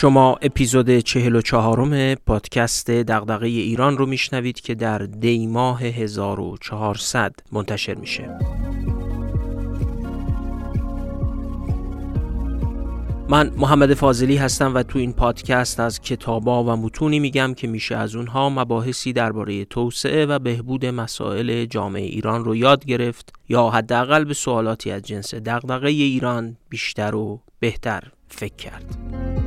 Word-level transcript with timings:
شما 0.00 0.38
اپیزود 0.42 0.98
چهل 0.98 1.36
و 1.36 1.40
چهارم 1.40 2.14
پادکست 2.14 2.90
دغدغه 2.90 3.46
ایران 3.46 3.98
رو 3.98 4.06
میشنوید 4.06 4.60
که 4.60 4.74
در 4.74 4.98
دی 4.98 5.46
ماه 5.46 5.82
1400 5.82 7.34
منتشر 7.52 7.94
میشه 7.94 8.38
من 13.28 13.52
محمد 13.56 13.94
فاضلی 13.94 14.36
هستم 14.36 14.74
و 14.74 14.82
تو 14.82 14.98
این 14.98 15.12
پادکست 15.12 15.80
از 15.80 16.00
کتابا 16.00 16.64
و 16.64 16.76
متونی 16.76 17.18
میگم 17.18 17.54
که 17.54 17.68
میشه 17.68 17.96
از 17.96 18.16
اونها 18.16 18.50
مباحثی 18.50 19.12
درباره 19.12 19.64
توسعه 19.64 20.26
و 20.26 20.38
بهبود 20.38 20.86
مسائل 20.86 21.64
جامعه 21.64 22.02
ایران 22.02 22.44
رو 22.44 22.56
یاد 22.56 22.84
گرفت 22.84 23.32
یا 23.48 23.70
حداقل 23.70 24.24
به 24.24 24.34
سوالاتی 24.34 24.90
از 24.90 25.02
جنس 25.02 25.34
دغدغه 25.34 25.88
ایران 25.88 26.56
بیشتر 26.68 27.14
و 27.14 27.40
بهتر 27.60 28.02
فکر 28.28 28.56
کرد. 28.56 29.37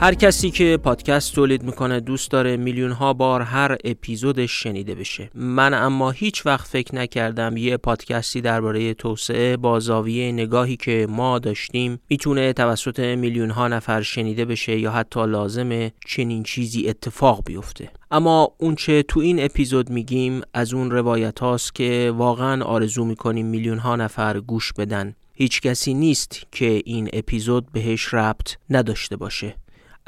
هر 0.00 0.14
کسی 0.14 0.50
که 0.50 0.78
پادکست 0.82 1.34
تولید 1.34 1.62
می‌کنه 1.62 2.00
دوست 2.00 2.30
داره 2.30 2.56
میلیون 2.56 2.92
ها 2.92 3.12
بار 3.12 3.42
هر 3.42 3.76
اپیزودش 3.84 4.62
شنیده 4.62 4.94
بشه. 4.94 5.30
من 5.34 5.74
اما 5.74 6.10
هیچ 6.10 6.46
وقت 6.46 6.68
فکر 6.68 6.94
نکردم 6.94 7.56
یه 7.56 7.76
پادکستی 7.76 8.40
درباره 8.40 8.94
توسعه 8.94 9.56
با 9.56 9.80
زاویه 9.80 10.32
نگاهی 10.32 10.76
که 10.76 11.06
ما 11.10 11.38
داشتیم 11.38 12.00
می‌تونه 12.10 12.52
توسط 12.52 13.00
میلیون 13.00 13.50
ها 13.50 13.68
نفر 13.68 14.02
شنیده 14.02 14.44
بشه 14.44 14.78
یا 14.78 14.90
حتی 14.90 15.26
لازمه 15.26 15.92
چنین 16.06 16.42
چیزی 16.42 16.88
اتفاق 16.88 17.42
بیفته. 17.44 17.90
اما 18.10 18.52
اونچه 18.58 19.02
تو 19.02 19.20
این 19.20 19.44
اپیزود 19.44 19.90
میگیم 19.90 20.40
از 20.54 20.74
اون 20.74 20.90
روایت 20.90 21.38
هاست 21.38 21.74
که 21.74 22.12
واقعا 22.16 22.64
آرزو 22.64 23.04
می‌کنیم 23.04 23.46
میلیون 23.46 23.78
ها 23.78 23.96
نفر 23.96 24.40
گوش 24.40 24.72
بدن. 24.72 25.14
هیچ 25.34 25.60
کسی 25.60 25.94
نیست 25.94 26.42
که 26.52 26.82
این 26.84 27.08
اپیزود 27.12 27.72
بهش 27.72 28.14
ربط 28.14 28.56
نداشته 28.70 29.16
باشه. 29.16 29.54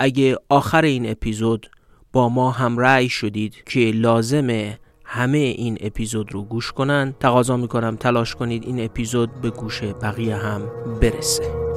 اگه 0.02 0.36
آخر 0.48 0.84
این 0.84 1.10
اپیزود 1.10 1.70
با 2.12 2.28
ما 2.28 2.50
هم 2.50 2.78
رأی 2.78 3.08
شدید 3.08 3.54
که 3.66 3.80
لازمه 3.80 4.78
همه 5.04 5.38
این 5.38 5.78
اپیزود 5.80 6.32
رو 6.32 6.42
گوش 6.42 6.72
کنن 6.72 7.14
تقاضا 7.20 7.56
می‌کنم 7.56 7.96
تلاش 7.96 8.34
کنید 8.34 8.64
این 8.64 8.84
اپیزود 8.84 9.40
به 9.40 9.50
گوش 9.50 9.82
بقیه 9.82 10.36
هم 10.36 10.62
برسه. 11.00 11.70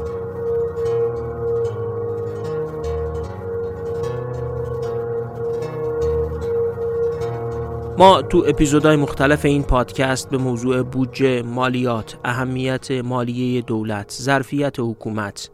ما 7.97 8.21
تو 8.21 8.43
اپیزودهای 8.47 8.95
مختلف 8.95 9.45
این 9.45 9.63
پادکست 9.63 10.29
به 10.29 10.37
موضوع 10.37 10.83
بودجه، 10.83 11.41
مالیات، 11.41 12.17
اهمیت 12.25 12.91
مالیه 12.91 13.61
دولت، 13.61 14.17
ظرفیت 14.21 14.75
حکومت، 14.79 15.49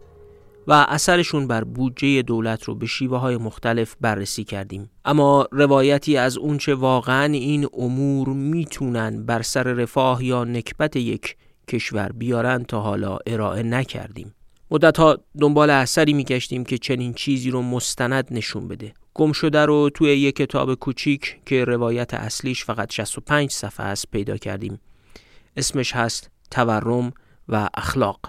و 0.67 0.85
اثرشون 0.89 1.47
بر 1.47 1.63
بودجه 1.63 2.21
دولت 2.21 2.63
رو 2.63 2.75
به 2.75 2.85
شیوه 2.85 3.17
های 3.17 3.37
مختلف 3.37 3.95
بررسی 4.01 4.43
کردیم. 4.43 4.89
اما 5.05 5.47
روایتی 5.51 6.17
از 6.17 6.37
اونچه 6.37 6.75
واقعا 6.75 7.33
این 7.33 7.67
امور 7.73 8.29
می‌تونن 8.29 9.25
بر 9.25 9.41
سر 9.41 9.63
رفاه 9.63 10.23
یا 10.25 10.43
نکبت 10.43 10.95
یک 10.95 11.35
کشور 11.67 12.11
بیارن 12.11 12.63
تا 12.63 12.81
حالا 12.81 13.17
ارائه 13.27 13.63
نکردیم. 13.63 14.35
مدتها 14.71 15.17
دنبال 15.39 15.69
اثری 15.69 16.13
میگشتیم 16.13 16.63
که 16.63 16.77
چنین 16.77 17.13
چیزی 17.13 17.51
رو 17.51 17.61
مستند 17.61 18.27
نشون 18.31 18.67
بده. 18.67 18.93
گم 19.13 19.31
شده 19.31 19.65
رو 19.65 19.89
توی 19.89 20.09
یک 20.09 20.35
کتاب 20.35 20.75
کوچیک 20.75 21.37
که 21.45 21.65
روایت 21.65 22.13
اصلیش 22.13 22.65
فقط 22.65 22.93
65 22.93 23.51
صفحه 23.51 23.85
است 23.85 24.11
پیدا 24.11 24.37
کردیم. 24.37 24.79
اسمش 25.57 25.95
هست 25.95 26.29
تورم 26.51 27.13
و 27.49 27.69
اخلاق. 27.73 28.19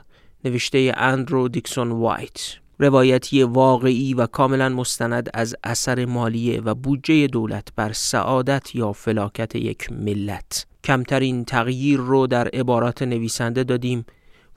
نوشته 0.44 0.92
اندرو 0.96 1.48
دیکسون 1.48 1.92
وایت. 1.92 2.54
روایتی 2.78 3.42
واقعی 3.42 4.14
و 4.14 4.26
کاملا 4.26 4.68
مستند 4.68 5.30
از 5.34 5.56
اثر 5.64 6.04
مالیه 6.04 6.60
و 6.60 6.74
بودجه 6.74 7.26
دولت 7.26 7.68
بر 7.76 7.92
سعادت 7.92 8.74
یا 8.74 8.92
فلاکت 8.92 9.56
یک 9.56 9.92
ملت. 9.92 10.66
کمترین 10.84 11.44
تغییر 11.44 12.00
رو 12.00 12.26
در 12.26 12.48
عبارات 12.48 13.02
نویسنده 13.02 13.64
دادیم 13.64 14.04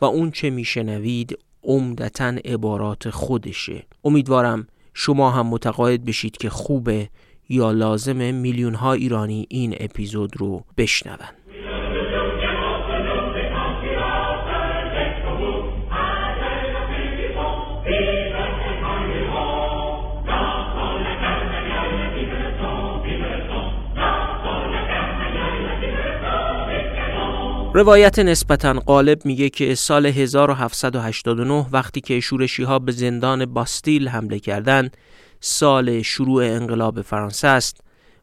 و 0.02 0.06
اون 0.06 0.32
چه 0.32 0.50
میشنوید 0.50 1.40
عمدتا 1.64 2.28
عبارات 2.46 3.10
خودشه. 3.10 3.86
امیدوارم 4.04 4.68
شما 4.94 5.32
هم 5.32 5.48
متقاعد 5.48 6.06
بشید 6.06 6.38
که 6.38 6.50
خوبه 6.50 7.10
یا 7.50 7.72
لازم 7.72 8.34
میلیون 8.36 8.76
ها 8.76 8.94
ایرانی 8.94 9.46
این 9.50 9.76
اپیزود 9.80 10.38
رو 10.38 10.64
بشنوند 10.78 11.43
روایت 27.76 28.20
نسبتا 28.20 28.74
غالب 28.74 29.26
میگه 29.26 29.50
که 29.50 29.76
سال 29.76 30.06
1789 30.06 31.66
وقتی 31.72 32.02
که 32.02 32.20
شورشی 32.20 32.64
ها 32.64 32.80
به 32.80 32.92
زندان 32.92 33.46
باستیل 33.46 34.08
حمله 34.08 34.40
کردند 34.40 34.98
سال 35.40 36.02
شروع 36.02 36.44
انقلاب 36.44 37.02
فرانسه 37.02 37.48
است 37.48 37.82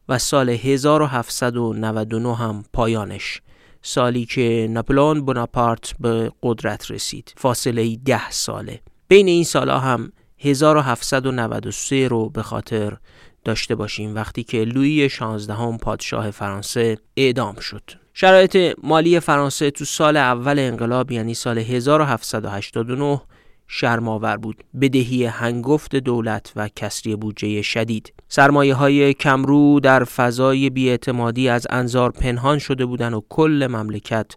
و 0.09 0.17
سال 0.17 0.49
1799 0.49 2.35
هم 2.35 2.63
پایانش 2.73 3.41
سالی 3.81 4.25
که 4.25 4.67
ناپلئون 4.69 5.21
بوناپارت 5.21 5.93
به 5.99 6.31
قدرت 6.43 6.91
رسید. 6.91 7.33
فاصله 7.37 7.95
ده 7.95 8.29
ساله. 8.29 8.79
بین 9.07 9.27
این 9.27 9.43
سالا 9.43 9.79
هم 9.79 10.11
1793 10.39 12.07
رو 12.07 12.29
به 12.29 12.43
خاطر 12.43 12.97
داشته 13.45 13.75
باشیم 13.75 14.15
وقتی 14.15 14.43
که 14.43 14.63
لویی 14.63 15.09
16 15.09 15.53
هم 15.53 15.77
پادشاه 15.77 16.31
فرانسه 16.31 16.97
اعدام 17.17 17.55
شد. 17.55 18.00
شرایط 18.13 18.75
مالی 18.83 19.19
فرانسه 19.19 19.71
تو 19.71 19.85
سال 19.85 20.17
اول 20.17 20.59
انقلاب 20.59 21.11
یعنی 21.11 21.33
سال 21.33 21.57
1789 21.57 23.21
شرماور 23.67 24.37
بود. 24.37 24.63
بدهی 24.81 25.25
هنگفت 25.25 25.95
دولت 25.95 26.53
و 26.55 26.69
کسری 26.75 27.15
بودجه 27.15 27.61
شدید. 27.61 28.13
سرمایه 28.27 28.73
های 28.73 29.13
کمرو 29.13 29.79
در 29.79 30.03
فضای 30.03 30.69
بیاعتمادی 30.69 31.49
از 31.49 31.67
انظار 31.69 32.11
پنهان 32.11 32.59
شده 32.59 32.85
بودن 32.85 33.13
و 33.13 33.21
کل 33.29 33.67
مملکت 33.71 34.31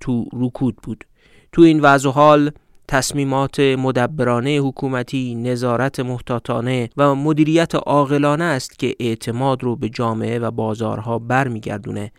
تو 0.00 0.24
رکود 0.32 0.76
بود. 0.76 1.04
تو 1.52 1.62
این 1.62 1.80
وضع 1.80 2.10
حال 2.10 2.50
تصمیمات 2.88 3.60
مدبرانه 3.60 4.50
حکومتی، 4.50 5.34
نظارت 5.34 6.00
محتاطانه 6.00 6.90
و 6.96 7.14
مدیریت 7.14 7.74
عاقلانه 7.74 8.44
است 8.44 8.78
که 8.78 8.94
اعتماد 9.00 9.64
رو 9.64 9.76
به 9.76 9.88
جامعه 9.88 10.38
و 10.38 10.50
بازارها 10.50 11.18
برمیگردونه. 11.18 12.12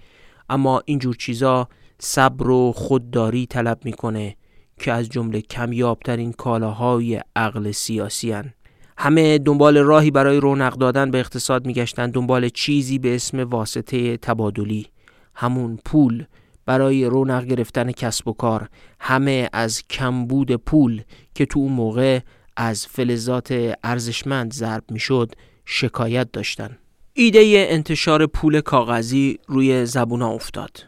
اما 0.49 0.81
اینجور 0.85 1.15
چیزا 1.15 1.67
صبر 1.99 2.49
و 2.49 2.71
خودداری 2.71 3.45
طلب 3.45 3.79
می‌کنه 3.85 4.35
که 4.79 4.91
از 4.91 5.09
جمله 5.09 5.41
کمیابترین 5.41 6.31
کالاهای 6.31 7.21
عقل 7.35 7.71
سیاسی 7.71 8.31
هن. 8.31 8.53
همه 8.97 9.37
دنبال 9.37 9.77
راهی 9.77 10.11
برای 10.11 10.39
رونق 10.39 10.73
دادن 10.73 11.11
به 11.11 11.19
اقتصاد 11.19 11.65
میگشتن. 11.65 12.11
دنبال 12.11 12.49
چیزی 12.49 12.99
به 12.99 13.15
اسم 13.15 13.39
واسطه 13.39 14.17
تبادلی. 14.17 14.87
همون 15.35 15.79
پول 15.85 16.25
برای 16.65 17.05
رونق 17.05 17.45
گرفتن 17.45 17.91
کسب 17.91 18.27
و 18.27 18.33
کار. 18.33 18.69
همه 18.99 19.49
از 19.53 19.83
کمبود 19.87 20.55
پول 20.55 21.01
که 21.35 21.45
تو 21.45 21.59
اون 21.59 21.73
موقع 21.73 22.19
از 22.57 22.87
فلزات 22.87 23.75
ارزشمند 23.83 24.53
ضرب 24.53 24.83
می‌شد 24.91 25.31
شکایت 25.65 26.31
داشتن. 26.31 26.77
ایده 27.19 27.67
انتشار 27.69 28.25
پول 28.25 28.61
کاغذی 28.61 29.39
روی 29.47 29.85
زبون 29.85 30.21
افتاد. 30.21 30.85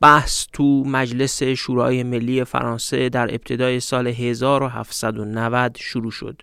بحث 0.00 0.46
تو 0.52 0.84
مجلس 0.84 1.42
شورای 1.42 2.02
ملی 2.02 2.44
فرانسه 2.44 3.08
در 3.08 3.34
ابتدای 3.34 3.80
سال 3.80 4.06
1790 4.06 5.76
شروع 5.80 6.10
شد. 6.10 6.42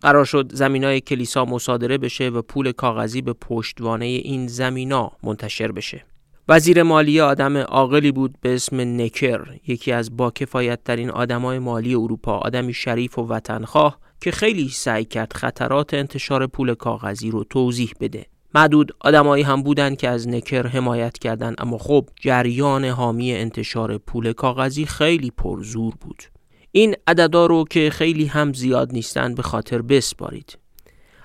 قرار 0.00 0.24
شد 0.24 0.50
زمینای 0.54 1.00
کلیسا 1.00 1.44
مصادره 1.44 1.98
بشه 1.98 2.28
و 2.28 2.42
پول 2.42 2.72
کاغذی 2.72 3.22
به 3.22 3.32
پشتوانه 3.32 4.04
این 4.04 4.46
زمینا 4.46 5.12
منتشر 5.22 5.72
بشه. 5.72 6.04
وزیر 6.48 6.82
مالی 6.82 7.20
آدم 7.20 7.56
عاقلی 7.56 8.12
بود 8.12 8.34
به 8.40 8.54
اسم 8.54 9.00
نکر 9.00 9.40
یکی 9.66 9.92
از 9.92 10.16
با 10.16 10.30
کفایت 10.30 10.84
ترین 10.84 11.10
آدمای 11.10 11.58
مالی 11.58 11.94
اروپا 11.94 12.38
آدمی 12.38 12.74
شریف 12.74 13.18
و 13.18 13.26
وطنخواه 13.26 13.98
که 14.20 14.30
خیلی 14.30 14.68
سعی 14.68 15.04
کرد 15.04 15.32
خطرات 15.32 15.94
انتشار 15.94 16.46
پول 16.46 16.74
کاغذی 16.74 17.30
رو 17.30 17.44
توضیح 17.44 17.92
بده. 18.00 18.26
معدود 18.54 18.92
آدمایی 19.00 19.42
هم 19.42 19.62
بودند 19.62 19.96
که 19.96 20.08
از 20.08 20.28
نکر 20.28 20.66
حمایت 20.66 21.18
کردند 21.18 21.54
اما 21.58 21.78
خب 21.78 22.08
جریان 22.20 22.84
حامی 22.84 23.32
انتشار 23.32 23.98
پول 23.98 24.32
کاغذی 24.32 24.86
خیلی 24.86 25.30
پرزور 25.30 25.94
بود. 26.00 26.22
این 26.72 26.96
عددا 27.06 27.46
رو 27.46 27.64
که 27.70 27.90
خیلی 27.90 28.26
هم 28.26 28.52
زیاد 28.52 28.92
نیستند 28.92 29.36
به 29.36 29.42
خاطر 29.42 29.82
بسپارید. 29.82 30.58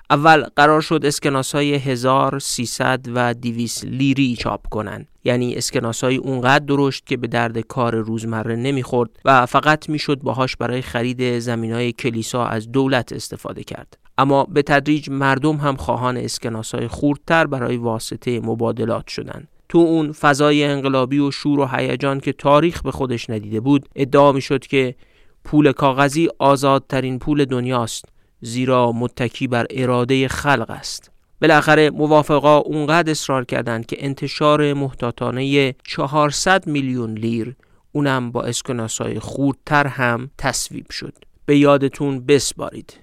اول 0.10 0.44
قرار 0.56 0.82
شد 0.82 1.02
اسکناس 1.04 1.56
های 1.56 1.74
1300 1.74 3.06
و 3.16 3.34
200 3.34 3.86
لیری 3.86 4.36
چاپ 4.36 4.70
کنن. 4.70 5.08
یعنی 5.25 5.56
اسکناس 5.56 6.04
های 6.04 6.16
اونقدر 6.16 6.66
درشت 6.66 7.06
که 7.06 7.18
به 7.18 7.27
درد 7.27 7.60
کار 7.60 7.95
روزمره 7.95 8.56
نمی‌خورد 8.56 9.10
و 9.25 9.45
فقط 9.45 9.89
می‌شد 9.89 10.19
باهاش 10.19 10.56
برای 10.56 10.81
خرید 10.81 11.39
زمین 11.39 11.74
های 11.74 11.92
کلیسا 11.92 12.45
از 12.45 12.72
دولت 12.72 13.13
استفاده 13.13 13.63
کرد. 13.63 13.98
اما 14.18 14.44
به 14.44 14.62
تدریج 14.62 15.10
مردم 15.10 15.56
هم 15.56 15.75
خواهان 15.75 16.18
اسکناس 16.18 16.75
های 16.75 16.88
خوردتر 16.88 17.48
برای 17.48 17.77
واسطه 17.77 18.39
مبادلات 18.39 19.07
شدند. 19.07 19.48
تو 19.69 19.77
اون 19.77 20.12
فضای 20.12 20.63
انقلابی 20.63 21.19
و 21.19 21.31
شور 21.31 21.60
و 21.60 21.68
هیجان 21.68 22.19
که 22.19 22.33
تاریخ 22.33 22.81
به 22.81 22.92
خودش 22.92 23.30
ندیده 23.30 23.60
بود 23.60 23.89
ادعا 23.95 24.31
می‌شد 24.31 24.66
که 24.66 24.95
پول 25.44 25.72
کاغذی 25.72 26.30
آزادترین 26.39 27.19
پول 27.19 27.45
دنیاست 27.45 28.06
زیرا 28.42 28.92
متکی 28.92 29.48
بر 29.48 29.66
اراده 29.69 30.27
خلق 30.27 30.69
است. 30.69 31.12
بالاخره 31.42 31.90
موافقا 31.90 32.58
اونقدر 32.58 33.12
اصرار 33.12 33.46
کردند 33.46 33.86
که 33.86 34.06
انتشار 34.06 34.74
محتاطانه 34.74 35.76
400 35.84 36.68
میلیون 36.68 37.18
لیر 37.18 37.56
اونم 37.92 38.32
با 38.32 38.44
اسکناسای 38.44 39.20
خوردتر 39.20 39.88
هم 39.88 40.32
تصویب 40.38 40.92
شد. 40.92 41.14
به 41.46 41.58
یادتون 41.58 42.26
بسپارید. 42.26 42.94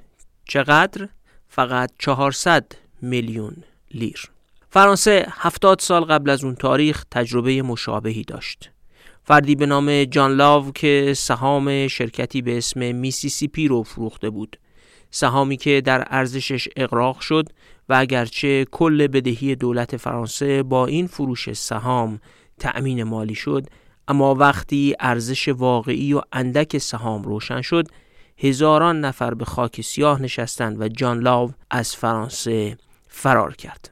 چقدر؟ 0.48 1.08
فقط 1.48 1.90
400 1.98 2.72
میلیون 3.02 3.56
لیر. 3.94 4.30
فرانسه 4.70 5.26
70 5.30 5.80
سال 5.80 6.04
قبل 6.04 6.30
از 6.30 6.44
اون 6.44 6.54
تاریخ 6.54 7.04
تجربه 7.10 7.62
مشابهی 7.62 8.22
داشت. 8.22 8.70
فردی 9.24 9.54
به 9.54 9.66
نام 9.66 10.04
جان 10.04 10.32
لاو 10.32 10.72
که 10.72 11.14
سهام 11.16 11.88
شرکتی 11.88 12.42
به 12.42 12.58
اسم 12.58 12.94
میسیسیپی 12.94 13.68
رو 13.68 13.82
فروخته 13.82 14.30
بود. 14.30 14.58
سهامی 15.10 15.56
که 15.56 15.80
در 15.80 16.04
ارزشش 16.10 16.68
اقراق 16.76 17.20
شد 17.20 17.48
و 17.88 17.94
اگرچه 17.94 18.64
کل 18.64 19.06
بدهی 19.06 19.54
دولت 19.54 19.96
فرانسه 19.96 20.62
با 20.62 20.86
این 20.86 21.06
فروش 21.06 21.52
سهام 21.52 22.20
تأمین 22.58 23.02
مالی 23.02 23.34
شد 23.34 23.66
اما 24.08 24.34
وقتی 24.34 24.94
ارزش 25.00 25.48
واقعی 25.48 26.14
و 26.14 26.20
اندک 26.32 26.78
سهام 26.78 27.22
روشن 27.22 27.60
شد 27.60 27.88
هزاران 28.38 29.00
نفر 29.00 29.34
به 29.34 29.44
خاک 29.44 29.80
سیاه 29.80 30.22
نشستند 30.22 30.80
و 30.80 30.88
جان 30.88 31.20
لاو 31.20 31.52
از 31.70 31.96
فرانسه 31.96 32.78
فرار 33.08 33.54
کرد. 33.54 33.90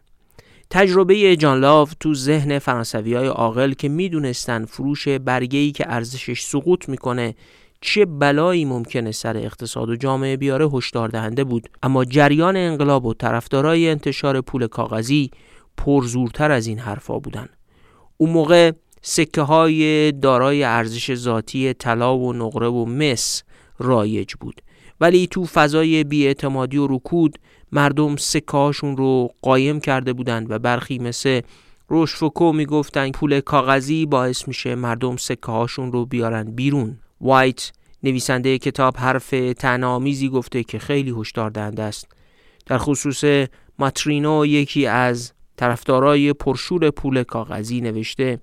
تجربه 0.70 1.37
جان 1.37 1.60
لاو 1.60 1.88
تو 2.00 2.14
ذهن 2.14 2.58
فرانسوی 2.58 3.14
های 3.14 3.26
عاقل 3.26 3.72
که 3.72 3.88
می‌دونستن 3.88 4.64
فروش 4.64 5.08
برگه‌ای 5.08 5.72
که 5.72 5.92
ارزشش 5.92 6.42
سقوط 6.42 6.88
می‌کنه 6.88 7.34
چه 7.80 8.04
بلایی 8.04 8.64
ممکنه 8.64 9.12
سر 9.12 9.36
اقتصاد 9.36 9.88
و 9.88 9.96
جامعه 9.96 10.36
بیاره 10.36 10.68
هشدار 10.68 11.08
دهنده 11.08 11.44
بود. 11.44 11.68
اما 11.82 12.04
جریان 12.04 12.56
انقلاب 12.56 13.06
و 13.06 13.14
طرفدارای 13.14 13.88
انتشار 13.88 14.40
پول 14.40 14.66
کاغذی 14.66 15.30
پرزورتر 15.76 16.52
از 16.52 16.66
این 16.66 16.78
حرفا 16.78 17.18
بودن 17.18 17.48
اون 18.16 18.30
موقع 18.30 18.72
سکه 19.02 19.42
های 19.42 20.12
دارای 20.12 20.62
ارزش 20.62 21.14
ذاتی 21.14 21.72
طلا 21.72 22.18
و 22.18 22.32
نقره 22.32 22.68
و 22.68 22.84
مس 22.84 23.42
رایج 23.78 24.34
بود. 24.40 24.62
ولی 25.00 25.26
تو 25.26 25.44
فضای 25.44 26.04
بیاعتمادی 26.04 26.76
و 26.76 26.86
رکود 26.86 27.38
مردم 27.72 28.16
سکه 28.16 28.70
رو 28.82 29.28
قایم 29.42 29.80
کرده 29.80 30.12
بودند 30.12 30.50
و 30.50 30.58
برخی 30.58 30.98
مثل 30.98 31.40
روشفوکو 31.88 32.52
می‌گفتن 32.52 33.10
پول 33.10 33.40
کاغذی 33.40 34.06
باعث 34.06 34.48
میشه 34.48 34.74
مردم 34.74 35.16
سکه 35.16 35.52
هاشون 35.52 35.92
رو 35.92 36.06
بیارن 36.06 36.44
بیرون. 36.44 36.98
وایت 37.20 37.72
نویسنده 38.02 38.58
کتاب 38.58 38.96
حرف 38.96 39.34
تنامیزی 39.58 40.28
گفته 40.28 40.62
که 40.64 40.78
خیلی 40.78 41.14
هشدار 41.19 41.50
دهنده 41.50 41.82
است. 41.82 42.08
در 42.67 42.78
خصوص 42.78 43.49
ماترینو 43.78 44.46
یکی 44.46 44.87
از 44.87 45.32
طرفدارای 45.56 46.32
پرشور 46.32 46.90
پول 46.90 47.22
کاغذی 47.22 47.81
نوشته 47.81 48.40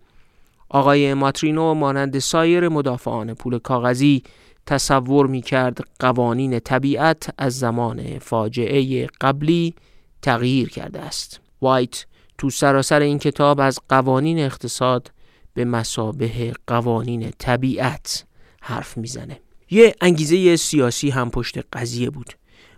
آقای 0.70 1.14
ماترینو 1.14 1.74
مانند 1.74 2.20
سایر 2.20 2.70
مدافعان 2.70 3.34
پول 3.34 3.60
کاغذی 3.60 4.24
تصور 4.66 5.28
می 5.28 5.42
کرد 5.42 5.80
قوانین 6.00 6.60
طبیعت 6.60 7.30
از 7.38 7.60
زمان 7.60 8.20
فاجعه 8.20 9.08
قبلی 9.22 9.76
تغییر 10.22 10.70
کرده 10.70 11.00
است. 11.00 11.42
وایت 11.62 12.06
تو 12.38 12.50
سراسر 12.50 13.00
این 13.00 13.20
کتاب 13.20 13.60
از 13.60 13.80
قوانین 13.90 14.40
اقتصاد 14.40 15.12
به 15.54 15.66
مسابه 15.66 16.54
قوانین 16.68 17.32
طبیعت 17.38 18.27
حرف 18.68 18.98
می‌زنه. 18.98 19.40
یه 19.70 19.96
انگیزه 20.02 20.56
سیاسی 20.56 21.10
هم 21.10 21.30
پشت 21.30 21.58
قضیه 21.74 22.10
بود. 22.10 22.34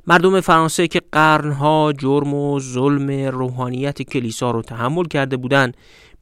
مردم 0.07 0.41
فرانسه 0.41 0.87
که 0.87 1.01
قرنها 1.11 1.93
جرم 1.97 2.33
و 2.33 2.59
ظلم 2.59 3.11
روحانیت 3.11 4.01
کلیسا 4.01 4.51
رو 4.51 4.61
تحمل 4.61 5.05
کرده 5.05 5.37
بودن 5.37 5.71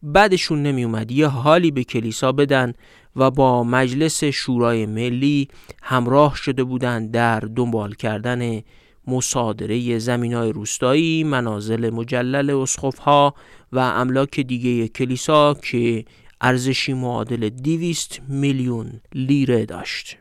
بعدشون 0.04 0.64
نمی 0.64 0.84
اومد 0.84 1.12
یه 1.12 1.28
حالی 1.28 1.72
به 1.72 1.84
کلیسا 1.84 2.32
بدن 2.32 2.74
و 3.16 3.32
با 3.32 3.64
مجلس 3.64 4.24
شورای 4.24 4.86
ملی 4.86 5.48
همراه 5.84 6.36
شده 6.36 6.64
بودند 6.64 7.12
در 7.12 7.40
دنبال 7.40 7.94
کردن 7.94 8.62
مصادره 9.08 10.00
زمین 10.00 10.34
های 10.34 10.52
روستایی، 10.52 11.24
منازل 11.24 11.90
مجلل 11.90 12.66
ها 13.00 13.34
و 13.72 13.80
املاک 13.80 14.40
دیگه 14.40 14.88
کلیسا 14.88 15.54
که 15.54 16.06
ارزشی 16.42 16.94
معادل 16.94 17.50
200 17.50 18.22
میلیون 18.28 19.02
لیره 19.14 19.66
داشت. 19.66 20.18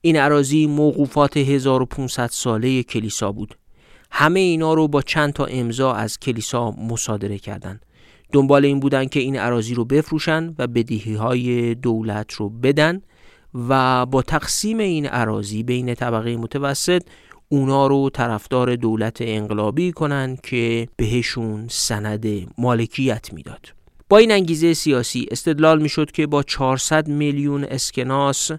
این 0.00 0.16
عراضی 0.16 0.66
موقوفات 0.66 1.36
1500 1.36 2.30
ساله 2.32 2.82
کلیسا 2.82 3.32
بود. 3.32 3.54
همه 4.10 4.40
اینا 4.40 4.74
رو 4.74 4.88
با 4.88 5.02
چند 5.02 5.32
تا 5.32 5.44
امضا 5.44 5.92
از 5.92 6.18
کلیسا 6.18 6.70
مصادره 6.70 7.38
کردند. 7.38 7.86
دنبال 8.32 8.64
این 8.64 8.80
بودن 8.80 9.06
که 9.06 9.20
این 9.20 9.36
عراضی 9.36 9.74
رو 9.74 9.84
بفروشن 9.84 10.54
و 10.58 10.66
بدیهی 10.66 11.14
های 11.14 11.74
دولت 11.74 12.32
رو 12.32 12.48
بدن 12.48 13.02
و 13.68 14.06
با 14.06 14.22
تقسیم 14.22 14.78
این 14.78 15.06
عراضی 15.06 15.62
بین 15.62 15.94
طبقه 15.94 16.36
متوسط 16.36 17.02
اونا 17.48 17.86
رو 17.86 18.10
طرفدار 18.10 18.76
دولت 18.76 19.16
انقلابی 19.20 19.92
کنن 19.92 20.38
که 20.42 20.88
بهشون 20.96 21.66
سند 21.68 22.26
مالکیت 22.58 23.32
می‌داد. 23.32 23.79
با 24.10 24.18
این 24.18 24.32
انگیزه 24.32 24.74
سیاسی 24.74 25.26
استدلال 25.30 25.82
می‌شد 25.82 26.10
که 26.10 26.26
با 26.26 26.42
400 26.42 27.08
میلیون 27.08 27.64
اسکناس 27.64 28.50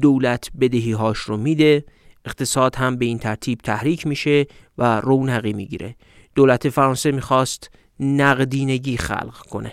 دولت 0.00 0.50
بدهی 0.60 0.92
هاش 0.92 1.18
رو 1.18 1.36
میده 1.36 1.84
اقتصاد 2.24 2.76
هم 2.76 2.96
به 2.96 3.04
این 3.04 3.18
ترتیب 3.18 3.58
تحریک 3.58 4.06
میشه 4.06 4.46
و 4.78 5.00
رونقی 5.00 5.52
می‌گیره. 5.52 5.96
دولت 6.34 6.68
فرانسه 6.68 7.12
می‌خواست 7.12 7.70
نقدینگی 8.00 8.96
خلق 8.96 9.36
کنه. 9.36 9.72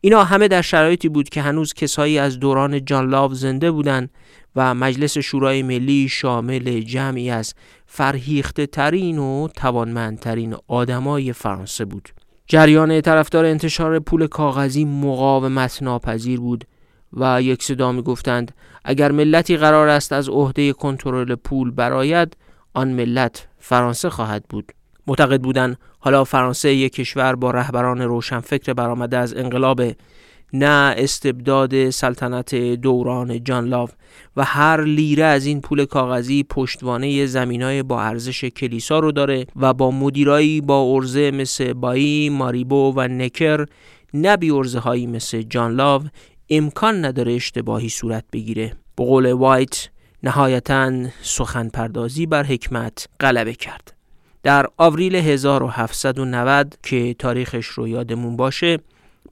اینا 0.00 0.24
همه 0.24 0.48
در 0.48 0.62
شرایطی 0.62 1.08
بود 1.08 1.28
که 1.28 1.42
هنوز 1.42 1.74
کسایی 1.74 2.18
از 2.18 2.40
دوران 2.40 2.84
جان 2.84 3.10
لاو 3.10 3.34
زنده 3.34 3.70
بودند 3.70 4.10
و 4.56 4.74
مجلس 4.74 5.18
شورای 5.18 5.62
ملی 5.62 6.08
شامل 6.08 6.80
جمعی 6.80 7.30
از 7.30 7.54
فرهیخته 7.86 8.66
ترین 8.66 9.18
و 9.18 9.48
توانمندترین 9.48 10.56
آدمای 10.68 11.32
فرانسه 11.32 11.84
بود. 11.84 12.08
جریان 12.50 13.00
طرفدار 13.00 13.44
انتشار 13.44 13.98
پول 13.98 14.26
کاغذی 14.26 14.84
مقاومت 14.84 15.82
ناپذیر 15.82 16.40
بود 16.40 16.64
و 17.12 17.42
یک 17.42 17.62
صدا 17.62 17.92
می 17.92 18.02
گفتند 18.02 18.54
اگر 18.84 19.12
ملتی 19.12 19.56
قرار 19.56 19.88
است 19.88 20.12
از 20.12 20.28
عهده 20.28 20.72
کنترل 20.72 21.34
پول 21.34 21.70
براید 21.70 22.36
آن 22.74 22.88
ملت 22.88 23.48
فرانسه 23.58 24.10
خواهد 24.10 24.44
بود. 24.48 24.72
معتقد 25.06 25.40
بودند 25.40 25.78
حالا 25.98 26.24
فرانسه 26.24 26.74
یک 26.74 26.92
کشور 26.92 27.34
با 27.34 27.50
رهبران 27.50 28.00
روشنفکر 28.00 28.72
برآمده 28.72 29.18
از 29.18 29.34
انقلاب 29.34 29.82
نه 30.52 30.94
استبداد 30.96 31.90
سلطنت 31.90 32.54
دوران 32.54 33.44
جان 33.44 33.68
لاو 33.68 33.88
و 34.36 34.44
هر 34.44 34.84
لیره 34.84 35.24
از 35.24 35.46
این 35.46 35.60
پول 35.60 35.84
کاغذی 35.84 36.42
پشتوانه 36.42 37.26
زمینای 37.26 37.82
با 37.82 38.02
ارزش 38.02 38.44
کلیسا 38.44 38.98
رو 38.98 39.12
داره 39.12 39.46
و 39.56 39.74
با 39.74 39.90
مدیرایی 39.90 40.60
با 40.60 40.94
ارزه 40.94 41.30
مثل 41.30 41.72
بایی، 41.72 42.30
ماریبو 42.30 42.92
و 42.96 43.08
نکر 43.08 43.66
نه 44.14 44.36
بی 44.36 44.48
هایی 44.82 45.06
مثل 45.06 45.42
جان 45.42 45.72
لاو 45.72 46.02
امکان 46.50 47.04
نداره 47.04 47.32
اشتباهی 47.32 47.88
صورت 47.88 48.24
بگیره. 48.32 48.72
به 48.96 49.04
قول 49.04 49.32
وایت 49.32 49.88
نهایتا 50.22 50.92
سخن 51.22 51.68
پردازی 51.68 52.26
بر 52.26 52.42
حکمت 52.42 53.08
غلبه 53.20 53.54
کرد. 53.54 53.94
در 54.42 54.66
آوریل 54.76 55.14
1790 55.14 56.74
که 56.82 57.14
تاریخش 57.18 57.66
رو 57.66 57.88
یادمون 57.88 58.36
باشه 58.36 58.78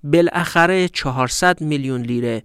بالاخره 0.04 0.88
400 0.88 1.60
میلیون 1.60 2.00
لیره 2.00 2.42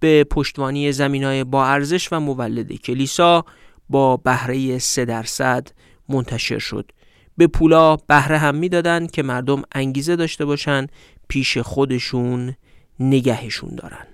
به 0.00 0.24
پشتوانی 0.24 0.92
زمینای 0.92 1.44
با 1.44 1.66
ارزش 1.66 2.12
و 2.12 2.20
مولد 2.20 2.72
کلیسا 2.72 3.44
با 3.88 4.16
بهره 4.16 4.78
3 4.78 5.04
درصد 5.04 5.68
منتشر 6.08 6.58
شد. 6.58 6.90
به 7.36 7.46
پولا 7.46 7.96
بهره 7.96 8.38
هم 8.38 8.54
می‌دادند 8.54 9.10
که 9.10 9.22
مردم 9.22 9.62
انگیزه 9.72 10.16
داشته 10.16 10.44
باشن 10.44 10.86
پیش 11.28 11.58
خودشون 11.58 12.54
نگهشون 13.00 13.74
دارن. 13.74 14.06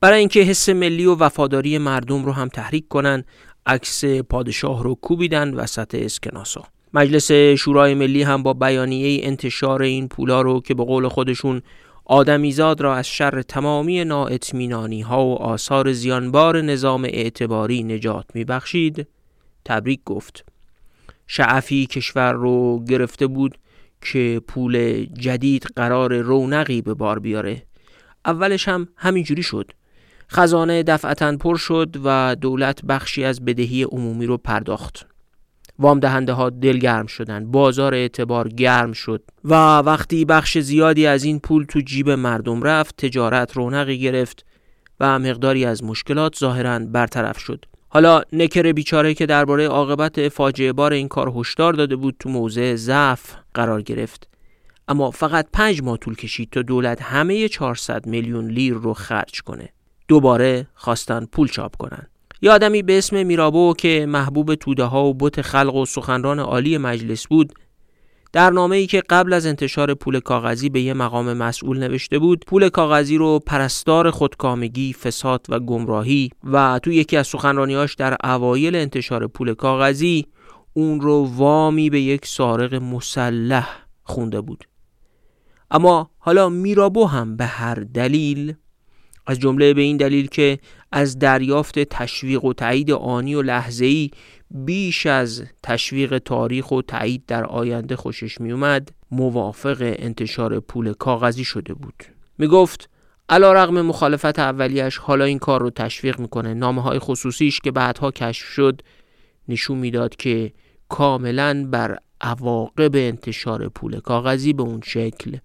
برای 0.00 0.18
اینکه 0.18 0.40
حس 0.40 0.68
ملی 0.68 1.04
و 1.04 1.14
وفاداری 1.14 1.78
مردم 1.78 2.24
رو 2.24 2.32
هم 2.32 2.48
تحریک 2.48 2.88
کنن 2.88 3.24
عکس 3.66 4.04
پادشاه 4.04 4.82
رو 4.82 4.94
کوبیدن 4.94 5.54
وسط 5.54 5.94
اسکناسا. 5.94 6.64
مجلس 6.94 7.32
شورای 7.32 7.94
ملی 7.94 8.22
هم 8.22 8.42
با 8.42 8.52
بیانیه 8.52 9.26
انتشار 9.26 9.82
این 9.82 10.08
پولا 10.08 10.42
رو 10.42 10.60
که 10.60 10.74
به 10.74 10.84
قول 10.84 11.08
خودشون 11.08 11.62
آدمیزاد 12.10 12.80
را 12.80 12.96
از 12.96 13.08
شر 13.08 13.42
تمامی 13.42 14.04
نااطمینانی 14.04 15.00
ها 15.00 15.26
و 15.26 15.34
آثار 15.42 15.92
زیانبار 15.92 16.60
نظام 16.60 17.04
اعتباری 17.04 17.82
نجات 17.82 18.24
میبخشید 18.34 19.06
تبریک 19.64 20.00
گفت. 20.04 20.44
شعفی 21.26 21.86
کشور 21.86 22.32
رو 22.32 22.84
گرفته 22.84 23.26
بود 23.26 23.58
که 24.02 24.40
پول 24.48 25.04
جدید 25.04 25.66
قرار 25.76 26.16
رونقی 26.16 26.82
به 26.82 26.94
بار 26.94 27.18
بیاره. 27.18 27.62
اولش 28.24 28.68
هم 28.68 28.88
همینجوری 28.96 29.42
شد. 29.42 29.70
خزانه 30.30 30.82
دفعتا 30.82 31.36
پر 31.36 31.56
شد 31.56 31.96
و 32.04 32.36
دولت 32.40 32.84
بخشی 32.84 33.24
از 33.24 33.44
بدهی 33.44 33.82
عمومی 33.82 34.26
رو 34.26 34.36
پرداخت. 34.36 35.09
وام 35.80 36.00
دهنده 36.00 36.32
ها 36.32 36.50
دلگرم 36.50 37.06
شدند. 37.06 37.46
بازار 37.46 37.94
اعتبار 37.94 38.48
گرم 38.48 38.92
شد. 38.92 39.22
و 39.44 39.78
وقتی 39.78 40.24
بخش 40.24 40.58
زیادی 40.58 41.06
از 41.06 41.24
این 41.24 41.38
پول 41.38 41.64
تو 41.64 41.80
جیب 41.80 42.10
مردم 42.10 42.62
رفت 42.62 42.96
تجارت 42.96 43.56
رونقی 43.56 43.98
گرفت 43.98 44.46
و 45.00 45.18
مقداری 45.18 45.64
از 45.64 45.84
مشکلات 45.84 46.38
ظاهرا 46.38 46.78
برطرف 46.78 47.38
شد. 47.38 47.64
حالا 47.88 48.22
نکر 48.32 48.72
بیچاره 48.72 49.14
که 49.14 49.26
درباره 49.26 49.68
عاقبت 49.68 50.28
فاجعه 50.28 50.72
بار 50.72 50.92
این 50.92 51.08
کار 51.08 51.32
هشدار 51.36 51.72
داده 51.72 51.96
بود 51.96 52.16
تو 52.18 52.28
موضع 52.28 52.74
ضعف 52.74 53.34
قرار 53.54 53.82
گرفت. 53.82 54.28
اما 54.88 55.10
فقط 55.10 55.46
پنج 55.52 55.82
ماه 55.82 55.96
طول 55.96 56.14
کشید 56.14 56.50
تا 56.50 56.62
دولت 56.62 57.02
همه 57.02 57.48
400 57.48 58.06
میلیون 58.06 58.50
لیر 58.50 58.74
رو 58.74 58.94
خرج 58.94 59.42
کنه. 59.42 59.68
دوباره 60.08 60.66
خواستن 60.74 61.24
پول 61.24 61.48
چاپ 61.48 61.76
کنن. 61.76 62.06
یه 62.42 62.50
آدمی 62.50 62.82
به 62.82 62.98
اسم 62.98 63.26
میرابو 63.26 63.74
که 63.78 64.06
محبوب 64.08 64.54
توده 64.54 64.84
ها 64.84 65.04
و 65.04 65.14
بت 65.14 65.42
خلق 65.42 65.74
و 65.74 65.86
سخنران 65.86 66.38
عالی 66.38 66.78
مجلس 66.78 67.26
بود 67.26 67.52
در 68.32 68.50
نامه 68.50 68.76
ای 68.76 68.86
که 68.86 69.02
قبل 69.10 69.32
از 69.32 69.46
انتشار 69.46 69.94
پول 69.94 70.20
کاغذی 70.20 70.68
به 70.68 70.80
یه 70.80 70.94
مقام 70.94 71.32
مسئول 71.32 71.78
نوشته 71.78 72.18
بود 72.18 72.44
پول 72.46 72.68
کاغذی 72.68 73.16
رو 73.16 73.38
پرستار 73.38 74.10
خودکامگی، 74.10 74.92
فساد 74.92 75.46
و 75.48 75.60
گمراهی 75.60 76.30
و 76.44 76.80
تو 76.82 76.92
یکی 76.92 77.16
از 77.16 77.26
سخنرانیاش 77.26 77.94
در 77.94 78.16
اوایل 78.24 78.76
انتشار 78.76 79.26
پول 79.26 79.54
کاغذی 79.54 80.26
اون 80.72 81.00
رو 81.00 81.24
وامی 81.36 81.90
به 81.90 82.00
یک 82.00 82.26
سارق 82.26 82.74
مسلح 82.74 83.68
خونده 84.02 84.40
بود. 84.40 84.64
اما 85.70 86.10
حالا 86.18 86.48
میرابو 86.48 87.06
هم 87.06 87.36
به 87.36 87.44
هر 87.44 87.74
دلیل 87.74 88.54
از 89.26 89.38
جمله 89.38 89.74
به 89.74 89.80
این 89.80 89.96
دلیل 89.96 90.26
که 90.26 90.58
از 90.92 91.18
دریافت 91.18 91.78
تشویق 91.78 92.44
و 92.44 92.52
تایید 92.52 92.90
آنی 92.90 93.34
و 93.34 93.42
لحظه‌ای 93.42 94.10
بیش 94.50 95.06
از 95.06 95.42
تشویق 95.62 96.18
تاریخ 96.18 96.70
و 96.70 96.82
تایید 96.82 97.26
در 97.26 97.44
آینده 97.44 97.96
خوشش 97.96 98.40
میومد 98.40 98.88
موافق 99.10 99.76
انتشار 99.80 100.60
پول 100.60 100.92
کاغذی 100.92 101.44
شده 101.44 101.74
بود. 101.74 102.04
می 102.38 102.46
گفت 102.46 102.88
علا 103.28 103.52
رغم 103.52 103.82
مخالفت 103.82 104.38
اولیش 104.38 104.96
حالا 104.96 105.24
این 105.24 105.38
کار 105.38 105.60
رو 105.60 105.70
تشویق 105.70 106.20
می‌کنه. 106.20 106.54
نامه 106.54 106.82
های 106.82 106.98
خصوصیش 106.98 107.60
که 107.60 107.70
بعدها 107.70 108.10
کشف 108.10 108.46
شد 108.46 108.82
نشون 109.48 109.78
می‌داد 109.78 110.16
که 110.16 110.52
کاملا 110.88 111.66
بر 111.70 111.98
عواقب 112.20 112.90
انتشار 112.94 113.68
پول 113.68 114.00
کاغذی 114.00 114.52
به 114.52 114.62
اون 114.62 114.80
شکل 114.84 115.36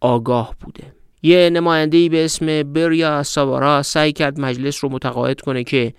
آگاه 0.00 0.54
بوده. 0.60 0.97
یه 1.22 1.50
نمایندهی 1.50 2.08
به 2.08 2.24
اسم 2.24 2.62
بریا 2.62 3.22
ساوارا 3.22 3.82
سعی 3.82 4.12
کرد 4.12 4.40
مجلس 4.40 4.84
رو 4.84 4.90
متقاعد 4.90 5.40
کنه 5.40 5.64
که 5.64 5.94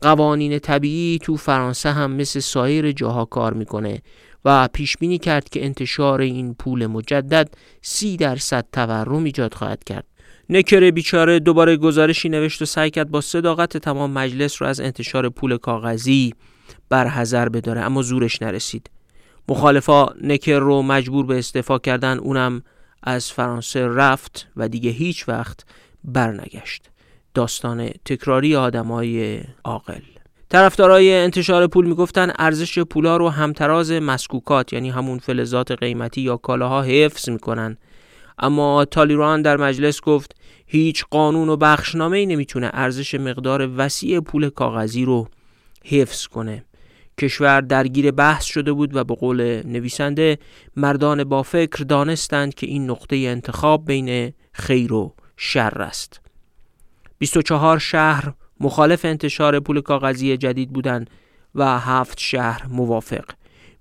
قوانین 0.00 0.58
طبیعی 0.58 1.18
تو 1.18 1.36
فرانسه 1.36 1.92
هم 1.92 2.12
مثل 2.12 2.40
سایر 2.40 2.92
جاها 2.92 3.24
کار 3.24 3.54
می‌کنه 3.54 4.02
و 4.44 4.68
پیش 4.72 4.96
بینی 4.96 5.18
کرد 5.18 5.48
که 5.48 5.64
انتشار 5.64 6.20
این 6.20 6.54
پول 6.54 6.86
مجدد 6.86 7.50
سی 7.82 8.16
درصد 8.16 8.64
تورم 8.72 9.24
ایجاد 9.24 9.54
خواهد 9.54 9.84
کرد. 9.84 10.04
نکر 10.50 10.90
بیچاره 10.90 11.38
دوباره 11.38 11.76
گزارشی 11.76 12.28
نوشت 12.28 12.62
و 12.62 12.64
سعی 12.64 12.90
کرد 12.90 13.10
با 13.10 13.20
صداقت 13.20 13.76
تمام 13.76 14.10
مجلس 14.10 14.62
رو 14.62 14.68
از 14.68 14.80
انتشار 14.80 15.28
پول 15.28 15.56
کاغذی 15.56 16.34
برحذر 16.88 17.48
بداره 17.48 17.80
اما 17.80 18.02
زورش 18.02 18.42
نرسید. 18.42 18.90
مخالفا 19.48 20.06
نکر 20.22 20.58
رو 20.58 20.82
مجبور 20.82 21.26
به 21.26 21.38
استعفا 21.38 21.78
کردن 21.78 22.18
اونم 22.18 22.62
از 23.02 23.32
فرانسه 23.32 23.86
رفت 23.86 24.48
و 24.56 24.68
دیگه 24.68 24.90
هیچ 24.90 25.28
وقت 25.28 25.64
برنگشت. 26.04 26.90
داستان 27.34 27.90
تکراری 28.04 28.56
آدمای 28.56 29.40
عاقل. 29.64 30.00
طرفدارای 30.48 31.14
انتشار 31.14 31.66
پول 31.66 31.86
می‌گفتن 31.86 32.32
ارزش 32.38 32.78
پولا 32.78 33.16
رو 33.16 33.28
همتراز 33.28 33.92
مسکوکات 33.92 34.72
یعنی 34.72 34.90
همون 34.90 35.18
فلزات 35.18 35.72
قیمتی 35.72 36.20
یا 36.20 36.36
کالاها 36.36 36.82
حفظ 36.82 37.28
می‌کنن. 37.28 37.76
اما 38.38 38.84
تالیران 38.84 39.42
در 39.42 39.56
مجلس 39.56 40.00
گفت 40.00 40.36
هیچ 40.66 41.04
قانون 41.10 41.48
و 41.48 41.56
بخشنامه 41.56 42.16
ای 42.18 42.26
نمی‌تونه 42.26 42.70
ارزش 42.72 43.14
مقدار 43.14 43.70
وسیع 43.76 44.20
پول 44.20 44.50
کاغذی 44.50 45.04
رو 45.04 45.28
حفظ 45.84 46.26
کنه. 46.26 46.64
کشور 47.18 47.60
درگیر 47.60 48.10
بحث 48.10 48.44
شده 48.44 48.72
بود 48.72 48.96
و 48.96 49.04
به 49.04 49.14
قول 49.14 49.62
نویسنده 49.66 50.38
مردان 50.76 51.24
با 51.24 51.42
فکر 51.42 51.84
دانستند 51.84 52.54
که 52.54 52.66
این 52.66 52.90
نقطه 52.90 53.16
انتخاب 53.16 53.86
بین 53.86 54.32
خیر 54.52 54.92
و 54.92 55.14
شر 55.36 55.82
است. 55.82 56.20
24 57.18 57.78
شهر 57.78 58.32
مخالف 58.60 59.04
انتشار 59.04 59.60
پول 59.60 59.80
کاغذی 59.80 60.36
جدید 60.36 60.72
بودند 60.72 61.10
و 61.54 61.78
هفت 61.78 62.18
شهر 62.20 62.66
موافق. 62.66 63.24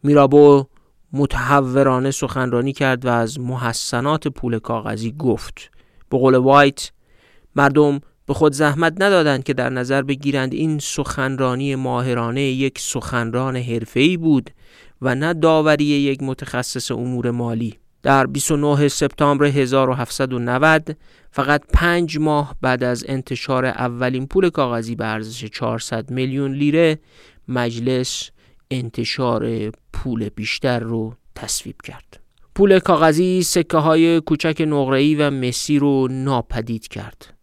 میرابو 0.03 0.65
متحورانه 1.13 2.11
سخنرانی 2.11 2.73
کرد 2.73 3.05
و 3.05 3.09
از 3.09 3.39
محسنات 3.39 4.27
پول 4.27 4.59
کاغذی 4.59 5.11
گفت. 5.11 5.71
به 6.09 6.17
قول 6.17 6.35
وایت 6.35 6.91
مردم 7.55 8.01
به 8.27 8.33
خود 8.33 8.53
زحمت 8.53 8.93
ندادند 9.01 9.43
که 9.43 9.53
در 9.53 9.69
نظر 9.69 10.01
بگیرند 10.01 10.53
این 10.53 10.79
سخنرانی 10.79 11.75
ماهرانه 11.75 12.41
یک 12.41 12.79
سخنران 12.79 13.55
حرفه‌ای 13.55 14.17
بود 14.17 14.49
و 15.01 15.15
نه 15.15 15.33
داوری 15.33 15.85
یک 15.85 16.23
متخصص 16.23 16.91
امور 16.91 17.31
مالی. 17.31 17.79
در 18.03 18.25
29 18.25 18.87
سپتامبر 18.87 19.45
1790 19.45 20.97
فقط 21.31 21.61
پنج 21.73 22.17
ماه 22.17 22.55
بعد 22.61 22.83
از 22.83 23.05
انتشار 23.07 23.65
اولین 23.65 24.27
پول 24.27 24.49
کاغذی 24.49 24.95
به 24.95 25.05
ارزش 25.05 25.45
400 25.45 26.11
میلیون 26.11 26.53
لیره 26.53 26.99
مجلس 27.47 28.29
انتشار 28.71 29.71
پول 29.93 30.29
بیشتر 30.29 30.79
رو 30.79 31.13
تصویب 31.35 31.75
کرد. 31.83 32.19
پول 32.55 32.79
کاغذی 32.79 33.43
سکه 33.43 33.77
های 33.77 34.21
کوچک 34.21 34.63
نقره‌ای 34.67 35.15
و 35.15 35.29
مسی 35.29 35.79
رو 35.79 36.07
ناپدید 36.11 36.87
کرد. 36.87 37.36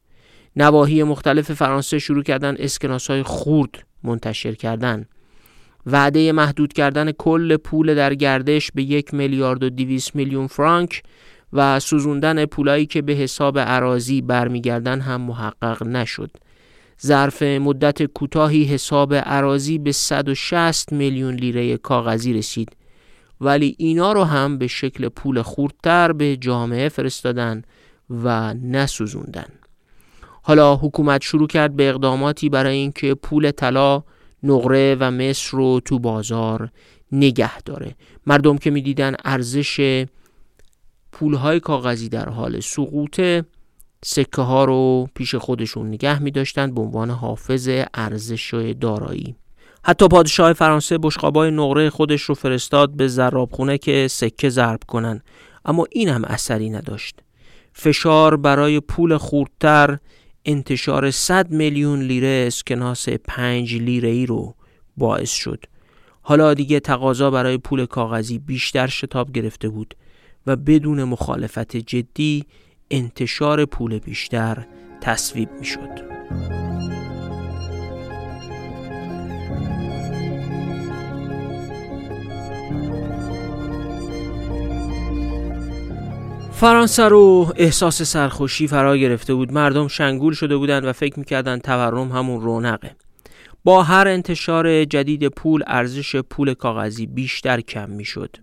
نواحی 0.56 1.02
مختلف 1.02 1.52
فرانسه 1.52 1.98
شروع 1.98 2.22
کردن 2.22 2.56
اسکناس 2.58 3.10
های 3.10 3.22
خورد 3.22 3.86
منتشر 4.02 4.54
کردن 4.54 5.06
وعده 5.86 6.32
محدود 6.32 6.72
کردن 6.72 7.12
کل 7.12 7.56
پول 7.56 7.94
در 7.94 8.14
گردش 8.14 8.70
به 8.74 8.82
یک 8.82 9.14
میلیارد 9.14 9.62
و 9.62 9.70
دیویس 9.70 10.14
میلیون 10.14 10.46
فرانک 10.46 11.02
و 11.52 11.80
سوزوندن 11.80 12.46
پولایی 12.46 12.86
که 12.86 13.02
به 13.02 13.12
حساب 13.12 13.58
عراضی 13.58 14.22
برمیگردن 14.22 15.00
هم 15.00 15.20
محقق 15.20 15.82
نشد. 15.82 16.30
ظرف 17.02 17.42
مدت 17.42 18.02
کوتاهی 18.02 18.64
حساب 18.64 19.14
عراضی 19.14 19.78
به 19.78 19.92
160 19.92 20.92
میلیون 20.92 21.34
لیره 21.34 21.76
کاغذی 21.76 22.32
رسید 22.32 22.76
ولی 23.40 23.74
اینا 23.78 24.12
رو 24.12 24.24
هم 24.24 24.58
به 24.58 24.66
شکل 24.66 25.08
پول 25.08 25.42
خوردتر 25.42 26.12
به 26.12 26.36
جامعه 26.36 26.88
فرستادن 26.88 27.62
و 28.10 28.54
نسوزوندن. 28.54 29.63
حالا 30.46 30.76
حکومت 30.76 31.22
شروع 31.22 31.46
کرد 31.46 31.76
به 31.76 31.88
اقداماتی 31.88 32.48
برای 32.48 32.76
اینکه 32.76 33.14
پول 33.14 33.50
طلا 33.50 34.02
نقره 34.42 34.96
و 35.00 35.10
مصر 35.10 35.56
رو 35.56 35.80
تو 35.84 35.98
بازار 35.98 36.68
نگه 37.12 37.60
داره. 37.60 37.94
مردم 38.26 38.58
که 38.58 38.70
می‌دیدن 38.70 39.14
ارزش 39.24 40.06
پولهای 41.12 41.60
کاغذی 41.60 42.08
در 42.08 42.28
حال 42.28 42.60
سقوط 42.60 43.20
سکه 44.04 44.42
ها 44.42 44.64
رو 44.64 45.08
پیش 45.14 45.34
خودشون 45.34 45.88
نگه 45.88 46.22
می 46.22 46.30
داشتن 46.30 46.74
به 46.74 46.80
عنوان 46.80 47.10
حافظ 47.10 47.68
ارزش 47.94 48.74
دارایی. 48.80 49.36
حتی 49.84 50.08
پادشاه 50.08 50.52
فرانسه 50.52 50.98
بشقابای 50.98 51.50
نقره 51.50 51.90
خودش 51.90 52.22
رو 52.22 52.34
فرستاد 52.34 52.96
به 52.96 53.08
زرابخونه 53.08 53.78
که 53.78 54.08
سکه 54.08 54.48
ضرب 54.48 54.80
کنن. 54.88 55.22
اما 55.64 55.86
این 55.90 56.08
هم 56.08 56.24
اثری 56.24 56.70
نداشت. 56.70 57.20
فشار 57.72 58.36
برای 58.36 58.80
پول 58.80 59.16
خوردتر 59.16 59.98
انتشار 60.44 61.10
100 61.10 61.50
میلیون 61.50 62.00
لیره 62.00 62.44
اسکناس 62.46 63.08
5 63.08 63.74
لیره 63.74 64.08
ای 64.08 64.26
رو 64.26 64.54
باعث 64.96 65.30
شد 65.30 65.64
حالا 66.22 66.54
دیگه 66.54 66.80
تقاضا 66.80 67.30
برای 67.30 67.58
پول 67.58 67.86
کاغذی 67.86 68.38
بیشتر 68.38 68.86
شتاب 68.86 69.32
گرفته 69.32 69.68
بود 69.68 69.94
و 70.46 70.56
بدون 70.56 71.04
مخالفت 71.04 71.76
جدی 71.76 72.44
انتشار 72.90 73.64
پول 73.64 73.98
بیشتر 73.98 74.66
تصویب 75.00 75.48
می 75.58 75.64
شد. 75.64 76.63
فرانسه 86.56 87.08
رو 87.08 87.52
احساس 87.56 88.02
سرخوشی 88.02 88.66
فرا 88.66 88.96
گرفته 88.96 89.34
بود. 89.34 89.52
مردم 89.52 89.88
شنگول 89.88 90.34
شده 90.34 90.56
بودند 90.56 90.84
و 90.84 90.92
فکر 90.92 91.18
می‌کردن 91.18 91.58
تورم 91.58 92.12
همون 92.12 92.40
رونقه. 92.40 92.96
با 93.64 93.82
هر 93.82 94.08
انتشار 94.08 94.84
جدید 94.84 95.28
پول 95.28 95.62
ارزش 95.66 96.16
پول 96.16 96.54
کاغذی 96.54 97.06
بیشتر 97.06 97.60
کم 97.60 97.90
می‌شد. 97.90 98.36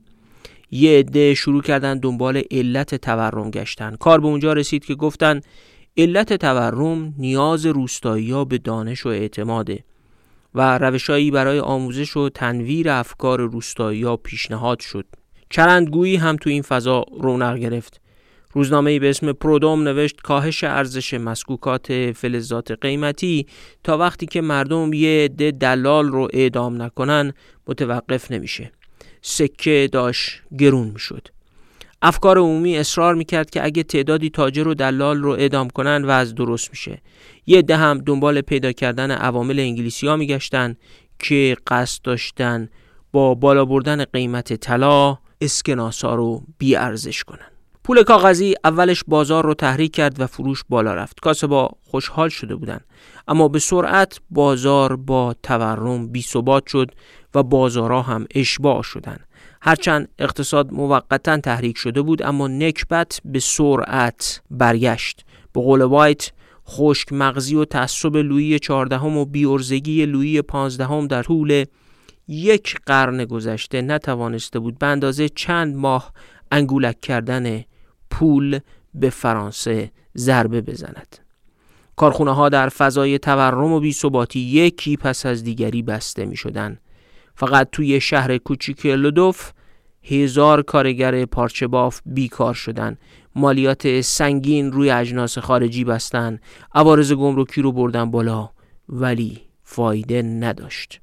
یه 0.72 1.00
عده 1.00 1.34
شروع 1.34 1.62
کردن 1.62 2.00
دنبال 2.00 2.42
علت 2.52 2.96
تورم 2.96 3.52
گشتن. 3.52 3.96
کار 3.96 4.22
به 4.22 4.28
اونجا 4.28 4.54
رسید 4.54 4.86
که 4.86 4.96
گفتن 4.96 5.42
علت 5.98 6.34
تورم 6.34 7.14
نیاز 7.18 7.66
روستایی 7.66 8.46
به 8.46 8.58
دانش 8.58 9.06
و 9.06 9.10
اعتماده 9.10 9.84
و 10.56 10.78
روشایی 10.78 11.32
برای 11.32 11.60
آموزش 11.60 12.18
و 12.18 12.30
تنویر 12.30 12.90
افکار 12.90 13.42
روستایی 13.42 14.18
پیشنهاد 14.24 14.80
شد. 14.80 15.06
چرندگویی 15.52 16.16
هم 16.16 16.36
تو 16.36 16.50
این 16.50 16.62
فضا 16.62 17.06
رونق 17.20 17.58
گرفت. 17.58 18.02
روزنامه 18.54 19.00
به 19.00 19.10
اسم 19.10 19.32
پرودوم 19.32 19.84
نوشت 19.84 20.22
کاهش 20.22 20.64
ارزش 20.64 21.14
مسکوکات 21.14 22.12
فلزات 22.12 22.72
قیمتی 22.72 23.48
تا 23.84 23.98
وقتی 23.98 24.26
که 24.26 24.42
مردم 24.42 24.94
یه 24.94 25.24
عده 25.26 25.52
دلال 25.52 26.08
رو 26.08 26.28
اعدام 26.34 26.82
نکنن 26.82 27.34
متوقف 27.68 28.32
نمیشه. 28.32 28.72
سکه 29.22 29.90
داشت 29.92 30.42
گرون 30.60 30.88
می‌شد. 30.88 31.28
افکار 32.02 32.38
عمومی 32.38 32.78
اصرار 32.78 33.16
می‌کرد 33.16 33.50
که 33.50 33.66
اگه 33.66 33.84
تعدادی 33.84 34.30
تاجر 34.30 34.68
و 34.68 34.74
دلال 34.74 35.18
رو 35.18 35.30
اعدام 35.30 35.70
کنن 35.70 36.06
وضع 36.06 36.34
درست 36.34 36.70
میشه. 36.70 37.02
یه 37.46 37.58
عده 37.58 37.76
هم 37.76 37.98
دنبال 37.98 38.42
پیدا 38.42 38.72
کردن 38.72 39.12
عوامل 39.12 39.60
انگلیسی 39.60 40.08
ها 40.08 40.16
میگشتن 40.16 40.76
که 41.20 41.58
قصد 41.68 42.02
داشتن 42.04 42.70
با 43.12 43.36
بالا 43.36 43.66
بردن 43.66 44.04
قیمت 44.04 44.54
طلا 44.54 45.18
اسکناسا 45.42 46.16
رو 46.16 46.44
بیارزش 46.58 47.24
کنن. 47.24 47.52
پول 47.84 48.04
کاغذی 48.04 48.56
اولش 48.64 49.04
بازار 49.08 49.46
رو 49.46 49.54
تحریک 49.54 49.96
کرد 49.96 50.22
و 50.22 50.28
فروش 50.28 50.64
بالا 50.70 50.94
رفت. 50.94 51.46
با 51.46 51.70
خوشحال 51.84 52.30
شده 52.30 52.56
بودند 52.56 52.86
اما 53.28 53.48
به 53.48 53.60
سرعت 53.60 54.20
بازار 54.30 54.96
با 54.96 55.36
تورم 55.44 56.08
بی 56.08 56.22
ثبات 56.22 56.68
شد 56.68 56.92
و 57.36 57.44
بازارها 57.44 58.02
هم 58.02 58.26
اشباع 58.36 58.82
شدند 58.82 59.28
هرچند 59.62 60.08
اقتصاد 60.20 60.74
موقتا 60.74 61.38
تحریک 61.38 61.78
شده 61.78 62.02
بود 62.02 62.24
اما 62.24 62.48
نکبت 62.48 63.22
به 63.26 63.40
سرعت 63.40 64.42
برگشت. 64.52 65.26
به 65.54 65.62
قول 65.62 65.82
وایت 65.82 66.32
خشک 66.68 67.14
مغزی 67.14 67.56
و 67.56 67.66
تعصب 67.66 68.16
لویی 68.16 68.60
چهاردهم 68.60 69.18
و 69.18 69.26
بیورزگی 69.26 70.06
لویی 70.06 70.42
پانزدهم 70.42 71.08
در 71.08 71.24
طول 71.24 71.66
یک 72.32 72.76
قرن 72.86 73.26
گذشته 73.26 73.82
نتوانسته 73.82 74.60
بود 74.60 74.80
به 74.80 74.86
اندازه 74.86 75.30
چند 75.30 75.76
ماه 75.76 76.14
انگولک 76.52 77.02
کردن 77.02 77.64
پول 78.10 78.60
به 78.94 79.10
فرانسه 79.10 79.92
ضربه 80.18 80.62
بزند. 80.62 81.18
کارخونه 81.96 82.36
ها 82.36 82.50
در 82.50 82.70
فضای 82.70 83.18
تورم 83.20 83.72
و 83.72 83.80
بیثباتی 83.80 84.40
یکی 84.40 84.98
پس 84.98 85.26
از 85.26 85.44
دیگری 85.44 85.82
بسته 85.82 86.26
می 86.26 86.36
شدن. 86.36 86.78
فقط 87.36 87.70
توی 87.72 88.02
شهر 88.02 88.38
کوچیک 88.38 88.86
لودوف 88.86 89.52
هزار 90.04 90.62
کارگر 90.62 91.26
پارچه 91.26 91.68
باف 91.68 92.02
بیکار 92.06 92.54
شدن. 92.54 92.98
مالیات 93.36 94.02
سنگین 94.02 94.72
روی 94.72 94.92
اجناس 94.92 95.38
خارجی 95.38 95.84
بستن. 95.84 96.40
عوارض 96.76 97.14
گمرکی 97.14 97.62
رو 97.62 97.72
بردن 97.72 98.12
بالا 98.12 98.50
ولی 98.90 99.42
فایده 99.64 100.22
نداشت. 100.22 101.02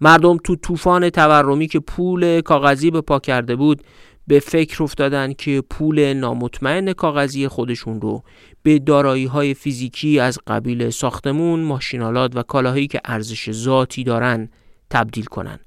مردم 0.00 0.36
تو 0.36 0.56
طوفان 0.56 1.10
تورمی 1.10 1.66
که 1.66 1.80
پول 1.80 2.40
کاغذی 2.40 2.90
به 2.90 3.00
پا 3.00 3.18
کرده 3.18 3.56
بود 3.56 3.82
به 4.26 4.40
فکر 4.40 4.82
افتادن 4.82 5.32
که 5.32 5.62
پول 5.70 6.12
نامطمئن 6.12 6.92
کاغذی 6.92 7.48
خودشون 7.48 8.00
رو 8.00 8.22
به 8.62 8.78
دارایی 8.78 9.24
های 9.24 9.54
فیزیکی 9.54 10.20
از 10.20 10.38
قبیل 10.46 10.90
ساختمون، 10.90 11.60
ماشینالات 11.60 12.36
و 12.36 12.42
کالاهایی 12.42 12.86
که 12.86 13.00
ارزش 13.04 13.50
ذاتی 13.50 14.04
دارن 14.04 14.48
تبدیل 14.90 15.24
کنن. 15.24 15.58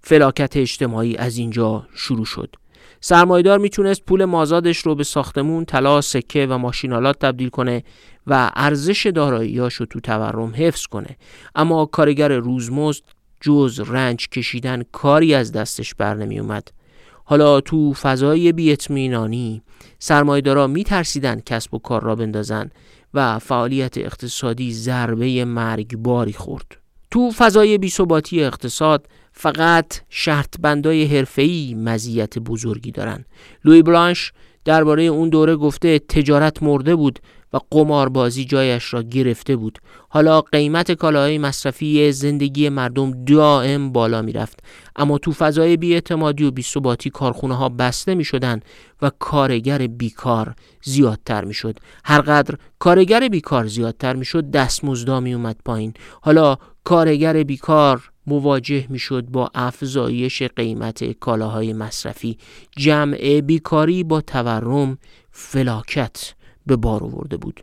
فلاکت 0.00 0.56
اجتماعی 0.56 1.16
از 1.16 1.36
اینجا 1.36 1.86
شروع 1.94 2.24
شد. 2.24 2.54
سرمایدار 3.00 3.58
می‌تونست 3.58 4.04
پول 4.04 4.24
مازادش 4.24 4.78
رو 4.78 4.94
به 4.94 5.04
ساختمون، 5.04 5.64
طلا، 5.64 6.00
سکه 6.00 6.46
و 6.46 6.58
ماشینالات 6.58 7.18
تبدیل 7.18 7.48
کنه 7.48 7.84
و 8.26 8.50
ارزش 8.56 9.06
داراییاش 9.06 9.74
رو 9.74 9.86
تو 9.86 10.00
تورم 10.00 10.52
حفظ 10.56 10.86
کنه. 10.86 11.16
اما 11.54 11.86
کارگر 11.86 12.28
روزمزد 12.28 13.02
جز 13.40 13.80
رنج 13.80 14.28
کشیدن 14.28 14.82
کاری 14.92 15.34
از 15.34 15.52
دستش 15.52 15.94
بر 15.94 16.14
نمی 16.14 16.38
اومد. 16.38 16.68
حالا 17.24 17.60
تو 17.60 17.92
فضای 17.92 18.52
بیاطمینانی 18.52 19.62
سرمایه‌دارا 19.98 20.66
میترسیدن 20.66 21.40
کسب 21.40 21.74
و 21.74 21.78
کار 21.78 22.02
را 22.02 22.16
بندازن 22.16 22.70
و 23.14 23.38
فعالیت 23.38 23.98
اقتصادی 23.98 24.72
ضربه 24.72 25.44
مرگباری 25.44 26.32
خورد. 26.32 26.76
تو 27.10 27.30
فضای 27.30 27.78
بیثباتی 27.78 28.44
اقتصاد 28.44 29.06
فقط 29.32 30.00
شرط 30.08 30.60
بندای 30.60 31.04
حرفه‌ای 31.04 31.74
مزیت 31.74 32.38
بزرگی 32.38 32.90
دارن. 32.90 33.24
لوی 33.64 33.82
برانش 33.82 34.32
درباره 34.64 35.02
اون 35.02 35.28
دوره 35.28 35.56
گفته 35.56 35.98
تجارت 35.98 36.62
مرده 36.62 36.96
بود 36.96 37.18
و 37.52 37.58
قماربازی 37.70 38.44
جایش 38.44 38.94
را 38.94 39.02
گرفته 39.02 39.56
بود. 39.56 39.78
حالا 40.08 40.40
قیمت 40.40 40.92
کالاهای 40.92 41.38
مصرفی 41.38 42.12
زندگی 42.12 42.68
مردم 42.68 43.24
دائم 43.24 43.92
بالا 43.92 44.22
می 44.22 44.32
رفت 44.32 44.60
اما 44.96 45.18
تو 45.18 45.32
فضای 45.32 45.76
بیاعتمادی 45.76 46.44
و 46.44 46.50
بیثباتی 46.50 47.10
کارخونه 47.10 47.56
ها 47.56 47.68
بسته 47.68 48.14
می 48.14 48.24
شدن 48.24 48.60
و 49.02 49.10
کارگر 49.18 49.86
بیکار 49.86 50.54
زیادتر 50.82 51.44
می 51.44 51.54
شد 51.54 51.78
هرقدر 52.04 52.54
کارگر 52.78 53.28
بیکار 53.28 53.66
زیادتر 53.66 54.16
می 54.16 54.24
شد 54.24 54.50
دستمزدا 54.50 55.20
می 55.20 55.34
اومد 55.34 55.56
پایین. 55.64 55.94
حالا 56.22 56.56
کارگر 56.84 57.42
بیکار 57.42 58.10
مواجه 58.26 58.86
می 58.88 58.98
شد 58.98 59.24
با 59.24 59.50
افزایش 59.54 60.42
قیمت 60.42 61.12
کالاهای 61.12 61.72
مصرفی. 61.72 62.38
جمع 62.76 63.40
بیکاری 63.40 64.04
با 64.04 64.20
تورم 64.20 64.98
فلاکت. 65.30 66.34
به 66.66 66.76
بار 66.76 67.04
آورده 67.04 67.36
بود. 67.36 67.60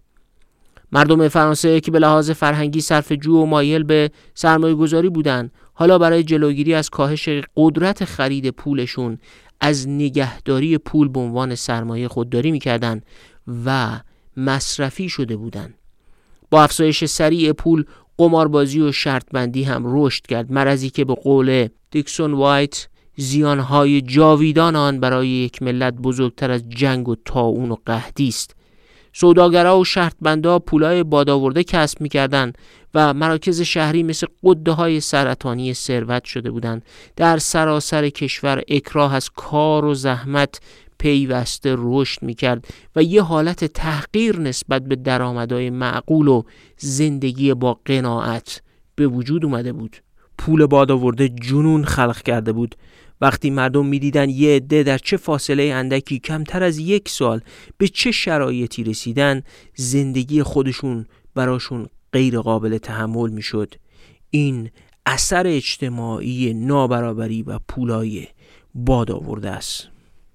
مردم 0.92 1.28
فرانسه 1.28 1.80
که 1.80 1.92
به 1.92 2.00
لحاظ 2.00 2.32
فرهنگی 2.32 2.82
صرف 2.82 3.12
جو 3.12 3.38
و 3.38 3.46
مایل 3.46 3.84
به 3.84 4.12
سرمایه 4.34 4.76
گذاری 4.76 5.10
بودن 5.10 5.52
حالا 5.74 5.98
برای 5.98 6.24
جلوگیری 6.24 6.74
از 6.74 6.90
کاهش 6.90 7.30
قدرت 7.56 8.06
خرید 8.06 8.50
پولشون 8.50 9.18
از 9.60 9.90
نگهداری 9.90 10.78
پول 10.78 11.08
به 11.08 11.20
عنوان 11.20 11.56
سرمایه 11.56 12.08
خودداری 12.08 12.52
می‌کردن 12.52 13.02
و 13.66 14.00
مصرفی 14.38 15.10
شده 15.10 15.36
بودند. 15.38 15.74
با 16.52 16.64
افزایش 16.64 17.06
سریع 17.06 17.52
پول 17.52 17.86
قماربازی 18.18 18.82
و 18.82 18.92
شرطبندی 18.92 19.64
هم 19.64 19.84
رشد 19.86 20.28
کرد. 20.28 20.52
مرضی 20.52 20.90
که 20.90 21.06
به 21.06 21.14
قول 21.14 21.68
دیکسون 21.92 22.34
وایت 22.34 22.88
زیانهای 23.18 24.02
جاویدان 24.02 24.76
آن 24.76 25.00
برای 25.00 25.28
یک 25.28 25.62
ملت 25.62 25.94
بزرگتر 25.94 26.52
از 26.52 26.70
جنگ 26.70 27.10
و 27.10 27.16
تاون 27.26 27.72
و 27.72 27.76
قهدی 27.86 28.28
است. 28.28 28.56
سوداگرها 29.20 29.80
و 29.80 29.86
شرطبندا 29.86 30.60
پولای 30.60 31.04
بادآورده 31.04 31.64
کسب 31.64 32.02
می‌کردند 32.02 32.58
و 32.94 33.14
مراکز 33.14 33.62
شهری 33.62 34.04
مثل 34.04 34.28
قده 34.44 34.72
های 34.72 35.00
سرطانی 35.00 35.74
ثروت 35.74 36.24
شده 36.24 36.52
بودند. 36.52 36.86
در 37.16 37.38
سراسر 37.38 38.10
کشور 38.10 38.62
اکراه 38.68 39.16
از 39.16 39.30
کار 39.30 39.86
و 39.86 39.94
زحمت 39.94 40.60
پیوسته 40.98 41.76
رشد 41.78 42.24
می‌کرد 42.24 42.68
و 42.96 43.04
یه 43.04 43.22
حالت 43.22 43.66
تحقیر 43.66 44.40
نسبت 44.40 44.82
به 44.82 44.96
درآمدهای 44.96 45.70
معقول 45.70 46.28
و 46.28 46.44
زندگی 46.78 47.54
با 47.54 47.80
قناعت 47.86 48.62
به 48.96 49.08
وجود 49.08 49.46
اومده 49.46 49.74
بود. 49.74 49.98
پول 50.38 50.66
باد 50.66 50.92
آورده 50.92 51.30
جنون 51.30 51.86
خلق 51.86 52.22
کرده 52.22 52.52
بود. 52.52 52.76
وقتی 53.22 53.50
مردم 53.50 53.86
می‌دیدن 53.86 54.30
یه 54.30 54.56
عده 54.56 54.84
در 54.84 54.98
چه 54.98 55.18
فاصله 55.18 55.64
اندکی 55.64 56.20
کمتر 56.20 56.64
از 56.64 56.78
یک 56.78 57.10
سال 57.10 57.42
به 57.78 57.88
چه 57.88 58.12
شرایطی 58.12 58.84
رسیدن 58.84 59.44
زندگی 59.76 60.44
خودشون 60.44 61.06
براشون 61.36 61.88
غیر 62.14 62.40
قابل 62.40 62.78
تحمل 62.78 63.30
می‌شد. 63.30 63.76
این 64.30 64.70
اثر 65.06 65.48
اجتماعی 65.48 66.54
نابرابری 66.54 67.44
و 67.44 67.60
پولای 67.68 68.28
باد 68.76 69.12
آورده 69.12 69.50
است. 69.50 69.88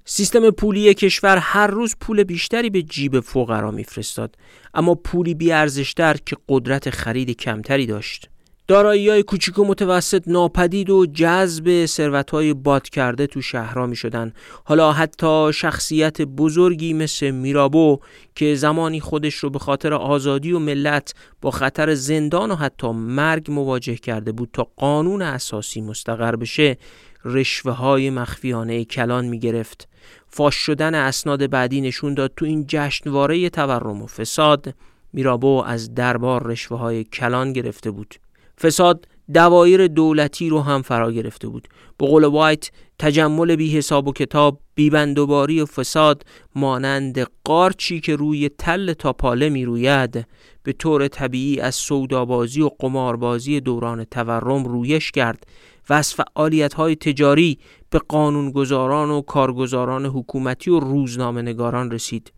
سیستم 0.05 0.51
پولی 0.51 0.95
کشور 0.95 1.37
هر 1.37 1.67
روز 1.67 1.97
پول 2.01 2.23
بیشتری 2.23 2.71
به 2.71 2.83
جیب 2.83 3.21
فقرا 3.21 3.71
میفرستاد 3.71 4.37
اما 4.75 4.95
پولی 4.95 5.35
بی 5.35 5.53
ارزشتر 5.53 6.17
که 6.27 6.37
قدرت 6.49 6.91
خرید 6.91 7.31
کمتری 7.31 7.87
داشت. 7.87 8.32
دارایی 8.69 9.09
های 9.09 9.23
کوچیک 9.23 9.59
و 9.59 9.65
متوسط 9.65 10.23
ناپدید 10.27 10.91
و 10.91 11.07
جذب 11.07 11.87
ثروت 11.87 12.31
های 12.31 12.55
باد 12.55 12.89
کرده 12.89 13.27
تو 13.27 13.43
شهرها 13.43 13.87
می 13.87 13.97
شدن. 13.97 14.33
حالا 14.65 14.93
حتی 14.93 15.53
شخصیت 15.53 16.23
بزرگی 16.23 16.93
مثل 16.93 17.31
میرابو 17.31 18.01
که 18.35 18.55
زمانی 18.55 19.01
خودش 19.01 19.35
رو 19.35 19.51
به 19.51 19.59
خاطر 19.59 19.95
آزادی 19.95 20.53
و 20.53 20.59
ملت 20.59 21.15
با 21.41 21.51
خطر 21.51 21.95
زندان 21.95 22.51
و 22.51 22.55
حتی 22.55 22.91
مرگ 22.93 23.51
مواجه 23.51 23.97
کرده 23.97 24.33
بود 24.33 24.51
تا 24.53 24.69
قانون 24.77 25.23
اساسی 25.23 25.81
مستقر 25.81 26.37
بشه 26.37 26.77
رشوه 27.25 27.73
های 27.73 28.11
مخفیانه 28.11 28.85
کلان 28.85 29.25
می 29.25 29.39
گرفت. 29.39 29.89
فاش 30.29 30.55
شدن 30.55 30.95
اسناد 30.95 31.51
بعدی 31.51 31.81
نشون 31.81 32.15
داد 32.15 32.33
تو 32.37 32.45
این 32.45 32.65
جشنواره 32.69 33.51
تورم 33.51 34.03
و 34.03 34.07
فساد 34.07 34.75
میرابو 35.13 35.63
از 35.67 35.95
دربار 35.95 36.47
رشوه 36.47 36.79
های 36.79 37.05
کلان 37.05 37.53
گرفته 37.53 37.91
بود. 37.91 38.15
فساد 38.63 39.07
دوایر 39.35 39.87
دولتی 39.87 40.49
رو 40.49 40.61
هم 40.61 40.83
فرا 40.83 41.13
گرفته 41.13 41.49
بود. 41.49 41.69
به 41.99 42.07
قول 42.07 42.25
وایت 42.25 42.71
تجمل 42.99 43.57
بی 43.57 43.77
حساب 43.77 44.09
و 44.09 44.13
کتاب 44.13 44.61
بیبندوباری 44.75 45.61
و 45.61 45.67
فساد 45.67 46.25
مانند 46.55 47.27
قارچی 47.45 48.01
که 48.01 48.17
روی 48.17 48.49
تل 48.49 48.93
تاپاله 48.93 49.49
می 49.49 49.65
روید 49.65 50.27
به 50.63 50.73
طور 50.73 51.09
طبیعی 51.09 51.61
از 51.61 51.75
سودابازی 51.75 52.63
و 52.63 52.71
قماربازی 52.79 53.61
دوران 53.61 54.05
تورم 54.05 54.65
رویش 54.65 55.11
کرد 55.11 55.47
و 55.89 55.93
از 55.93 56.15
فعالیت 56.15 56.75
های 56.75 56.97
تجاری 56.97 57.59
به 57.91 57.99
قانونگذاران 57.99 59.11
و 59.11 59.21
کارگزاران 59.21 60.07
حکومتی 60.07 60.71
و 60.71 60.81
روزنامه 60.81 61.43
نگاران 61.43 61.91
رسید. 61.91 62.33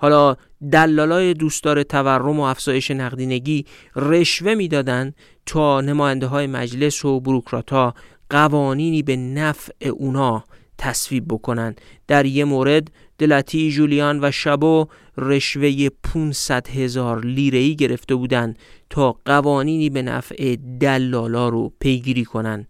حالا 0.00 0.36
دلالای 0.72 1.34
دوستدار 1.34 1.82
تورم 1.82 2.40
و 2.40 2.42
افزایش 2.42 2.90
نقدینگی 2.90 3.66
رشوه 3.96 4.54
می‌دادند 4.54 5.14
تا 5.46 5.80
نماینده 5.80 6.26
های 6.26 6.46
مجلس 6.46 7.04
و 7.04 7.20
بروکرات 7.20 7.94
قوانینی 8.30 9.02
به 9.02 9.16
نفع 9.16 9.88
اونا 9.88 10.44
تصویب 10.78 11.24
بکنن. 11.28 11.74
در 12.08 12.26
یه 12.26 12.44
مورد 12.44 12.88
دلتی 13.18 13.70
جولیان 13.70 14.24
و 14.24 14.30
شبو 14.30 14.86
رشوه 15.16 15.88
500 15.88 16.68
هزار 16.68 17.24
لیره 17.24 17.72
گرفته 17.72 18.14
بودند 18.14 18.58
تا 18.90 19.16
قوانینی 19.24 19.90
به 19.90 20.02
نفع 20.02 20.56
دلالا 20.80 21.48
رو 21.48 21.72
پیگیری 21.80 22.24
کنن. 22.24 22.66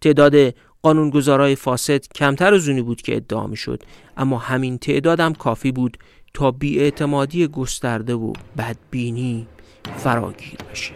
تعداد 0.00 0.54
قانونگذارای 0.82 1.56
فاسد 1.56 2.06
کمتر 2.14 2.54
از 2.54 2.68
اونی 2.68 2.82
بود 2.82 3.02
که 3.02 3.16
ادعا 3.16 3.46
می 3.46 3.56
شد 3.56 3.82
اما 4.16 4.38
همین 4.38 4.78
تعداد 4.78 5.20
هم 5.20 5.34
کافی 5.34 5.72
بود 5.72 5.98
تا 6.34 6.50
بیاعتمادی 6.50 7.46
گسترده 7.46 8.14
و 8.14 8.32
بدبینی 8.58 9.46
فراگیر 9.96 10.58
بشه. 10.72 10.92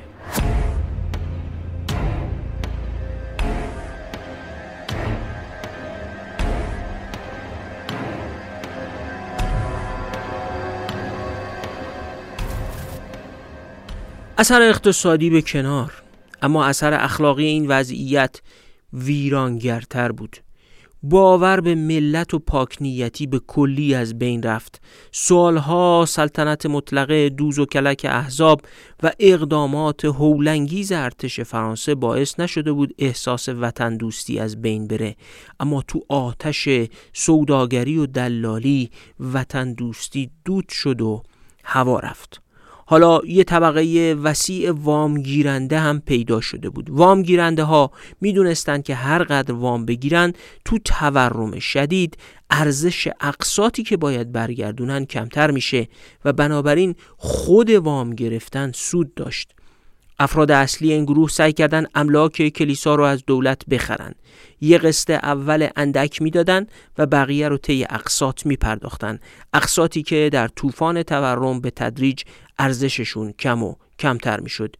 اثر 14.40 14.62
اقتصادی 14.62 15.30
به 15.30 15.42
کنار 15.42 15.92
اما 16.42 16.64
اثر 16.64 16.94
اخلاقی 16.94 17.44
این 17.44 17.68
وضعیت 17.68 18.40
ویرانگرتر 18.92 20.12
بود. 20.12 20.36
باور 21.02 21.60
به 21.60 21.74
ملت 21.74 22.34
و 22.34 22.38
پاکنیتی 22.38 23.26
به 23.26 23.38
کلی 23.46 23.94
از 23.94 24.18
بین 24.18 24.42
رفت. 24.42 24.80
سالها 25.12 26.04
سلطنت 26.08 26.66
مطلقه 26.66 27.28
دوز 27.28 27.58
و 27.58 27.66
کلک 27.66 28.06
احزاب 28.10 28.62
و 29.02 29.12
اقدامات 29.18 30.04
هولنگیز 30.04 30.92
ارتش 30.92 31.40
فرانسه 31.40 31.94
باعث 31.94 32.40
نشده 32.40 32.72
بود 32.72 32.94
احساس 32.98 33.48
وطن 33.48 33.96
دوستی 33.96 34.38
از 34.38 34.62
بین 34.62 34.86
بره. 34.86 35.16
اما 35.60 35.82
تو 35.82 36.00
آتش 36.08 36.68
سوداگری 37.12 37.98
و 37.98 38.06
دلالی 38.06 38.90
وطن 39.20 39.72
دوستی 39.72 40.30
دود 40.44 40.68
شد 40.68 41.00
و 41.00 41.22
هوا 41.64 41.98
رفت. 41.98 42.49
حالا 42.90 43.20
یه 43.26 43.44
طبقه 43.44 44.16
وسیع 44.22 44.72
وام 44.72 45.22
گیرنده 45.22 45.78
هم 45.78 46.00
پیدا 46.00 46.40
شده 46.40 46.70
بود. 46.70 46.90
وام 46.90 47.22
گیرنده 47.22 47.62
ها 47.62 47.90
می‌دونستند 48.20 48.82
که 48.84 48.94
هر 48.94 49.22
قدر 49.22 49.52
وام 49.52 49.84
بگیرن 49.84 50.32
تو 50.64 50.78
تورم 50.78 51.58
شدید 51.58 52.18
ارزش 52.50 53.08
اقساطی 53.20 53.82
که 53.82 53.96
باید 53.96 54.32
برگردونن 54.32 55.04
کمتر 55.04 55.50
میشه 55.50 55.88
و 56.24 56.32
بنابراین 56.32 56.94
خود 57.16 57.70
وام 57.70 58.10
گرفتن 58.14 58.72
سود 58.74 59.14
داشت. 59.14 59.54
افراد 60.22 60.50
اصلی 60.50 60.92
این 60.92 61.04
گروه 61.04 61.28
سعی 61.28 61.52
کردن 61.52 61.86
املاک 61.94 62.48
کلیسا 62.48 62.94
رو 62.94 63.04
از 63.04 63.22
دولت 63.26 63.66
بخرن 63.66 64.14
یه 64.60 64.78
قسط 64.78 65.10
اول 65.10 65.68
اندک 65.76 66.22
می‌دادن 66.22 66.66
و 66.98 67.06
بقیه 67.06 67.48
رو 67.48 67.56
طی 67.56 67.84
اقساط 67.90 68.46
می 68.46 68.56
پرداختن 68.56 69.18
اقساطی 69.52 70.02
که 70.02 70.30
در 70.32 70.48
طوفان 70.48 71.02
تورم 71.02 71.60
به 71.60 71.70
تدریج 71.70 72.22
ارزششون 72.58 73.32
کم 73.32 73.62
و 73.62 73.74
کمتر 73.98 74.40
می‌شد. 74.40 74.76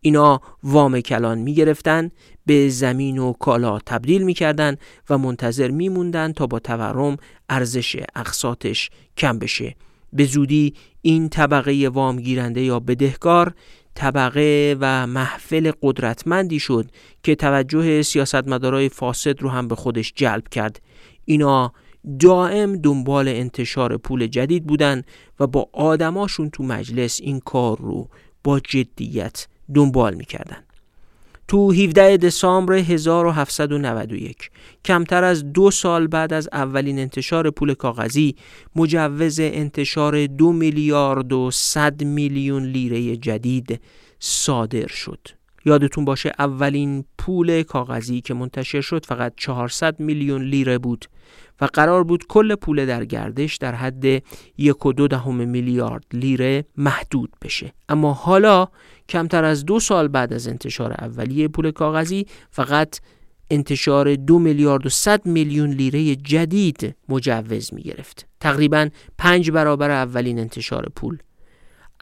اینا 0.00 0.40
وام 0.62 1.00
کلان 1.00 1.38
می 1.38 1.54
گرفتن 1.54 2.10
به 2.46 2.68
زمین 2.68 3.18
و 3.18 3.32
کالا 3.32 3.78
تبدیل 3.78 4.22
می 4.22 4.34
کردن 4.34 4.76
و 5.10 5.18
منتظر 5.18 5.70
می 5.70 5.88
موندن 5.88 6.32
تا 6.32 6.46
با 6.46 6.58
تورم 6.58 7.16
ارزش 7.48 7.96
اقساطش 8.16 8.90
کم 9.16 9.38
بشه. 9.38 9.74
به 10.12 10.24
زودی 10.24 10.74
این 11.02 11.28
طبقه 11.28 11.88
وام 11.88 12.20
گیرنده 12.20 12.62
یا 12.62 12.80
بدهکار 12.80 13.54
طبقه 13.94 14.76
و 14.80 15.06
محفل 15.06 15.72
قدرتمندی 15.82 16.60
شد 16.60 16.90
که 17.22 17.34
توجه 17.34 18.02
سیاستمدارای 18.02 18.88
فاسد 18.88 19.42
رو 19.42 19.48
هم 19.48 19.68
به 19.68 19.74
خودش 19.74 20.12
جلب 20.16 20.48
کرد. 20.48 20.82
اینا 21.24 21.72
دائم 22.20 22.76
دنبال 22.76 23.28
انتشار 23.28 23.96
پول 23.96 24.26
جدید 24.26 24.66
بودن 24.66 25.02
و 25.40 25.46
با 25.46 25.68
آدماشون 25.72 26.50
تو 26.50 26.62
مجلس 26.62 27.20
این 27.20 27.40
کار 27.40 27.78
رو 27.78 28.08
با 28.44 28.60
جدیت 28.60 29.48
دنبال 29.74 30.14
می‌کردن. 30.14 30.64
تو 31.50 31.72
17 31.72 32.16
دسامبر 32.16 32.72
1791 32.74 34.50
کمتر 34.84 35.24
از 35.24 35.52
دو 35.52 35.70
سال 35.70 36.06
بعد 36.06 36.32
از 36.32 36.48
اولین 36.52 36.98
انتشار 36.98 37.50
پول 37.50 37.74
کاغذی 37.74 38.36
مجوز 38.76 39.40
انتشار 39.40 40.26
دو 40.26 40.52
میلیارد 40.52 41.32
و 41.32 41.50
صد 41.50 42.04
میلیون 42.04 42.64
لیره 42.64 43.16
جدید 43.16 43.80
صادر 44.18 44.86
شد. 44.86 45.39
یادتون 45.64 46.04
باشه 46.04 46.32
اولین 46.38 47.04
پول 47.18 47.62
کاغذی 47.62 48.20
که 48.20 48.34
منتشر 48.34 48.80
شد 48.80 49.06
فقط 49.06 49.32
400 49.36 50.00
میلیون 50.00 50.42
لیره 50.42 50.78
بود 50.78 51.06
و 51.60 51.64
قرار 51.64 52.04
بود 52.04 52.26
کل 52.26 52.54
پول 52.54 52.86
در 52.86 53.04
گردش 53.04 53.56
در 53.56 53.74
حد 53.74 54.22
یک 54.58 54.86
و 54.86 54.92
دو 54.92 55.08
دهم 55.08 55.48
میلیارد 55.48 56.04
لیره 56.12 56.64
محدود 56.76 57.30
بشه. 57.42 57.72
اما 57.88 58.12
حالا 58.12 58.68
کمتر 59.08 59.44
از 59.44 59.64
دو 59.64 59.80
سال 59.80 60.08
بعد 60.08 60.32
از 60.32 60.48
انتشار 60.48 60.92
اولیه 60.92 61.48
پول 61.48 61.70
کاغذی 61.70 62.26
فقط 62.50 63.00
انتشار 63.50 64.14
دو 64.14 64.38
میلیارد 64.38 64.86
و 64.86 64.88
صد 64.88 65.26
میلیون 65.26 65.70
لیره 65.70 66.16
جدید 66.16 66.96
مجوز 67.08 67.74
می 67.74 67.82
گرفت 67.82 68.26
تقریبا 68.40 68.88
پنج 69.18 69.50
برابر 69.50 69.90
اولین 69.90 70.38
انتشار 70.38 70.88
پول. 70.96 71.18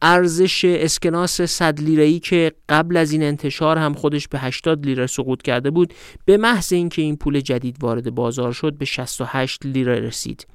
ارزش 0.02 0.64
اسکناس 0.64 1.40
100 1.40 1.80
لیره 1.80 2.18
که 2.18 2.52
قبل 2.68 2.96
از 2.96 3.12
این 3.12 3.22
انتشار 3.22 3.78
هم 3.78 3.94
خودش 3.94 4.28
به 4.28 4.38
80 4.38 4.86
لیره 4.86 5.06
سقوط 5.06 5.42
کرده 5.42 5.70
بود 5.70 5.94
به 6.24 6.36
محض 6.36 6.72
اینکه 6.72 7.02
این 7.02 7.16
پول 7.16 7.40
جدید 7.40 7.76
وارد 7.80 8.14
بازار 8.14 8.52
شد 8.52 8.78
به 8.78 8.84
68 8.84 9.66
لیره 9.66 10.00
رسید. 10.00 10.46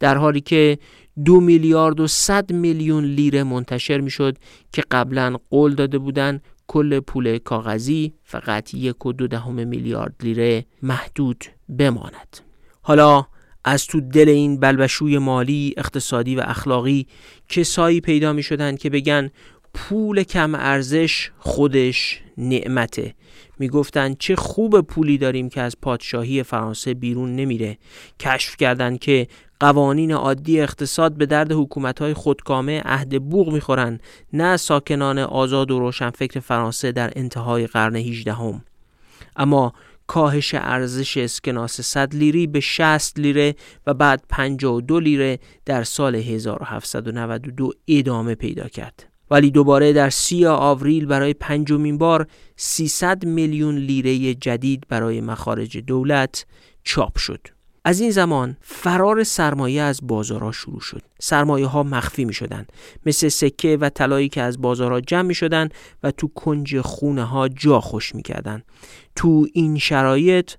در 0.00 0.16
حالی 0.16 0.40
که 0.40 0.78
دو 1.24 1.40
میلیارد 1.40 2.00
و 2.00 2.06
100 2.06 2.52
میلیون 2.52 3.04
لیره 3.04 3.42
منتشر 3.42 4.00
می‌شد 4.00 4.38
که 4.72 4.82
قبلا 4.90 5.36
قول 5.50 5.74
داده 5.74 5.98
بودند 5.98 6.42
کل 6.66 7.00
پول 7.00 7.38
کاغذی 7.38 8.14
فقط 8.24 8.74
یک 8.74 9.06
و 9.06 9.12
دو 9.12 9.26
دهم 9.26 9.68
میلیارد 9.68 10.14
لیره 10.22 10.64
محدود 10.82 11.44
بماند. 11.78 12.38
حالا 12.82 13.26
از 13.68 13.86
تو 13.86 14.00
دل 14.00 14.28
این 14.28 14.60
بلبشوی 14.60 15.18
مالی 15.18 15.74
اقتصادی 15.76 16.36
و 16.36 16.42
اخلاقی 16.46 17.06
کسایی 17.48 18.00
پیدا 18.00 18.32
می 18.32 18.42
شدن 18.42 18.76
که 18.76 18.90
بگن 18.90 19.30
پول 19.74 20.22
کم 20.22 20.54
ارزش 20.54 21.30
خودش 21.38 22.20
نعمته 22.38 23.14
می‌گفتند 23.58 24.18
چه 24.18 24.36
خوب 24.36 24.80
پولی 24.80 25.18
داریم 25.18 25.48
که 25.48 25.60
از 25.60 25.76
پادشاهی 25.82 26.42
فرانسه 26.42 26.94
بیرون 26.94 27.36
نمیره 27.36 27.78
کشف 28.20 28.56
کردند 28.56 28.98
که 28.98 29.28
قوانین 29.60 30.12
عادی 30.12 30.60
اقتصاد 30.60 31.12
به 31.12 31.26
درد 31.26 31.52
حکومت‌های 31.52 32.14
خودکامه 32.14 32.82
عهد 32.84 33.22
بوغ 33.22 33.52
می‌خورند 33.52 34.02
نه 34.32 34.56
ساکنان 34.56 35.18
آزاد 35.18 35.70
و 35.70 35.78
روشنفکر 35.78 36.40
فرانسه 36.40 36.92
در 36.92 37.12
انتهای 37.16 37.66
قرن 37.66 37.96
18 37.96 38.32
هم. 38.32 38.64
اما 39.36 39.72
کاهش 40.08 40.54
ارزش 40.54 41.16
اسکناس 41.16 41.80
100 41.80 42.14
لیری 42.14 42.46
به 42.46 42.60
60 42.60 43.18
لیره 43.18 43.54
و 43.86 43.94
بعد 43.94 44.24
52 44.28 45.00
لیره 45.00 45.38
در 45.64 45.84
سال 45.84 46.14
1792 46.14 47.72
ادامه 47.88 48.34
پیدا 48.34 48.68
کرد. 48.68 49.06
ولی 49.30 49.50
دوباره 49.50 49.92
در 49.92 50.10
سی 50.10 50.46
آوریل 50.46 51.06
برای 51.06 51.34
پنجمین 51.34 51.98
بار 51.98 52.26
300 52.56 53.24
میلیون 53.24 53.76
لیره 53.76 54.34
جدید 54.34 54.84
برای 54.88 55.20
مخارج 55.20 55.78
دولت 55.78 56.46
چاپ 56.84 57.18
شد. 57.18 57.57
از 57.88 58.00
این 58.00 58.10
زمان 58.10 58.56
فرار 58.60 59.24
سرمایه 59.24 59.82
از 59.82 60.00
بازارها 60.02 60.52
شروع 60.52 60.80
شد. 60.80 61.02
سرمایه 61.20 61.66
ها 61.66 61.82
مخفی 61.82 62.24
می 62.24 62.32
شدن. 62.32 62.66
مثل 63.06 63.28
سکه 63.28 63.76
و 63.80 63.88
طلایی 63.88 64.28
که 64.28 64.42
از 64.42 64.60
بازارها 64.60 65.00
جمع 65.00 65.22
می 65.22 65.34
شدن 65.34 65.68
و 66.02 66.10
تو 66.10 66.28
کنج 66.28 66.80
خونه 66.80 67.24
ها 67.24 67.48
جا 67.48 67.80
خوش 67.80 68.14
می 68.14 68.22
کردن. 68.22 68.62
تو 69.16 69.46
این 69.52 69.78
شرایط 69.78 70.52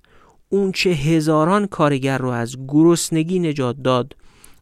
اون 0.48 0.72
چه 0.72 0.90
هزاران 0.90 1.66
کارگر 1.66 2.18
رو 2.18 2.28
از 2.28 2.56
گرسنگی 2.68 3.38
نجات 3.38 3.76
داد 3.82 4.16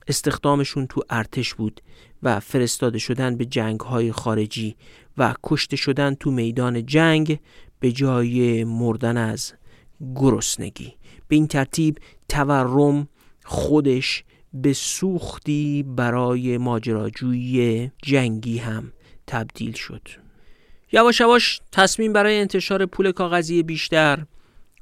استخدامشون 0.08 0.86
تو 0.86 1.02
ارتش 1.10 1.54
بود 1.54 1.80
و 2.22 2.40
فرستاده 2.40 2.98
شدن 2.98 3.36
به 3.36 3.44
جنگ 3.44 3.80
های 3.80 4.12
خارجی 4.12 4.76
و 5.18 5.34
کشته 5.44 5.76
شدن 5.76 6.14
تو 6.14 6.30
میدان 6.30 6.86
جنگ 6.86 7.38
به 7.80 7.92
جای 7.92 8.64
مردن 8.64 9.16
از 9.16 9.52
گرسنگی 10.14 10.97
به 11.28 11.36
این 11.36 11.46
ترتیب 11.46 11.98
تورم 12.28 13.08
خودش 13.44 14.24
به 14.54 14.72
سوختی 14.72 15.82
برای 15.82 16.58
ماجراجویی 16.58 17.90
جنگی 18.02 18.58
هم 18.58 18.92
تبدیل 19.26 19.72
شد. 19.72 20.08
یواش 20.92 21.20
یواش 21.20 21.60
تصمیم 21.72 22.12
برای 22.12 22.40
انتشار 22.40 22.86
پول 22.86 23.12
کاغذی 23.12 23.62
بیشتر 23.62 24.24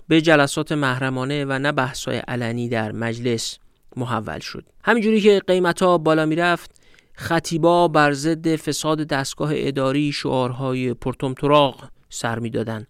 به 0.08 0.20
جلسات 0.20 0.72
محرمانه 0.72 1.44
و 1.44 1.58
نه 1.58 1.72
بحث‌های 1.72 2.18
علنی 2.18 2.68
در 2.68 2.92
مجلس 2.92 3.58
محول 3.96 4.38
شد. 4.38 4.64
همینجوری 4.84 5.20
که 5.20 5.42
قیمت 5.46 5.82
ها 5.82 5.98
بالا 5.98 6.26
می‌رفت 6.26 6.70
خطیبا 7.14 7.88
بر 7.88 8.12
ضد 8.12 8.56
فساد 8.56 9.00
دستگاه 9.00 9.50
اداری 9.54 10.12
شعارهای 10.12 10.94
پرتمتراغ 10.94 11.88
سر 12.08 12.38
می‌دادند. 12.38 12.86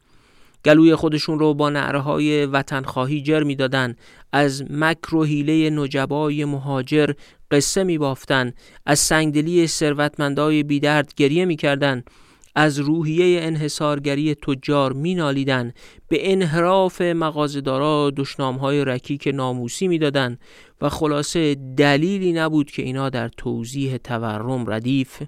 گلوی 0.67 0.95
خودشون 0.95 1.39
رو 1.39 1.55
با 1.55 1.71
نعره 1.71 2.01
های 2.01 2.47
وطنخواهی 2.47 3.23
جر 3.23 3.43
می‌دادن. 3.43 3.97
از 4.33 4.65
مکر 4.71 5.15
و 5.15 5.25
حیله 5.25 5.71
نجبای 5.71 6.45
مهاجر 6.45 7.11
قصه 7.51 7.85
می 7.85 7.99
بافتن 7.99 8.53
از 8.87 8.99
سنگدلی 8.99 9.67
ثروتمندای 9.67 10.63
بیدرد 10.63 11.15
گریه 11.17 11.45
می‌کردند 11.45 12.11
از 12.55 12.79
روحیه 12.79 13.43
انحصارگری 13.43 14.35
تجار 14.35 14.93
مینالیدن. 14.93 15.73
به 16.09 16.33
انحراف 16.33 17.01
مغازدارا 17.01 18.11
دشنامهای 18.17 18.85
رکیک 18.85 19.31
ناموسی 19.35 19.89
می‌دادند 19.89 20.41
و 20.81 20.89
خلاصه 20.89 21.55
دلیلی 21.55 22.33
نبود 22.33 22.71
که 22.71 22.83
اینا 22.83 23.09
در 23.09 23.29
توضیح 23.29 23.97
تورم 23.97 24.71
ردیف 24.71 25.23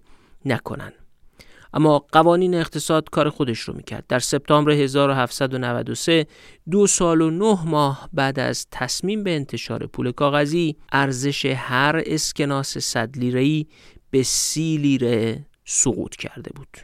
نکنن. 0.45 0.93
اما 1.75 1.99
قوانین 1.99 2.55
اقتصاد 2.55 3.11
کار 3.11 3.31
خودش 3.31 3.61
رو 3.61 3.75
می‌کرد 3.75 4.05
در 4.09 4.19
سپتامبر 4.19 4.71
1793 4.71 6.27
دو 6.71 6.87
سال 6.87 7.21
و 7.21 7.31
نه 7.31 7.65
ماه 7.65 8.09
بعد 8.13 8.39
از 8.39 8.67
تصمیم 8.71 9.25
به 9.25 9.37
انتشار 9.37 9.87
پول 9.87 10.13
کاغذی 10.13 10.77
ارزش 10.93 11.47
هر 11.47 12.03
اسکناس 12.07 12.79
صد 12.79 13.17
لیره‌ای 13.17 13.67
به 14.11 14.23
سی 14.23 14.77
لیره 14.77 15.47
سقوط 15.65 16.17
کرده 16.17 16.51
بود 16.57 16.79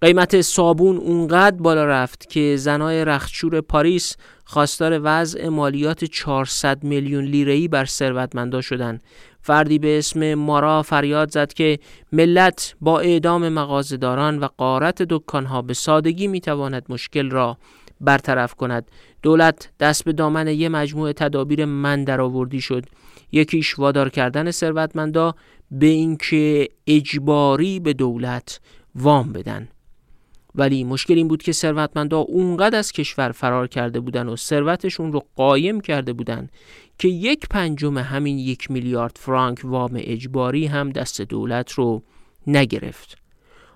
قیمت 0.00 0.40
صابون 0.40 0.96
اونقدر 0.96 1.56
بالا 1.56 1.84
رفت 1.84 2.30
که 2.30 2.56
زنای 2.58 3.04
رختشور 3.04 3.60
پاریس 3.60 4.16
خواستار 4.44 5.00
وضع 5.02 5.48
مالیات 5.48 6.04
400 6.04 6.84
میلیون 6.84 7.24
لیره‌ای 7.24 7.68
بر 7.68 7.84
ثروتمندا 7.84 8.60
شدند. 8.60 9.02
فردی 9.42 9.78
به 9.78 9.98
اسم 9.98 10.34
مارا 10.34 10.82
فریاد 10.82 11.30
زد 11.30 11.52
که 11.52 11.78
ملت 12.12 12.74
با 12.80 13.00
اعدام 13.00 13.48
مغازهداران 13.48 14.38
و 14.38 14.48
قارت 14.56 15.02
دکانها 15.02 15.62
به 15.62 15.74
سادگی 15.74 16.26
می‌تواند 16.26 16.86
مشکل 16.88 17.30
را 17.30 17.56
برطرف 18.00 18.54
کند. 18.54 18.90
دولت 19.22 19.70
دست 19.80 20.04
به 20.04 20.12
دامن 20.12 20.48
یه 20.48 20.68
مجموعه 20.68 21.12
تدابیر 21.12 21.64
من 21.64 22.04
درآوردی 22.04 22.60
شد. 22.60 22.84
یکیش 23.32 23.78
وادار 23.78 24.08
کردن 24.08 24.50
ثروتمندا 24.50 25.34
به 25.70 25.86
اینکه 25.86 26.68
اجباری 26.86 27.80
به 27.80 27.92
دولت 27.92 28.60
وام 28.94 29.32
بدن 29.32 29.68
ولی 30.54 30.84
مشکل 30.84 31.14
این 31.14 31.28
بود 31.28 31.42
که 31.42 31.52
ثروتمندا 31.52 32.18
اونقدر 32.18 32.78
از 32.78 32.92
کشور 32.92 33.32
فرار 33.32 33.66
کرده 33.66 34.00
بودن 34.00 34.28
و 34.28 34.36
ثروتشون 34.36 35.12
رو 35.12 35.22
قایم 35.36 35.80
کرده 35.80 36.12
بودن 36.12 36.48
که 36.98 37.08
یک 37.08 37.48
پنجم 37.48 37.98
همین 37.98 38.38
یک 38.38 38.70
میلیارد 38.70 39.16
فرانک 39.20 39.60
وام 39.64 39.92
اجباری 39.94 40.66
هم 40.66 40.90
دست 40.90 41.20
دولت 41.20 41.72
رو 41.72 42.02
نگرفت. 42.46 43.18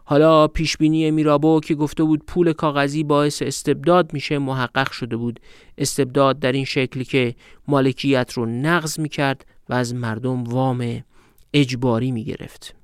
حالا 0.05 0.49
پیشبینی 0.49 1.11
میرابو 1.11 1.61
که 1.61 1.75
گفته 1.75 2.05
بود 2.05 2.27
پول 2.27 2.53
کاغذی 2.53 3.05
باعث 3.05 3.43
استبداد 3.43 4.13
میشه 4.13 4.39
محقق 4.39 4.91
شده 4.91 5.17
بود. 5.17 5.41
استبداد 5.79 6.39
در 6.39 6.53
این 6.53 6.65
شکل 6.65 7.03
که 7.03 7.35
مالکیت 7.69 8.33
رو 8.33 8.47
نقض 8.47 8.99
می‌کرد 8.99 9.47
و 9.69 9.75
از 9.75 9.95
مردم 9.95 10.45
وام 10.45 11.05
اجباری 11.53 12.11
می‌گرفت. 12.11 12.84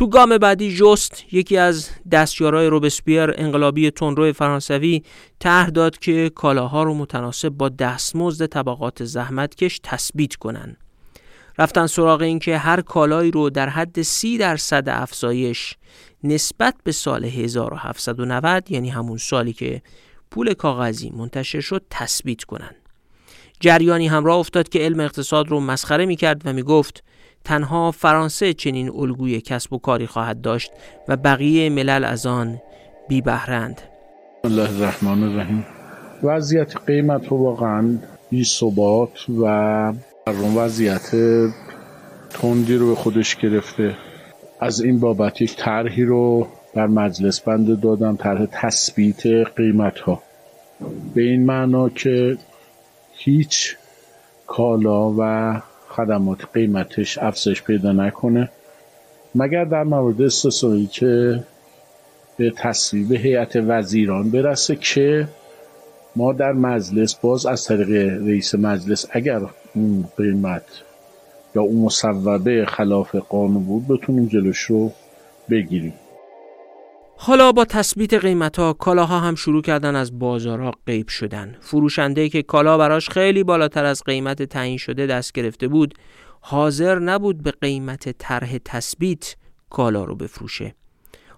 تو 0.00 0.06
گام 0.06 0.38
بعدی 0.38 0.76
جست 0.76 1.24
یکی 1.32 1.56
از 1.56 1.90
دستیارای 2.12 2.66
روبسپیر 2.66 3.34
انقلابی 3.36 3.90
تندرو 3.90 4.32
فرانسوی 4.32 5.02
طرح 5.38 5.68
داد 5.68 5.98
که 5.98 6.30
کالاها 6.34 6.82
رو 6.82 6.94
متناسب 6.94 7.48
با 7.48 7.68
دستمزد 7.68 8.46
طبقات 8.46 9.04
زحمتکش 9.04 9.80
تثبیت 9.82 10.34
کنن. 10.34 10.76
رفتن 11.58 11.86
سراغ 11.86 12.20
این 12.20 12.38
که 12.38 12.58
هر 12.58 12.80
کالایی 12.80 13.30
رو 13.30 13.50
در 13.50 13.68
حد 13.68 14.02
سی 14.02 14.38
درصد 14.38 14.88
افزایش 14.88 15.74
نسبت 16.24 16.74
به 16.84 16.92
سال 16.92 17.24
1790 17.24 18.70
یعنی 18.70 18.88
همون 18.88 19.16
سالی 19.16 19.52
که 19.52 19.82
پول 20.30 20.54
کاغذی 20.54 21.10
منتشر 21.10 21.60
شد 21.60 21.82
تثبیت 21.90 22.44
کنن. 22.44 22.74
جریانی 23.60 24.08
همراه 24.08 24.36
افتاد 24.36 24.68
که 24.68 24.78
علم 24.78 25.00
اقتصاد 25.00 25.48
رو 25.48 25.60
مسخره 25.60 26.06
می 26.06 26.16
کرد 26.16 26.42
و 26.44 26.52
می 26.52 26.62
گفت 26.62 27.04
تنها 27.44 27.90
فرانسه 27.90 28.52
چنین 28.52 28.90
الگوی 28.94 29.40
کسب 29.40 29.72
و 29.72 29.78
کاری 29.78 30.06
خواهد 30.06 30.40
داشت 30.40 30.72
و 31.08 31.16
بقیه 31.16 31.70
ملل 31.70 32.04
از 32.04 32.26
آن 32.26 32.60
بی 33.08 33.20
بهرند 33.20 33.80
الله 34.44 34.70
الرحمن 34.70 35.22
الرحیم. 35.22 35.66
وضعیت 36.22 36.76
قیمت 36.86 37.28
رو 37.28 37.36
واقعا 37.36 37.98
بی 38.30 38.44
ثبات 38.44 39.30
و 39.30 39.92
وضعیت 40.56 41.10
تندی 42.30 42.76
رو 42.76 42.88
به 42.88 42.94
خودش 42.94 43.36
گرفته. 43.36 43.96
از 44.60 44.80
این 44.80 45.00
بابت 45.00 45.42
یک 45.42 45.56
طرحی 45.56 46.04
رو 46.04 46.48
در 46.74 46.86
مجلس 46.86 47.40
بنده 47.40 47.74
دادم 47.74 48.16
طرح 48.16 48.46
تثبیت 48.52 49.26
قیمت 49.56 49.98
ها 49.98 50.22
به 51.14 51.22
این 51.22 51.46
معنا 51.46 51.88
که 51.88 52.38
هیچ 53.12 53.76
کالا 54.46 55.14
و 55.18 55.62
خدمات 55.90 56.38
قیمتش 56.54 57.18
افزایش 57.18 57.62
پیدا 57.62 57.92
نکنه. 57.92 58.48
مگر 59.34 59.64
در 59.64 59.84
مورد 59.84 60.22
استثنایی 60.22 60.86
که 60.86 61.42
به 62.36 62.50
تصویب 62.56 63.12
هیئت 63.12 63.56
وزیران 63.56 64.30
برسه 64.30 64.76
که 64.76 65.28
ما 66.16 66.32
در 66.32 66.52
مجلس 66.52 67.14
باز 67.14 67.46
از 67.46 67.64
طریق 67.64 67.90
رئیس 68.26 68.54
مجلس 68.54 69.06
اگر 69.10 69.40
اون 69.74 70.04
قیمت 70.16 70.64
یا 71.54 71.62
اون 71.62 71.76
مصوبه 71.76 72.66
خلاف 72.66 73.14
قانون 73.14 73.64
بود 73.64 73.88
بتونیم 73.88 74.26
جلوش 74.26 74.60
رو 74.60 74.92
بگیریم. 75.50 75.94
حالا 77.22 77.52
با 77.52 77.64
تثبیت 77.64 78.14
قیمت 78.14 78.58
ها 78.58 78.72
کالاها 78.72 79.20
هم 79.20 79.34
شروع 79.34 79.62
کردن 79.62 79.96
از 79.96 80.18
بازارها 80.18 80.72
غیب 80.86 81.08
شدن. 81.08 81.56
فروشنده 81.60 82.28
که 82.28 82.42
کالا 82.42 82.78
براش 82.78 83.10
خیلی 83.10 83.44
بالاتر 83.44 83.84
از 83.84 84.02
قیمت 84.04 84.42
تعیین 84.42 84.78
شده 84.78 85.06
دست 85.06 85.32
گرفته 85.32 85.68
بود 85.68 85.94
حاضر 86.40 86.98
نبود 86.98 87.42
به 87.42 87.50
قیمت 87.50 88.18
طرح 88.18 88.58
تثبیت 88.64 89.36
کالا 89.70 90.04
رو 90.04 90.14
بفروشه. 90.14 90.74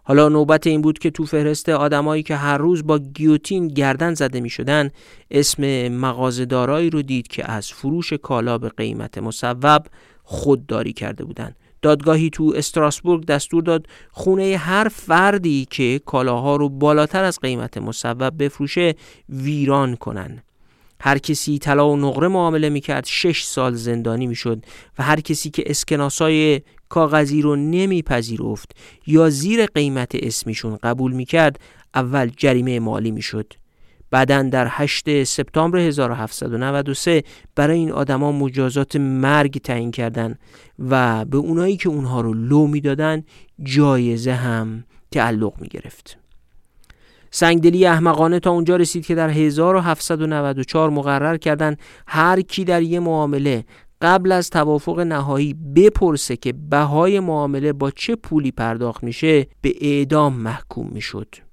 حالا 0.04 0.28
نوبت 0.28 0.66
این 0.66 0.82
بود 0.82 0.98
که 0.98 1.10
تو 1.10 1.24
فهرست 1.24 1.68
آدمایی 1.68 2.22
که 2.22 2.36
هر 2.36 2.58
روز 2.58 2.86
با 2.86 2.98
گیوتین 2.98 3.68
گردن 3.68 4.14
زده 4.14 4.40
می 4.40 4.50
شدن 4.50 4.90
اسم 5.30 5.88
مغازدارایی 5.88 6.90
رو 6.90 7.02
دید 7.02 7.28
که 7.28 7.50
از 7.50 7.72
فروش 7.72 8.12
کالا 8.12 8.58
به 8.58 8.68
قیمت 8.68 9.18
مصوب 9.18 9.86
خودداری 10.22 10.92
کرده 10.92 11.24
بودند 11.24 11.56
دادگاهی 11.82 12.30
تو 12.30 12.52
استراسبورگ 12.56 13.26
دستور 13.26 13.62
داد 13.62 13.86
خونه 14.10 14.56
هر 14.56 14.88
فردی 14.88 15.66
که 15.70 16.00
کالاها 16.06 16.56
رو 16.56 16.68
بالاتر 16.68 17.24
از 17.24 17.38
قیمت 17.40 17.78
مصوب 17.78 18.42
بفروشه 18.42 18.94
ویران 19.28 19.96
کنن. 19.96 20.42
هر 21.00 21.18
کسی 21.18 21.58
طلا 21.58 21.90
و 21.90 21.96
نقره 21.96 22.28
معامله 22.28 22.68
می‌کرد 22.68 23.04
شش 23.06 23.44
سال 23.44 23.74
زندانی 23.74 24.26
می‌شد 24.26 24.64
و 24.98 25.02
هر 25.02 25.20
کسی 25.20 25.50
که 25.50 25.62
اسکناسای 25.66 26.60
کاغذی 26.88 27.42
رو 27.42 27.56
نمیپذیرفت 27.56 28.76
یا 29.06 29.30
زیر 29.30 29.66
قیمت 29.66 30.10
اسمیشون 30.14 30.78
قبول 30.82 31.12
می‌کرد 31.12 31.60
اول 31.94 32.30
جریمه 32.36 32.80
مالی 32.80 33.10
می‌شد. 33.10 33.52
بعدا 34.12 34.42
در 34.42 34.66
8 34.70 35.24
سپتامبر 35.24 35.78
1793 35.78 37.22
برای 37.54 37.78
این 37.78 37.92
آدما 37.92 38.32
مجازات 38.32 38.96
مرگ 38.96 39.58
تعیین 39.58 39.90
کردند 39.90 40.38
و 40.78 41.24
به 41.24 41.36
اونایی 41.36 41.76
که 41.76 41.88
اونها 41.88 42.20
رو 42.20 42.34
لو 42.34 42.66
می‌دادن 42.66 43.22
جایزه 43.62 44.32
هم 44.32 44.84
تعلق 45.10 45.52
می 45.60 45.68
گرفت. 45.68 46.18
سنگدلی 47.30 47.86
احمقانه 47.86 48.40
تا 48.40 48.50
اونجا 48.50 48.76
رسید 48.76 49.06
که 49.06 49.14
در 49.14 49.30
1794 49.30 50.90
مقرر 50.90 51.36
کردن 51.36 51.76
هر 52.06 52.40
کی 52.40 52.64
در 52.64 52.82
یه 52.82 53.00
معامله 53.00 53.64
قبل 54.02 54.32
از 54.32 54.50
توافق 54.50 55.00
نهایی 55.00 55.54
بپرسه 55.54 56.36
که 56.36 56.52
بهای 56.52 57.20
معامله 57.20 57.72
با 57.72 57.90
چه 57.90 58.16
پولی 58.16 58.50
پرداخت 58.50 59.04
میشه 59.04 59.46
به 59.60 59.74
اعدام 59.80 60.32
محکوم 60.32 60.88
می‌شد. 60.92 61.51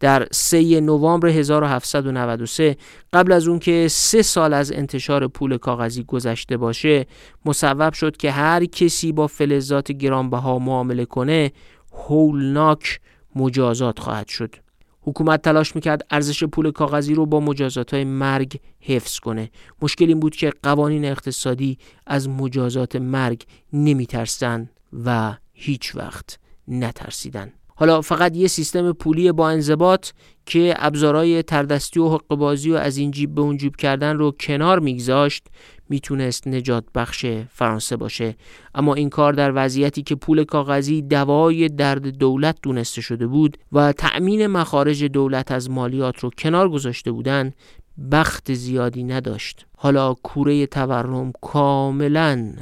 در 0.00 0.26
3 0.32 0.80
نوامبر 0.80 1.28
1793 1.28 2.76
قبل 3.12 3.32
از 3.32 3.48
اون 3.48 3.58
که 3.58 3.88
سه 3.90 4.22
سال 4.22 4.54
از 4.54 4.72
انتشار 4.72 5.28
پول 5.28 5.56
کاغذی 5.56 6.04
گذشته 6.04 6.56
باشه 6.56 7.06
مصوب 7.44 7.92
شد 7.92 8.16
که 8.16 8.30
هر 8.30 8.64
کسی 8.64 9.12
با 9.12 9.26
فلزات 9.26 9.92
گرانبها 9.92 10.58
معامله 10.58 11.04
کنه 11.04 11.52
هولناک 11.92 13.00
مجازات 13.36 13.98
خواهد 13.98 14.28
شد. 14.28 14.54
حکومت 15.02 15.42
تلاش 15.42 15.74
می‌کرد 15.76 16.06
ارزش 16.10 16.44
پول 16.44 16.70
کاغذی 16.70 17.14
رو 17.14 17.26
با 17.26 17.40
مجازات 17.40 17.94
های 17.94 18.04
مرگ 18.04 18.60
حفظ 18.80 19.18
کنه. 19.18 19.50
مشکل 19.82 20.04
این 20.04 20.20
بود 20.20 20.36
که 20.36 20.52
قوانین 20.62 21.04
اقتصادی 21.04 21.78
از 22.06 22.28
مجازات 22.28 22.96
مرگ 22.96 23.42
نمیترسن 23.72 24.70
و 25.04 25.36
هیچ 25.52 25.96
وقت 25.96 26.38
نترسیدن. 26.68 27.52
حالا 27.80 28.00
فقط 28.00 28.36
یه 28.36 28.48
سیستم 28.48 28.92
پولی 28.92 29.32
با 29.32 29.48
انضباط 29.48 30.08
که 30.46 30.74
ابزارهای 30.76 31.42
تردستی 31.42 32.00
و 32.00 32.08
حقبازی 32.08 32.70
و 32.70 32.74
از 32.74 32.96
این 32.96 33.10
جیب 33.10 33.34
به 33.34 33.40
اون 33.40 33.56
جیب 33.56 33.76
کردن 33.76 34.16
رو 34.16 34.30
کنار 34.30 34.78
میگذاشت 34.78 35.46
می‌تونست 35.88 36.48
نجات 36.48 36.84
بخش 36.94 37.26
فرانسه 37.48 37.96
باشه. 37.96 38.36
اما 38.74 38.94
این 38.94 39.08
کار 39.08 39.32
در 39.32 39.52
وضعیتی 39.54 40.02
که 40.02 40.14
پول 40.14 40.44
کاغذی 40.44 41.02
دوای 41.02 41.68
درد 41.68 42.06
دولت 42.06 42.56
دونسته 42.62 43.00
شده 43.00 43.26
بود 43.26 43.56
و 43.72 43.92
تأمین 43.92 44.46
مخارج 44.46 45.04
دولت 45.04 45.52
از 45.52 45.70
مالیات 45.70 46.18
رو 46.18 46.30
کنار 46.38 46.68
گذاشته 46.68 47.12
بودن 47.12 47.52
بخت 48.12 48.54
زیادی 48.54 49.04
نداشت. 49.04 49.66
حالا 49.76 50.14
کوره 50.14 50.66
تورم 50.66 51.32
کاملا 51.40 52.52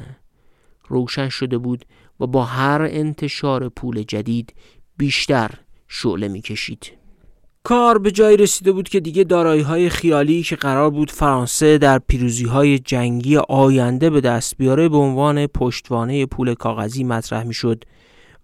روشن 0.87 1.29
شده 1.29 1.57
بود 1.57 1.85
و 2.19 2.27
با 2.27 2.43
هر 2.43 2.81
انتشار 2.81 3.69
پول 3.69 4.03
جدید 4.03 4.53
بیشتر 4.99 5.51
شعله 5.87 6.27
می‌کشید. 6.27 6.91
کار 7.63 7.97
به 7.97 8.11
جایی 8.11 8.37
رسیده 8.37 8.71
بود 8.71 8.89
که 8.89 8.99
دیگه 8.99 9.23
دارایی 9.23 9.61
های 9.61 9.89
خیالی 9.89 10.43
که 10.43 10.55
قرار 10.55 10.89
بود 10.89 11.11
فرانسه 11.11 11.77
در 11.77 11.99
پیروزی 11.99 12.45
های 12.45 12.79
جنگی 12.79 13.37
آینده 13.37 14.09
به 14.09 14.21
دست 14.21 14.57
بیاره 14.57 14.89
به 14.89 14.97
عنوان 14.97 15.47
پشتوانه 15.47 16.25
پول 16.25 16.53
کاغذی 16.53 17.03
مطرح 17.03 17.43
می‌شد 17.43 17.83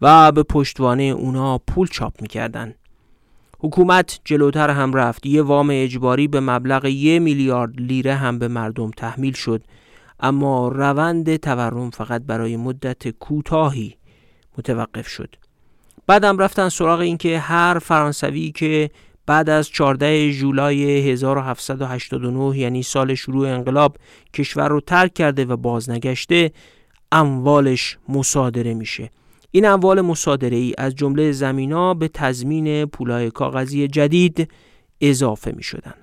و 0.01 0.31
به 0.31 0.43
پشتوانه 0.43 1.03
اونا 1.03 1.57
پول 1.57 1.87
چاپ 1.87 2.21
می‌کردن. 2.21 2.73
حکومت 3.59 4.19
جلوتر 4.25 4.69
هم 4.69 4.93
رفت 4.93 5.25
یه 5.25 5.41
وام 5.41 5.69
اجباری 5.71 6.27
به 6.27 6.39
مبلغ 6.39 6.85
یه 6.85 7.19
میلیارد 7.19 7.81
لیره 7.81 8.15
هم 8.15 8.39
به 8.39 8.47
مردم 8.47 8.91
تحمیل 8.91 9.33
شد 9.33 9.63
اما 10.19 10.67
روند 10.67 11.35
تورم 11.35 11.89
فقط 11.89 12.21
برای 12.21 12.57
مدت 12.57 13.09
کوتاهی 13.09 13.97
متوقف 14.57 15.07
شد 15.07 15.35
بعدم 16.07 16.37
رفتن 16.37 16.69
سراغ 16.69 16.99
اینکه 16.99 17.39
هر 17.39 17.79
فرانسوی 17.79 18.51
که 18.51 18.89
بعد 19.25 19.49
از 19.49 19.69
14 19.69 20.33
جولای 20.33 21.11
1789 21.11 22.57
یعنی 22.57 22.83
سال 22.83 23.15
شروع 23.15 23.47
انقلاب 23.47 23.97
کشور 24.33 24.67
رو 24.67 24.81
ترک 24.81 25.13
کرده 25.13 25.45
و 25.45 25.57
بازنگشته 25.57 26.51
اموالش 27.11 27.97
مصادره 28.09 28.73
میشه 28.73 29.09
این 29.51 29.65
اموال 29.65 30.01
مصادره 30.01 30.57
ای 30.57 30.73
از 30.77 30.95
جمله 30.95 31.31
زمینا 31.31 31.93
به 31.93 32.07
تضمین 32.07 32.85
پولای 32.85 33.31
کاغذی 33.31 33.87
جدید 33.87 34.49
اضافه 35.01 35.51
می 35.51 35.63
شدن. 35.63 35.93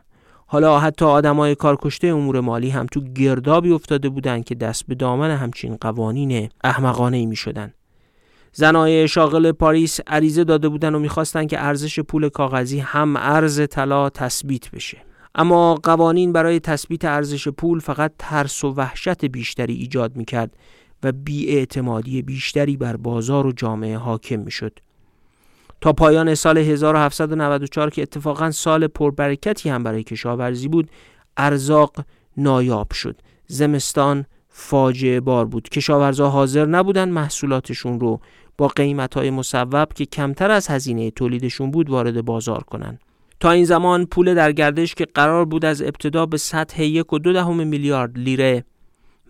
حالا 0.46 0.78
حتی 0.78 1.04
آدمای 1.04 1.54
کارکشته 1.54 2.06
امور 2.08 2.40
مالی 2.40 2.70
هم 2.70 2.86
تو 2.86 3.00
گردابی 3.00 3.72
افتاده 3.72 4.08
بودند 4.08 4.44
که 4.44 4.54
دست 4.54 4.86
به 4.86 4.94
دامن 4.94 5.30
همچین 5.30 5.76
قوانین 5.80 6.48
احمقانه 6.64 7.16
ای 7.16 7.26
می 7.26 7.36
شدن. 7.36 7.72
زنای 8.52 9.08
شاغل 9.08 9.52
پاریس 9.52 10.00
عریضه 10.06 10.44
داده 10.44 10.68
بودند 10.68 10.94
و 10.94 10.98
می‌خواستند 10.98 11.48
که 11.48 11.64
ارزش 11.64 12.00
پول 12.00 12.28
کاغذی 12.28 12.78
هم 12.78 13.16
ارز 13.16 13.60
طلا 13.70 14.10
تثبیت 14.10 14.70
بشه. 14.70 14.98
اما 15.34 15.74
قوانین 15.74 16.32
برای 16.32 16.60
تثبیت 16.60 17.04
ارزش 17.04 17.48
پول 17.48 17.80
فقط 17.80 18.12
ترس 18.18 18.64
و 18.64 18.68
وحشت 18.68 19.24
بیشتری 19.24 19.74
ایجاد 19.74 20.16
می‌کرد 20.16 20.56
و 21.02 21.12
بیاعتمادی 21.12 22.22
بیشتری 22.22 22.76
بر 22.76 22.96
بازار 22.96 23.46
و 23.46 23.52
جامعه 23.52 23.96
حاکم 23.96 24.40
می‌شد. 24.40 24.78
تا 25.80 25.92
پایان 25.92 26.34
سال 26.34 26.58
1794 26.58 27.90
که 27.90 28.02
اتفاقا 28.02 28.50
سال 28.50 28.86
پربرکتی 28.86 29.68
هم 29.68 29.82
برای 29.82 30.02
کشاورزی 30.02 30.68
بود 30.68 30.90
ارزاق 31.36 31.96
نایاب 32.36 32.92
شد. 32.92 33.16
زمستان 33.46 34.24
فاجعه 34.48 35.20
بار 35.20 35.46
بود. 35.46 35.68
کشاورزا 35.68 36.30
حاضر 36.30 36.66
نبودن 36.66 37.08
محصولاتشون 37.08 38.00
رو 38.00 38.20
با 38.58 38.68
قیمت 38.68 39.14
های 39.14 39.30
مصوب 39.30 39.92
که 39.92 40.06
کمتر 40.06 40.50
از 40.50 40.68
هزینه 40.68 41.10
تولیدشون 41.10 41.70
بود 41.70 41.90
وارد 41.90 42.24
بازار 42.24 42.62
کنن. 42.62 42.98
تا 43.40 43.50
این 43.50 43.64
زمان 43.64 44.06
پول 44.06 44.34
در 44.34 44.52
گردش 44.52 44.94
که 44.94 45.06
قرار 45.14 45.44
بود 45.44 45.64
از 45.64 45.82
ابتدا 45.82 46.26
به 46.26 46.36
سطح 46.36 46.82
یک 46.82 47.12
و 47.12 47.18
دو 47.18 47.32
دهم 47.32 47.66
میلیارد 47.66 48.18
لیره 48.18 48.64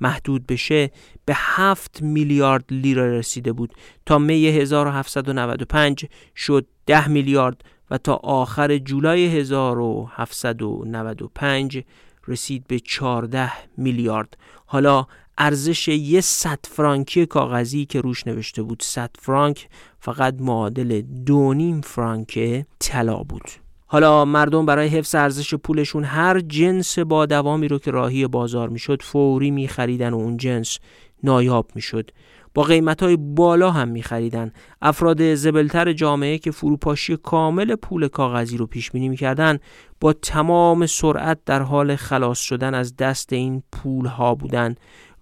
محدود 0.01 0.47
بشه 0.47 0.91
به 1.25 1.33
هفت 1.37 2.03
میلیارد 2.03 2.65
لیره 2.71 3.19
رسیده 3.19 3.53
بود. 3.53 3.75
تا 4.07 4.19
می 4.19 4.47
1795 4.47 6.07
شد 6.37 6.67
ده 6.87 7.09
میلیارد 7.09 7.65
و 7.91 7.99
تا 7.99 8.15
آخر 8.15 8.79
جولای 8.79 9.27
1795 9.27 11.83
رسید 12.29 12.67
به 12.67 12.79
14 12.79 13.53
میلیارد. 13.77 14.37
حالا 14.67 15.07
ارزش 15.45 15.89
یه 15.89 16.21
100 16.21 16.59
فرانکی 16.63 17.27
کاغذی 17.27 17.87
که 17.87 18.01
روش 18.01 18.27
نوشته 18.27 18.63
بود. 18.63 18.83
100 18.83 19.11
فرانک 19.19 19.69
فقط 20.01 20.35
معادل 20.41 21.01
دو 21.01 21.55
نیم 21.55 21.81
فرانک 21.81 22.65
طلا 22.79 23.17
بود. 23.17 23.51
حالا 23.87 24.25
مردم 24.25 24.67
برای 24.67 24.89
حفظ 24.89 25.15
ارزش 25.15 25.55
پولشون 25.55 26.05
هر 26.05 26.41
جنس 26.41 26.99
با 26.99 27.27
دوامی 27.27 27.69
رو 27.69 27.79
که 27.79 27.91
راهی 27.91 28.27
بازار 28.27 28.69
می‌شد 28.69 29.03
فوری 29.03 29.51
میخریدن 29.51 30.13
و 30.13 30.17
اون 30.17 30.37
جنس 30.37 30.79
نایاب 31.23 31.71
می‌شد. 31.75 32.11
با 32.55 32.63
قیمت 32.63 33.03
های 33.03 33.17
بالا 33.17 33.71
هم 33.71 33.89
میخریدن. 33.89 34.53
افراد 34.83 35.35
زبلتر 35.35 35.93
جامعه 35.93 36.39
که 36.39 36.51
فروپاشی 36.51 37.17
کامل 37.17 37.75
پول 37.75 38.09
کاغذی 38.09 38.57
رو 38.57 38.67
پیش 38.67 38.91
بینی 38.91 39.09
می‌کردن 39.09 39.59
با 40.01 40.13
تمام 40.13 40.87
سرعت 40.87 41.39
در 41.47 41.63
حال 41.63 41.97
خلاص 41.97 42.39
شدن 42.39 42.75
از 42.75 42.97
دست 42.97 43.33
این 43.33 43.63
پول 43.73 44.07
ها 44.07 44.35
بودن. 44.35 44.75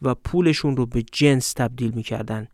و 0.02 0.14
پولشون 0.14 0.76
رو 0.76 0.86
به 0.86 1.02
جنس 1.12 1.52
تبدیل 1.52 1.90
می‌کردن. 1.90 2.48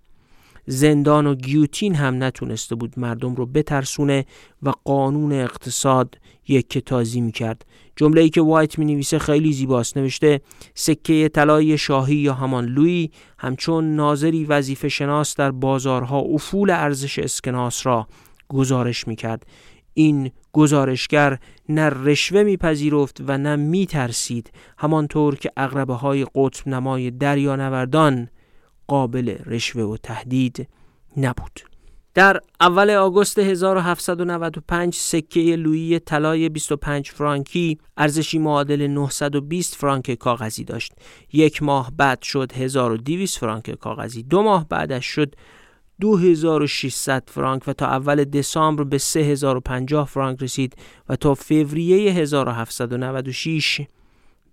زندان 0.66 1.26
و 1.26 1.34
گیوتین 1.34 1.94
هم 1.94 2.22
نتونسته 2.24 2.74
بود 2.74 2.98
مردم 2.98 3.34
رو 3.34 3.46
بترسونه 3.46 4.24
و 4.62 4.72
قانون 4.84 5.32
اقتصاد 5.32 6.18
یک 6.48 6.78
تازی 6.78 7.20
می‌کرد. 7.20 7.66
جمله 7.96 8.20
ای 8.20 8.30
که 8.30 8.40
وایت 8.40 8.78
می 8.78 8.84
نویسه 8.84 9.18
خیلی 9.18 9.52
زیباست. 9.52 9.96
نوشته 9.96 10.40
سکه 10.74 11.28
طلای 11.28 11.78
شاهی 11.78 12.16
یا 12.16 12.34
همان 12.34 12.64
لوی 12.64 13.10
همچون 13.38 13.96
ناظری 13.96 14.44
وظیفه 14.44 14.88
شناس 14.88 15.36
در 15.36 15.50
بازارها 15.50 16.18
افول 16.18 16.70
ارزش 16.70 17.18
اسکناس 17.18 17.86
را 17.86 18.08
گزارش 18.48 19.08
می 19.08 19.16
کرد. 19.16 19.46
این 19.94 20.30
گزارشگر 20.56 21.38
نه 21.68 21.88
رشوه 21.88 22.42
میپذیرفت 22.42 23.20
و 23.26 23.38
نه 23.38 23.56
میترسید 23.56 24.50
همانطور 24.78 25.34
که 25.34 25.52
اغربه 25.56 25.94
های 25.94 26.26
قطب 26.34 26.68
نمای 26.68 27.10
دریانوردان 27.10 28.28
قابل 28.86 29.36
رشوه 29.46 29.82
و 29.82 29.96
تهدید 29.96 30.68
نبود 31.16 31.60
در 32.14 32.40
اول 32.60 32.90
آگوست 32.90 33.38
1795 33.38 34.94
سکه 34.94 35.40
لویی 35.40 35.98
طلای 35.98 36.48
25 36.48 37.10
فرانکی 37.10 37.78
ارزشی 37.96 38.38
معادل 38.38 38.86
920 38.86 39.74
فرانک 39.74 40.14
کاغذی 40.14 40.64
داشت. 40.64 40.92
یک 41.32 41.62
ماه 41.62 41.92
بعد 41.96 42.22
شد 42.22 42.52
1200 42.52 43.38
فرانک 43.38 43.70
کاغذی. 43.70 44.22
دو 44.22 44.42
ماه 44.42 44.68
بعدش 44.68 45.06
شد 45.06 45.34
2600 46.00 47.22
فرانک 47.26 47.62
و 47.66 47.72
تا 47.72 47.86
اول 47.86 48.24
دسامبر 48.24 48.84
به 48.84 48.98
3050 48.98 50.06
فرانک 50.06 50.42
رسید 50.42 50.76
و 51.08 51.16
تا 51.16 51.34
فوریه 51.34 52.12
1796 52.12 53.80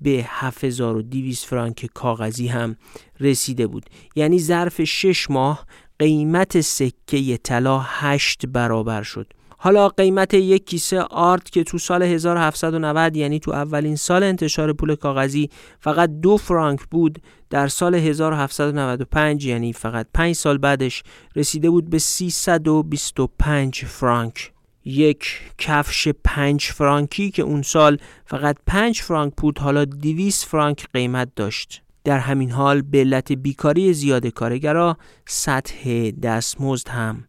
به 0.01 0.25
7200 0.27 1.45
فرانک 1.45 1.85
کاغذی 1.93 2.47
هم 2.47 2.75
رسیده 3.19 3.67
بود. 3.67 3.85
یعنی 4.15 4.39
ظرف 4.39 4.83
6 4.83 5.31
ماه 5.31 5.65
قیمت 5.99 6.61
سکه 6.61 7.37
طلا 7.37 7.79
8 7.79 8.45
برابر 8.45 9.03
شد. 9.03 9.33
حالا 9.63 9.89
قیمت 9.89 10.33
یک 10.33 10.65
کیسه 10.65 11.01
آرت 11.01 11.49
که 11.49 11.63
تو 11.63 11.77
سال 11.77 12.03
1790 12.03 13.15
یعنی 13.15 13.39
تو 13.39 13.51
اولین 13.51 13.95
سال 13.95 14.23
انتشار 14.23 14.73
پول 14.73 14.95
کاغذی 14.95 15.49
فقط 15.79 16.09
دو 16.09 16.37
فرانک 16.37 16.79
بود 16.91 17.21
در 17.49 17.67
سال 17.67 17.95
1795 17.95 19.45
یعنی 19.45 19.73
فقط 19.73 20.07
5 20.13 20.35
سال 20.35 20.57
بعدش 20.57 21.03
رسیده 21.35 21.69
بود 21.69 21.89
به 21.89 21.99
325 21.99 23.85
فرانک. 23.85 24.51
یک 24.85 25.27
کفش 25.57 26.07
پنج 26.23 26.63
فرانکی 26.63 27.31
که 27.31 27.43
اون 27.43 27.61
سال 27.61 27.97
فقط 28.25 28.57
پنج 28.67 29.01
فرانک 29.01 29.33
بود 29.37 29.59
حالا 29.59 29.85
200 29.85 30.45
فرانک 30.45 30.87
قیمت 30.93 31.29
داشت. 31.35 31.81
در 32.03 32.19
همین 32.19 32.51
حال 32.51 32.81
به 32.81 32.99
علت 32.99 33.31
بیکاری 33.31 33.93
زیاد 33.93 34.27
کارگرا 34.27 34.97
سطح 35.25 36.11
دستمزد 36.11 36.87
هم 36.87 37.23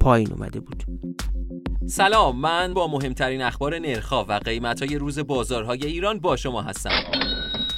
پایین 0.00 0.32
اومده 0.32 0.60
بود. 0.60 0.84
سلام 1.86 2.40
من 2.40 2.74
با 2.74 2.88
مهمترین 2.88 3.42
اخبار 3.42 3.78
نرخا 3.78 4.24
و 4.24 4.32
قیمت 4.32 4.82
های 4.82 4.98
روز 4.98 5.18
بازارهای 5.18 5.86
ایران 5.86 6.18
با 6.18 6.36
شما 6.36 6.62
هستم. 6.62 6.90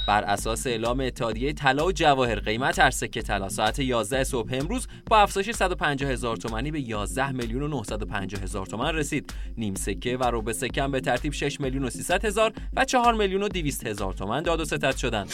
بر 0.09 0.25
اساس 0.25 0.67
اعلام 0.67 1.01
اتحادیه 1.01 1.53
طلا 1.53 1.87
و 1.87 1.93
جواهر 1.93 2.41
قیمت 2.41 2.79
هر 2.79 2.91
سکه 2.91 3.23
طلا 3.23 3.49
ساعت 3.49 3.79
11 3.79 4.25
صبح 4.25 4.49
امروز 4.53 4.87
با 5.07 5.19
افزایش 5.19 5.51
150 5.51 6.11
هزار 6.11 6.37
تومانی 6.37 6.71
به 6.71 6.81
11 6.81 7.33
میلیون 7.33 7.63
و 7.63 7.69
950 7.69 8.43
هزار 8.43 8.67
تومان 8.67 8.95
رسید. 8.95 9.35
نیم 9.57 9.75
سکه 9.75 10.17
و 10.17 10.25
روبه 10.25 10.53
سکه 10.53 10.89
به 10.89 11.01
ترتیب 11.01 11.33
6 11.33 11.61
میلیون 11.61 11.85
و 11.85 11.91
300 11.91 12.25
هزار 12.25 12.53
و 12.77 12.85
4 12.85 13.15
میلیون 13.15 13.43
و 13.43 13.49
200 13.49 13.87
هزار 13.87 14.13
تومان 14.13 14.43
داد 14.43 14.61
و 14.61 14.65
ستد 14.65 14.97
شدند. 14.97 15.33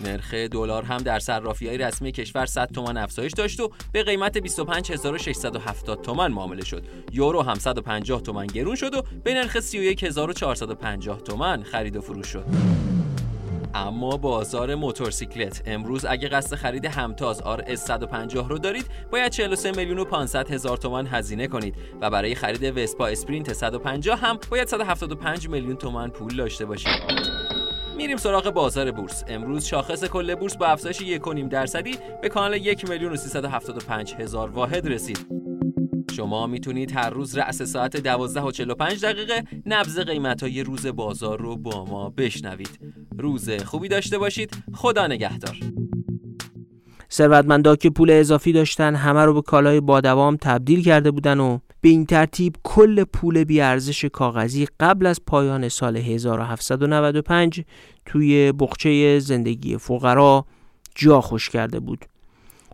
نرخ 0.00 0.34
دلار 0.34 0.82
هم 0.82 0.98
در 0.98 1.18
صرافی 1.18 1.68
های 1.68 1.78
رسمی 1.78 2.12
کشور 2.12 2.46
100 2.46 2.70
تومان 2.74 2.96
افزایش 2.96 3.32
داشت 3.32 3.60
و 3.60 3.70
به 3.92 4.02
قیمت 4.02 4.38
25670 4.38 6.02
تومان 6.02 6.32
معامله 6.32 6.64
شد. 6.64 6.84
یورو 7.12 7.42
هم 7.42 7.54
150 7.54 8.22
تومان 8.22 8.46
گرون 8.46 8.76
شد 8.76 8.94
و 8.94 9.02
به 9.24 9.34
نرخ 9.34 9.56
31450 9.56 11.20
تومان 11.20 11.62
خرید 11.62 11.96
و 11.96 12.00
فروش 12.00 12.26
شد. 12.26 12.44
اما 13.74 14.16
بازار 14.16 14.74
موتورسیکلت 14.74 15.62
امروز 15.66 16.04
اگه 16.04 16.28
قصد 16.28 16.56
خرید 16.56 16.84
همتاز 16.84 17.40
آر 17.40 17.64
اس 17.66 17.84
150 17.84 18.48
رو 18.48 18.58
دارید 18.58 18.86
باید 19.10 19.32
43 19.32 19.72
میلیون 19.72 19.98
و 19.98 20.04
500 20.04 20.50
هزار 20.50 20.76
تومان 20.76 21.06
هزینه 21.06 21.46
کنید 21.46 21.74
و 22.00 22.10
برای 22.10 22.34
خرید 22.34 22.78
وسپا 22.78 23.06
اسپرینت 23.06 23.52
150 23.52 24.18
هم 24.18 24.38
باید 24.50 24.68
175 24.68 25.48
میلیون 25.48 25.76
تومان 25.76 26.10
پول 26.10 26.36
داشته 26.36 26.64
باشید. 26.64 27.45
میریم 27.96 28.16
سراغ 28.16 28.50
بازار 28.50 28.90
بورس. 28.90 29.24
امروز 29.28 29.64
شاخص 29.64 30.04
کل 30.04 30.34
بورس 30.34 30.56
با 30.56 30.66
افزایش 30.66 31.02
1.5 31.02 31.48
درصدی 31.50 31.98
به 32.22 32.28
کانال 32.28 32.54
1 32.54 32.90
میلیون 32.90 33.12
و 33.12 33.16
375 33.16 34.14
هزار 34.14 34.50
واحد 34.50 34.88
رسید. 34.88 35.26
شما 36.16 36.46
می‌تونید 36.46 36.92
هر 36.92 37.10
روز 37.10 37.38
رأس 37.38 37.62
ساعت 37.62 37.96
12 37.96 38.40
و 38.40 38.50
45 38.50 39.04
دقیقه 39.04 39.44
نبض 39.66 39.98
قیمت 39.98 40.42
های 40.42 40.62
روز 40.62 40.86
بازار 40.86 41.40
رو 41.40 41.56
با 41.56 41.84
ما 41.84 42.10
بشنوید. 42.10 42.78
روز 43.18 43.50
خوبی 43.50 43.88
داشته 43.88 44.18
باشید. 44.18 44.50
خدا 44.74 45.06
نگهدار. 45.06 45.56
ثروتمندا 47.10 47.76
که 47.76 47.90
پول 47.90 48.10
اضافی 48.10 48.52
داشتن 48.52 48.94
همه 48.94 49.24
رو 49.24 49.34
به 49.34 49.42
کالای 49.42 49.80
با 49.80 50.00
دوام 50.00 50.36
تبدیل 50.36 50.84
کرده 50.84 51.10
بودن 51.10 51.40
و 51.40 51.58
به 51.80 51.88
این 51.88 52.06
ترتیب 52.06 52.56
کل 52.62 53.04
پول 53.04 53.44
بیارزش 53.44 54.04
کاغذی 54.04 54.66
قبل 54.80 55.06
از 55.06 55.20
پایان 55.26 55.68
سال 55.68 55.96
1795 55.96 57.64
توی 58.06 58.52
بخچه 58.52 59.18
زندگی 59.18 59.76
فقرا 59.76 60.46
جا 60.94 61.20
خوش 61.20 61.50
کرده 61.50 61.80
بود. 61.80 62.04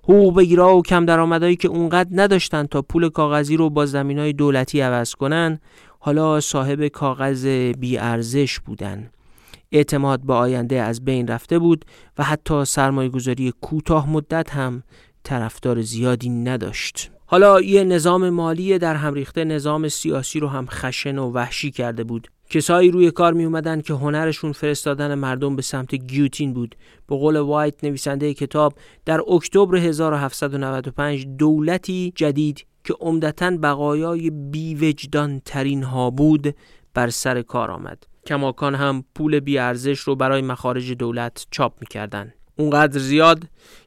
حقوق 0.05 0.37
بگیرا 0.37 0.77
و 0.77 0.83
کم 0.83 1.05
درآمدایی 1.05 1.57
که 1.57 1.69
اونقدر 1.69 2.11
نداشتن 2.13 2.67
تا 2.67 2.83
پول 2.83 3.09
کاغذی 3.09 3.57
رو 3.57 3.71
با 3.71 3.87
زمین 3.87 4.19
های 4.19 4.33
دولتی 4.33 4.81
عوض 4.81 5.15
کنن 5.15 5.59
حالا 5.99 6.41
صاحب 6.41 6.89
کاغذ 6.89 7.47
بیارزش 7.79 8.61
بودن. 8.61 9.11
اعتماد 9.73 10.21
به 10.21 10.35
آینده 10.35 10.83
از 10.83 11.05
بین 11.05 11.29
رفته 11.29 11.59
بود 11.59 11.85
و 12.19 12.25
حتی 12.25 12.65
سرمایه 12.65 13.09
گذاری 13.09 13.53
کوتاه 13.61 14.11
مدت 14.11 14.51
هم 14.51 14.83
طرفدار 15.25 15.83
زیادی 15.83 16.29
نداشت. 16.29 17.11
حالا 17.33 17.61
یه 17.61 17.85
نظام 17.85 18.31
مالی 18.31 18.79
در 18.79 18.95
هم 18.95 19.15
ریخته 19.15 19.45
نظام 19.45 19.89
سیاسی 19.89 20.41
رو 20.41 20.49
هم 20.49 20.67
خشن 20.67 21.19
و 21.19 21.31
وحشی 21.31 21.71
کرده 21.71 22.05
بود. 22.05 22.29
کسایی 22.51 22.91
روی 22.91 23.11
کار 23.11 23.33
می 23.33 23.45
اومدن 23.45 23.81
که 23.81 23.95
هنرشون 23.95 24.53
فرستادن 24.53 25.15
مردم 25.15 25.57
به 25.57 25.63
سمت 25.63 25.95
گیوتین 25.95 26.53
بود. 26.53 26.75
به 27.09 27.17
قول 27.17 27.37
وایت 27.37 27.85
نویسنده 27.85 28.35
کتاب 28.35 28.75
در 29.05 29.21
اکتبر 29.29 29.77
1795 29.77 31.27
دولتی 31.27 32.13
جدید 32.17 32.67
که 32.85 32.95
عمدتا 33.01 33.51
بقایای 33.63 34.31
بیوجدان 34.31 35.43
ترین 35.45 35.83
ها 35.83 36.11
بود 36.11 36.55
بر 36.95 37.11
سر 37.11 37.43
کار 37.43 37.71
آمد. 37.71 38.05
کماکان 38.27 38.75
هم 38.75 39.05
پول 39.15 39.41
بیارزش 39.41 39.99
رو 39.99 40.17
برای 40.17 40.43
مخارج 40.43 40.93
دولت 40.93 41.47
چاپ 41.51 41.73
می‌کردن. 41.81 42.33
اونقدر 42.57 42.99
زیاد 42.99 43.45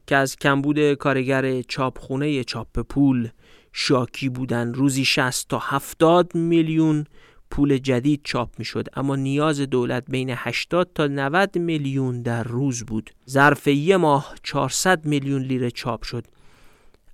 که 0.07 0.15
از 0.15 0.35
کمبود 0.35 0.93
کارگر 0.93 1.61
چاپخونه 1.61 2.43
چاپ 2.43 2.79
پول 2.79 3.29
شاکی 3.77 4.29
بودن. 4.29 4.73
روزی 4.73 5.05
60 5.05 5.47
تا 5.49 5.59
70 5.59 6.35
میلیون 6.35 7.05
پول 7.51 7.77
جدید 7.77 8.21
چاپ 8.23 8.49
می‌شد. 8.57 8.87
اما 8.93 9.15
نیاز 9.15 9.61
دولت 9.61 10.03
بین 10.09 10.29
80 10.29 10.89
تا 10.95 11.07
90 11.07 11.57
میلیون 11.57 12.21
در 12.21 12.43
روز 12.43 12.83
بود. 12.83 13.09
ظرف 13.29 13.67
یه 13.67 13.97
ماه 13.97 14.35
400 14.43 15.05
میلیون 15.05 15.41
لیره 15.41 15.71
چاپ 15.71 16.03
شد. 16.03 16.25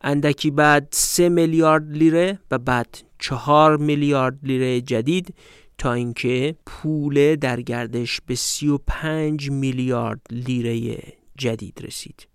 اندکی 0.01 0.51
بعد 0.51 0.87
3 0.91 1.29
میلیارد 1.29 1.91
لیره 1.91 2.39
و 2.51 2.57
بعد 2.57 2.97
4 3.19 3.77
میلیارد 3.77 4.39
لیره 4.43 4.81
جدید 4.81 5.35
تا 5.77 5.93
اینکه 5.93 6.55
پول 6.65 7.35
در 7.35 7.61
گردش 7.61 8.21
به 8.25 8.35
35 8.35 9.49
میلیارد 9.49 10.21
لیره 10.31 11.03
جدید 11.37 11.81
رسید. 11.83 12.30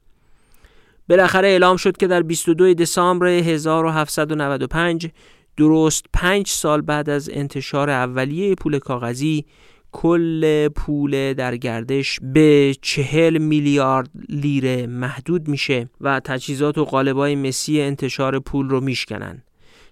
بالاخره 1.09 1.49
اعلام 1.49 1.77
شد 1.77 1.97
که 1.97 2.07
در 2.07 2.23
22 2.23 2.75
دسامبر 2.75 3.27
1795 3.27 5.11
درست 5.57 6.05
پنج 6.13 6.49
سال 6.49 6.81
بعد 6.81 7.11
از 7.11 7.31
انتشار 7.33 7.91
اولیه 7.91 8.55
پول 8.55 8.79
کاغذی 8.79 9.45
کل 9.93 10.69
پول 10.69 11.35
در 11.35 11.57
گردش 11.57 12.19
به 12.23 12.77
چهل 12.83 13.39
میلیارد 13.39 14.11
لیره 14.29 14.87
محدود 14.87 15.49
میشه 15.49 15.89
و 16.01 16.21
تجهیزات 16.21 16.79
و 16.79 16.85
قالبای 16.85 17.37
مسی 17.37 17.81
انتشار 17.81 18.39
پول 18.39 18.69
رو 18.69 18.81
میشکنن. 18.81 19.43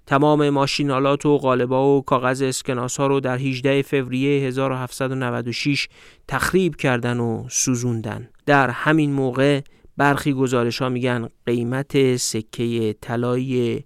تمام 0.07 0.51
ماشینالات 0.51 1.27
و 1.27 1.39
قالبا 1.39 1.97
و 1.97 2.03
کاغذ 2.03 2.43
اسکناس 2.43 2.97
ها 2.97 3.07
رو 3.07 3.21
در 3.21 3.39
18 3.39 3.83
فوریه 3.83 4.47
1796 4.47 5.89
تخریب 6.29 6.77
کردن 6.77 7.21
و 7.21 7.45
سوزوندن. 7.51 8.29
در 8.47 8.71
همین 8.71 9.13
موقع 9.13 9.61
برخی 9.97 10.33
گزارش 10.33 10.83
ها 10.83 10.89
میگن 10.89 11.29
قیمت 11.47 12.17
سکه 12.17 12.95
طلای 13.01 13.83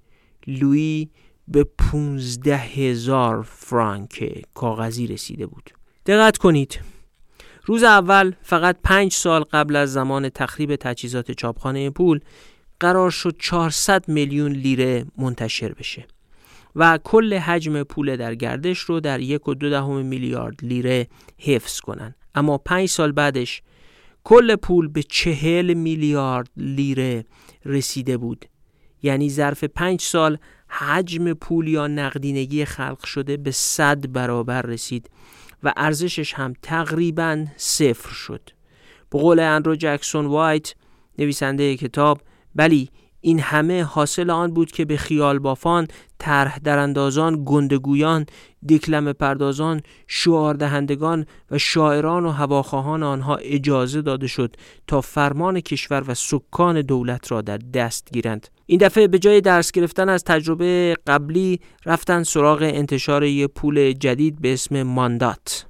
لوی 0.46 1.08
به 1.48 1.64
15 1.64 2.56
هزار 2.56 3.42
فرانک 3.42 4.42
کاغذی 4.54 5.06
رسیده 5.06 5.46
بود. 5.46 5.70
دقت 6.06 6.36
کنید. 6.36 6.80
روز 7.64 7.82
اول 7.82 8.32
فقط 8.42 8.76
پنج 8.84 9.12
سال 9.12 9.42
قبل 9.42 9.76
از 9.76 9.92
زمان 9.92 10.28
تخریب 10.28 10.76
تجهیزات 10.76 11.30
چاپخانه 11.30 11.90
پول 11.90 12.20
قرار 12.80 13.10
شد 13.10 13.36
400 13.38 14.08
میلیون 14.08 14.52
لیره 14.52 15.04
منتشر 15.18 15.72
بشه 15.72 16.06
و 16.76 16.98
کل 17.04 17.34
حجم 17.34 17.82
پول 17.82 18.16
در 18.16 18.34
گردش 18.34 18.78
رو 18.78 19.00
در 19.00 19.20
یک 19.20 19.48
و 19.48 19.54
دو 19.54 19.70
دهم 19.70 20.06
میلیارد 20.06 20.56
لیره 20.62 21.08
حفظ 21.38 21.80
کنن. 21.80 22.14
اما 22.34 22.58
پنج 22.58 22.88
سال 22.88 23.12
بعدش 23.12 23.62
کل 24.24 24.56
پول 24.56 24.88
به 24.88 25.02
چهل 25.02 25.74
میلیارد 25.74 26.50
لیره 26.56 27.24
رسیده 27.64 28.16
بود. 28.16 28.44
یعنی 29.02 29.30
ظرف 29.30 29.64
پنج 29.64 30.00
سال 30.00 30.38
حجم 30.68 31.32
پول 31.32 31.68
یا 31.68 31.86
نقدینگی 31.86 32.64
خلق 32.64 33.04
شده 33.04 33.36
به 33.36 33.50
صد 33.50 34.12
برابر 34.12 34.62
رسید 34.62 35.10
و 35.62 35.72
ارزشش 35.76 36.34
هم 36.34 36.54
تقریبا 36.62 37.46
صفر 37.56 38.12
شد. 38.12 38.50
به 39.10 39.18
قول 39.18 39.40
اندرو 39.40 39.76
جکسون 39.76 40.26
وایت 40.26 40.74
نویسنده 41.18 41.76
کتاب 41.76 42.22
بلی 42.54 42.88
این 43.28 43.40
همه 43.40 43.82
حاصل 43.82 44.30
آن 44.30 44.54
بود 44.54 44.70
که 44.70 44.84
به 44.84 44.96
خیال 44.96 45.38
بافان، 45.38 45.88
طرح 46.18 46.58
دراندازان، 46.58 47.42
گندگویان، 47.44 48.26
دیکلم 48.66 49.12
پردازان، 49.12 49.82
شعار 50.06 50.54
دهندگان 50.54 51.26
و 51.50 51.58
شاعران 51.58 52.26
و 52.26 52.30
هواخواهان 52.30 53.02
آنها 53.02 53.36
اجازه 53.36 54.02
داده 54.02 54.26
شد 54.26 54.56
تا 54.86 55.00
فرمان 55.00 55.60
کشور 55.60 56.04
و 56.08 56.14
سکان 56.14 56.82
دولت 56.82 57.32
را 57.32 57.40
در 57.40 57.56
دست 57.56 58.08
گیرند. 58.12 58.48
این 58.66 58.78
دفعه 58.78 59.08
به 59.08 59.18
جای 59.18 59.40
درس 59.40 59.72
گرفتن 59.72 60.08
از 60.08 60.24
تجربه 60.24 60.96
قبلی 61.06 61.60
رفتن 61.86 62.22
سراغ 62.22 62.62
انتشار 62.62 63.24
یک 63.24 63.50
پول 63.50 63.92
جدید 63.92 64.40
به 64.40 64.52
اسم 64.52 64.82
ماندات. 64.82 65.66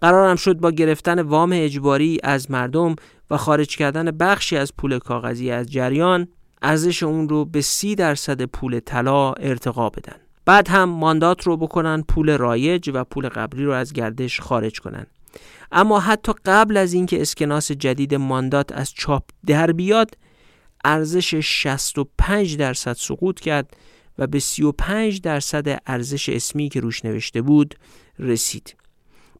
قرارم 0.00 0.36
شد 0.36 0.56
با 0.56 0.70
گرفتن 0.70 1.22
وام 1.22 1.50
اجباری 1.54 2.18
از 2.22 2.50
مردم 2.50 2.96
و 3.30 3.36
خارج 3.36 3.76
کردن 3.76 4.10
بخشی 4.10 4.56
از 4.56 4.76
پول 4.76 4.98
کاغذی 4.98 5.50
از 5.50 5.72
جریان 5.72 6.28
ارزش 6.62 7.02
اون 7.02 7.28
رو 7.28 7.44
به 7.44 7.60
سی 7.60 7.94
درصد 7.94 8.44
پول 8.44 8.80
طلا 8.80 9.32
ارتقا 9.32 9.90
بدن. 9.90 10.16
بعد 10.44 10.68
هم 10.68 10.88
ماندات 10.88 11.42
رو 11.42 11.56
بکنن 11.56 12.02
پول 12.02 12.38
رایج 12.38 12.90
و 12.94 13.04
پول 13.04 13.28
قبلی 13.28 13.64
رو 13.64 13.72
از 13.72 13.92
گردش 13.92 14.40
خارج 14.40 14.80
کنن. 14.80 15.06
اما 15.72 16.00
حتی 16.00 16.32
قبل 16.44 16.76
از 16.76 16.92
اینکه 16.92 17.22
اسکناس 17.22 17.72
جدید 17.72 18.14
ماندات 18.14 18.72
از 18.72 18.92
چاپ 18.92 19.22
در 19.46 19.72
بیاد 19.72 20.14
ارزش 20.84 21.34
65 21.34 22.56
درصد 22.56 22.92
سقوط 22.92 23.40
کرد 23.40 23.76
و 24.18 24.26
به 24.26 24.38
35 24.38 25.20
درصد 25.20 25.82
ارزش 25.86 26.28
اسمی 26.28 26.68
که 26.68 26.80
روش 26.80 27.04
نوشته 27.04 27.42
بود 27.42 27.74
رسید. 28.18 28.76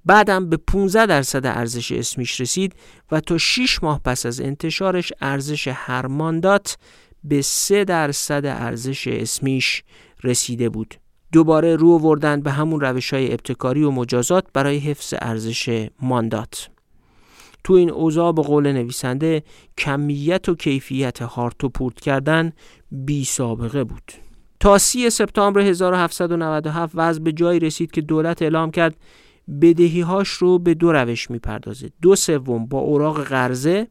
بعدم 0.05 0.49
به 0.49 0.57
15 0.57 1.07
درصد 1.07 1.47
ارزش 1.47 1.93
اسمیش 1.93 2.41
رسید 2.41 2.75
و 3.13 3.21
تا 3.21 3.39
6 3.39 3.83
ماه 3.83 4.01
پس 4.05 4.27
از 4.27 4.41
انتشارش 4.41 5.13
ارزش 5.21 5.69
هر 5.69 6.07
ماندات 6.07 6.79
به 7.25 7.43
3 7.43 7.85
درصد 7.85 8.47
ارزش 8.47 9.09
اسمیش 9.09 9.83
رسیده 10.25 10.69
بود. 10.69 10.95
دوباره 11.33 11.77
رو 11.77 11.93
آوردن 11.93 12.41
به 12.41 12.51
همون 12.51 12.81
روش 12.81 13.15
های 13.15 13.33
ابتکاری 13.33 13.83
و 13.83 13.91
مجازات 13.91 14.45
برای 14.53 14.79
حفظ 14.79 15.15
ارزش 15.19 15.89
ماندات. 16.03 16.69
تو 17.65 17.75
این 17.75 17.91
اوضاع 17.91 18.33
به 18.33 18.43
قول 18.43 18.73
نویسنده 18.73 19.43
کمیت 19.79 20.49
و 20.49 20.55
کیفیت 20.55 21.23
هارت 21.23 21.65
و 21.65 21.69
پورت 21.69 22.01
کردن 22.01 22.53
بی 22.91 23.25
سابقه 23.25 23.85
بود. 23.85 24.13
تا 24.61 24.79
سی 24.79 25.11
سپتامبر 25.11 25.61
1797 25.61 26.93
وضع 26.97 27.21
به 27.23 27.33
جایی 27.33 27.61
رسید 27.61 27.91
که 27.91 28.01
دولت 28.01 28.43
اعلام 28.43 28.71
کرد 28.71 28.97
بدهی 29.61 30.01
هاش 30.01 30.29
رو 30.29 30.59
به 30.59 30.75
دو 30.75 30.93
روش 30.93 31.31
می‌پردازه. 31.31 31.91
دو 32.03 32.17
سوم 32.17 32.67
با 32.67 32.79
اوراق 32.79 33.25
قرضه 33.25 33.89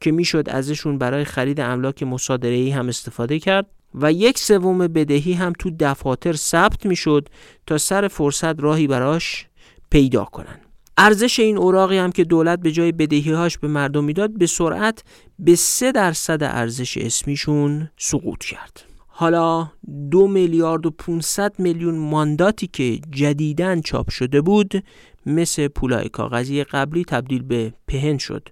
که 0.00 0.12
می‌شد 0.12 0.44
ازشون 0.48 0.98
برای 0.98 1.24
خرید 1.24 1.60
املاک 1.60 2.02
مصادره 2.02 2.54
ای 2.54 2.70
هم 2.70 2.88
استفاده 2.88 3.38
کرد 3.38 3.66
و 3.94 4.12
یک 4.12 4.38
سوم 4.38 4.78
بدهی 4.78 5.32
هم 5.32 5.52
تو 5.58 5.70
دفاتر 5.80 6.32
ثبت 6.32 6.86
می‌شد 6.86 7.28
تا 7.66 7.78
سر 7.78 8.08
فرصت 8.08 8.60
راهی 8.60 8.86
براش 8.86 9.46
پیدا 9.90 10.24
کنن. 10.24 10.60
ارزش 10.98 11.40
این 11.40 11.58
اوراقی 11.58 11.98
هم 11.98 12.12
که 12.12 12.24
دولت 12.24 12.60
به 12.60 12.72
جای 12.72 12.92
بدهیهاش 12.92 13.58
به 13.58 13.68
مردم 13.68 14.04
می‌داد 14.04 14.38
به 14.38 14.46
سرعت 14.46 15.04
به 15.38 15.54
سه 15.56 15.92
درصد 15.92 16.42
ارزش 16.42 16.98
اسمیشون 16.98 17.90
سقوط 17.96 18.44
کرد. 18.44 18.87
حالا 19.20 19.70
دو 20.10 20.26
میلیارد 20.28 20.86
و 20.86 20.90
500 20.90 21.54
میلیون 21.58 21.98
مانداتی 21.98 22.66
که 22.66 23.00
جدیدن 23.10 23.80
چاپ 23.80 24.10
شده 24.10 24.40
بود 24.40 24.84
مثل 25.26 25.68
پولای 25.68 26.08
کاغذی 26.08 26.64
قبلی 26.64 27.04
تبدیل 27.04 27.42
به 27.42 27.72
پهن 27.86 28.18
شد. 28.18 28.48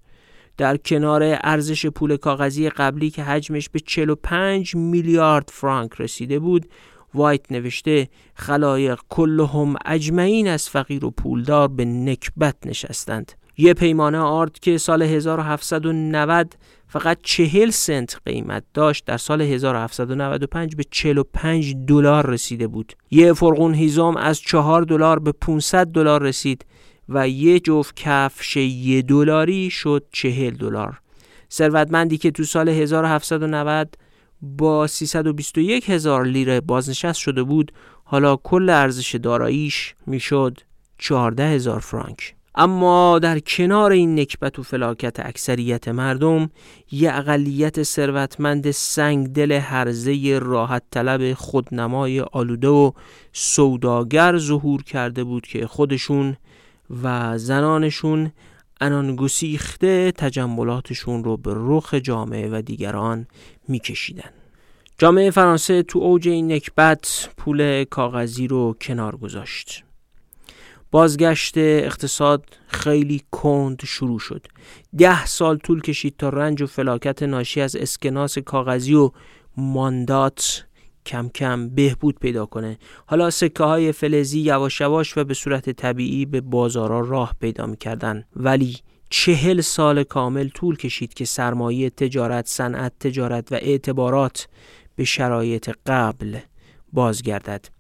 در 0.57 0.77
کنار 0.77 1.39
ارزش 1.41 1.87
پول 1.87 2.17
کاغذی 2.17 2.69
قبلی 2.69 3.11
که 3.11 3.23
حجمش 3.23 3.69
به 3.69 3.81
45 3.81 4.77
میلیارد 4.77 5.51
فرانک 5.53 5.91
رسیده 5.99 6.39
بود 6.39 6.67
وایت 7.15 7.53
نوشته 7.53 8.09
خلایق 8.35 9.01
کلهم 9.09 9.77
اجمعین 9.85 10.49
از 10.49 10.69
فقیر 10.69 11.05
و 11.05 11.11
پولدار 11.11 11.69
به 11.69 11.85
نکبت 11.85 12.57
نشستند. 12.67 13.33
یه 13.59 13.75
پیمانه 13.75 14.19
آرد 14.19 14.59
که 14.59 14.79
سال 14.79 15.03
1790 15.03 16.55
فقط 16.89 17.19
40 17.23 17.71
سنت 17.71 18.21
قیمت 18.27 18.65
داشت 18.75 19.05
در 19.05 19.17
سال 19.17 19.43
1795 19.43 20.77
به 20.77 20.85
45 20.91 21.77
دلار 21.87 22.27
رسیده 22.27 22.67
بود. 22.67 22.93
یه 23.11 23.33
فرقون 23.33 23.75
هیزم 23.75 24.17
از 24.17 24.41
4 24.41 24.83
دلار 24.83 25.19
به 25.19 25.33
500 25.33 25.87
دلار 25.87 26.23
رسید 26.23 26.67
و 27.09 27.29
یه 27.29 27.61
جفت 27.61 27.97
کفش 27.97 28.57
یه 28.57 29.03
دلاری 29.03 29.71
شد 29.71 30.05
40 30.13 30.55
دلار. 30.55 31.01
ثروتمندی 31.53 32.19
که 32.19 32.31
تو 32.31 32.45
سال 32.45 32.69
1790 32.69 33.97
با 34.43 34.87
321 34.87 35.91
هزار 35.91 36.27
لیره 36.27 36.61
بازنشست 36.61 37.21
شده 37.21 37.43
بود 37.43 37.73
حالا 38.05 38.37
کل 38.37 38.71
ارزش 38.71 39.15
داراییش 39.15 39.95
می‌شد 40.07 40.61
14 40.99 41.49
هزار 41.49 41.81
فرانک. 41.81 42.36
اما 42.57 43.19
در 43.19 43.39
کنار 43.39 43.93
این 43.93 44.21
نکبت 44.21 44.59
و 44.59 44.63
فلاکت 44.63 45.21
اکثریت 45.21 45.89
مردم 45.89 46.51
یه 46.91 47.15
اقلیت 47.15 47.83
ثروتمند 47.83 48.71
سنگدل 48.71 49.53
هرزه 49.53 50.39
راحت 50.43 50.83
طلب 50.91 51.35
خودنمای 51.35 52.21
آلوده 52.21 52.69
و 52.69 52.93
سوداگر 53.33 54.39
ظهور 54.39 54.83
کرده 54.83 55.25
بود 55.25 55.47
که 55.47 55.67
خودشون 55.67 56.37
و 57.03 57.39
زنانشون 57.39 58.33
انان 58.81 59.17
گسیخته 59.17 60.13
تجملاتشون 60.13 61.25
رو 61.25 61.37
به 61.37 61.53
رخ 61.55 61.95
جامعه 61.95 62.49
و 62.53 62.63
دیگران 62.63 63.27
میکشیدن. 63.69 64.31
جامعه 64.99 65.31
فرانسه 65.31 65.83
تو 65.83 65.99
اوج 65.99 66.29
این 66.29 66.53
نکبت 66.53 67.29
پول 67.37 67.85
کاغذی 67.85 68.47
رو 68.47 68.77
کنار 68.81 69.17
گذاشت. 69.17 69.86
بازگشت 70.97 71.55
اقتصاد 71.59 72.45
خیلی 72.67 73.23
کند 73.31 73.83
شروع 73.85 74.19
شد. 74.19 74.47
ده 74.99 75.27
سال 75.27 75.57
طول 75.57 75.81
کشید 75.81 76.15
تا 76.19 76.29
رنج 76.29 76.63
و 76.63 76.67
فلاکت 76.67 77.23
ناشی 77.23 77.61
از 77.61 77.77
اسکناس 77.77 78.39
کاغذی 78.39 78.95
و 78.95 79.11
ماندات 79.57 80.67
کم 81.07 81.29
کم 81.29 81.69
بهبود 81.69 82.19
پیدا 82.19 82.47
کنه. 82.47 82.79
حالا 83.07 83.31
سکه 83.31 83.65
های 83.65 83.93
فلزی 83.93 84.41
یواش 84.41 84.81
یواش 84.81 85.19
و 85.19 85.25
به 85.25 85.35
صورت 85.35 85.71
طبیعی 85.71 86.27
به 86.27 86.41
بازارا 86.41 87.01
راه 87.01 87.33
پیدا 87.41 87.67
می‌کردن. 87.67 88.25
ولی 88.37 88.77
چهل 89.11 89.61
سال 89.61 90.03
کامل 90.05 90.49
طول 90.49 90.77
کشید 90.77 91.15
که 91.15 91.25
سرمایه 91.25 91.91
تجارت 91.91 92.47
صنعت 92.47 92.93
تجارت 93.01 93.53
و 93.53 93.55
اعتبارات 93.55 94.49
به 94.97 95.05
شرایط 95.05 95.71
قبل 95.87 96.39
بازگردد. 96.93 97.76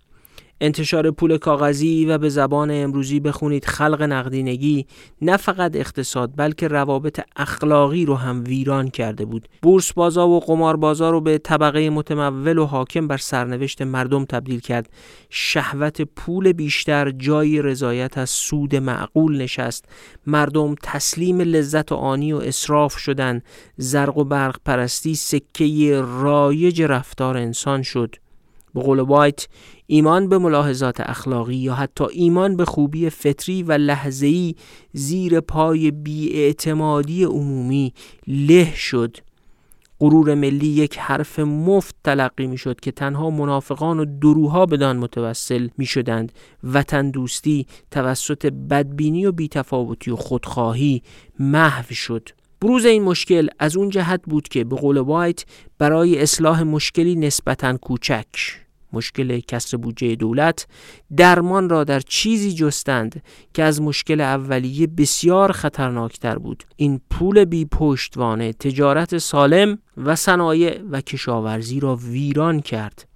انتشار 0.60 1.10
پول 1.10 1.38
کاغذی 1.38 2.06
و 2.06 2.18
به 2.18 2.28
زبان 2.28 2.70
امروزی 2.70 3.20
بخونید 3.20 3.64
خلق 3.64 4.02
نقدینگی 4.02 4.86
نه 5.22 5.36
فقط 5.36 5.76
اقتصاد 5.76 6.32
بلکه 6.36 6.68
روابط 6.68 7.20
اخلاقی 7.36 8.04
رو 8.04 8.14
هم 8.14 8.44
ویران 8.46 8.88
کرده 8.88 9.24
بود. 9.24 9.48
بورس 9.62 9.92
بازار 9.92 10.28
و 10.28 10.40
قمار 10.40 10.76
بازار 10.76 11.12
رو 11.12 11.20
به 11.20 11.38
طبقه 11.38 11.90
متمول 11.90 12.58
و 12.58 12.64
حاکم 12.64 13.08
بر 13.08 13.16
سرنوشت 13.16 13.82
مردم 13.82 14.24
تبدیل 14.24 14.60
کرد. 14.60 14.90
شهوت 15.30 16.02
پول 16.02 16.52
بیشتر 16.52 17.10
جای 17.10 17.62
رضایت 17.62 18.18
از 18.18 18.30
سود 18.30 18.76
معقول 18.76 19.42
نشست. 19.42 19.84
مردم 20.26 20.74
تسلیم 20.82 21.40
لذت 21.40 21.92
آنی 21.92 22.32
و 22.32 22.36
اصراف 22.36 22.96
شدن. 22.96 23.42
زرق 23.76 24.18
و 24.18 24.24
برق 24.24 24.56
پرستی 24.64 25.14
سکه 25.14 26.02
رایج 26.20 26.82
رفتار 26.82 27.36
انسان 27.36 27.82
شد. 27.82 28.16
به 28.76 28.82
قول 28.82 29.00
وایت 29.00 29.48
ایمان 29.86 30.28
به 30.28 30.38
ملاحظات 30.38 31.00
اخلاقی 31.00 31.56
یا 31.56 31.74
حتی 31.74 32.04
ایمان 32.12 32.56
به 32.56 32.64
خوبی 32.64 33.10
فطری 33.10 33.62
و 33.62 33.72
لحظه‌ای 33.72 34.54
زیر 34.92 35.40
پای 35.40 35.90
بیاعتمادی 35.90 37.24
عمومی 37.24 37.92
له 38.26 38.74
شد. 38.74 39.16
غرور 40.00 40.34
ملی 40.34 40.66
یک 40.66 40.98
حرف 40.98 41.38
مفت 41.38 41.94
تلقی 42.04 42.46
می 42.46 42.58
شد 42.58 42.80
که 42.80 42.92
تنها 42.92 43.30
منافقان 43.30 44.00
و 44.00 44.04
دروها 44.04 44.66
بدان 44.66 44.96
متوسل 44.96 45.68
می 45.78 45.86
شدند 45.86 46.32
وطن 46.64 47.10
دوستی 47.10 47.66
توسط 47.90 48.46
بدبینی 48.46 49.26
و 49.26 49.32
بیتفاوتی 49.32 50.10
و 50.10 50.16
خودخواهی 50.16 51.02
محو 51.38 51.94
شد. 51.94 52.28
بروز 52.60 52.84
این 52.84 53.02
مشکل 53.02 53.48
از 53.58 53.76
اون 53.76 53.88
جهت 53.88 54.20
بود 54.26 54.48
که 54.48 54.64
به 54.64 54.76
قول 54.76 54.98
وایت 54.98 55.44
برای 55.78 56.22
اصلاح 56.22 56.62
مشکلی 56.62 57.16
نسبتا 57.16 57.76
کوچک 57.76 58.65
مشکل 58.92 59.40
کسر 59.40 59.76
بودجه 59.76 60.14
دولت 60.14 60.66
درمان 61.16 61.68
را 61.68 61.84
در 61.84 62.00
چیزی 62.00 62.52
جستند 62.52 63.22
که 63.54 63.62
از 63.62 63.82
مشکل 63.82 64.20
اولیه 64.20 64.86
بسیار 64.86 65.52
خطرناکتر 65.52 66.38
بود. 66.38 66.64
این 66.76 67.00
پول 67.10 67.44
بی 67.44 67.64
پشتوانه 67.64 68.52
تجارت 68.52 69.18
سالم 69.18 69.78
و 69.96 70.16
صنایع 70.16 70.82
و 70.90 71.00
کشاورزی 71.00 71.80
را 71.80 71.96
ویران 71.96 72.60
کرد. 72.60 73.08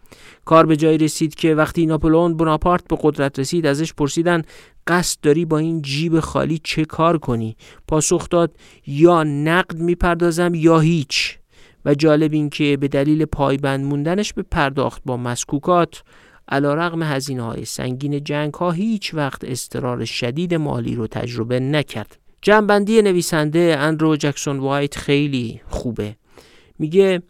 کار 0.45 0.67
به 0.67 0.77
جای 0.77 0.99
رسید 0.99 1.35
که 1.35 1.55
وقتی 1.55 1.87
ناپلئون 1.87 2.37
بناپارت 2.37 2.89
به 2.89 2.99
قدرت 3.03 3.39
رسید 3.39 3.67
ازش 3.67 3.95
پرسیدن 3.95 4.43
قصد 4.87 5.19
داری 5.23 5.45
با 5.45 5.59
این 5.59 5.83
جیب 5.83 6.21
خالی 6.21 6.61
چه 6.65 6.85
کار 6.85 7.19
کنی؟ 7.19 7.57
پاسخ 7.89 8.29
داد 8.29 8.57
یا 8.87 9.23
نقد 9.23 9.77
می‌پردازم 9.77 10.55
یا 10.55 10.79
هیچ. 10.79 11.40
و 11.85 11.95
جالب 11.95 12.33
این 12.33 12.51
که 12.51 12.77
به 12.77 12.89
دلیل 12.89 13.25
پایبند 13.25 13.85
موندنش 13.85 14.33
به 14.33 14.43
پرداخت 14.43 15.03
با 15.05 15.17
مسکوکات 15.17 16.03
علا 16.49 16.75
رقم 16.75 17.03
هزینه 17.03 17.43
های 17.43 17.65
سنگین 17.65 18.25
جنگ 18.25 18.55
ها 18.55 18.71
هیچ 18.71 19.15
وقت 19.15 19.45
استرار 19.45 20.05
شدید 20.05 20.55
مالی 20.55 20.95
رو 20.95 21.07
تجربه 21.07 21.61
نکرد. 21.61 22.19
جنبندی 22.43 23.03
نویسنده 23.03 23.77
اندرو 23.79 24.17
جکسون 24.17 24.59
وایت 24.59 24.97
خیلی 24.97 25.61
خوبه. 25.69 26.17
میگه 26.79 27.23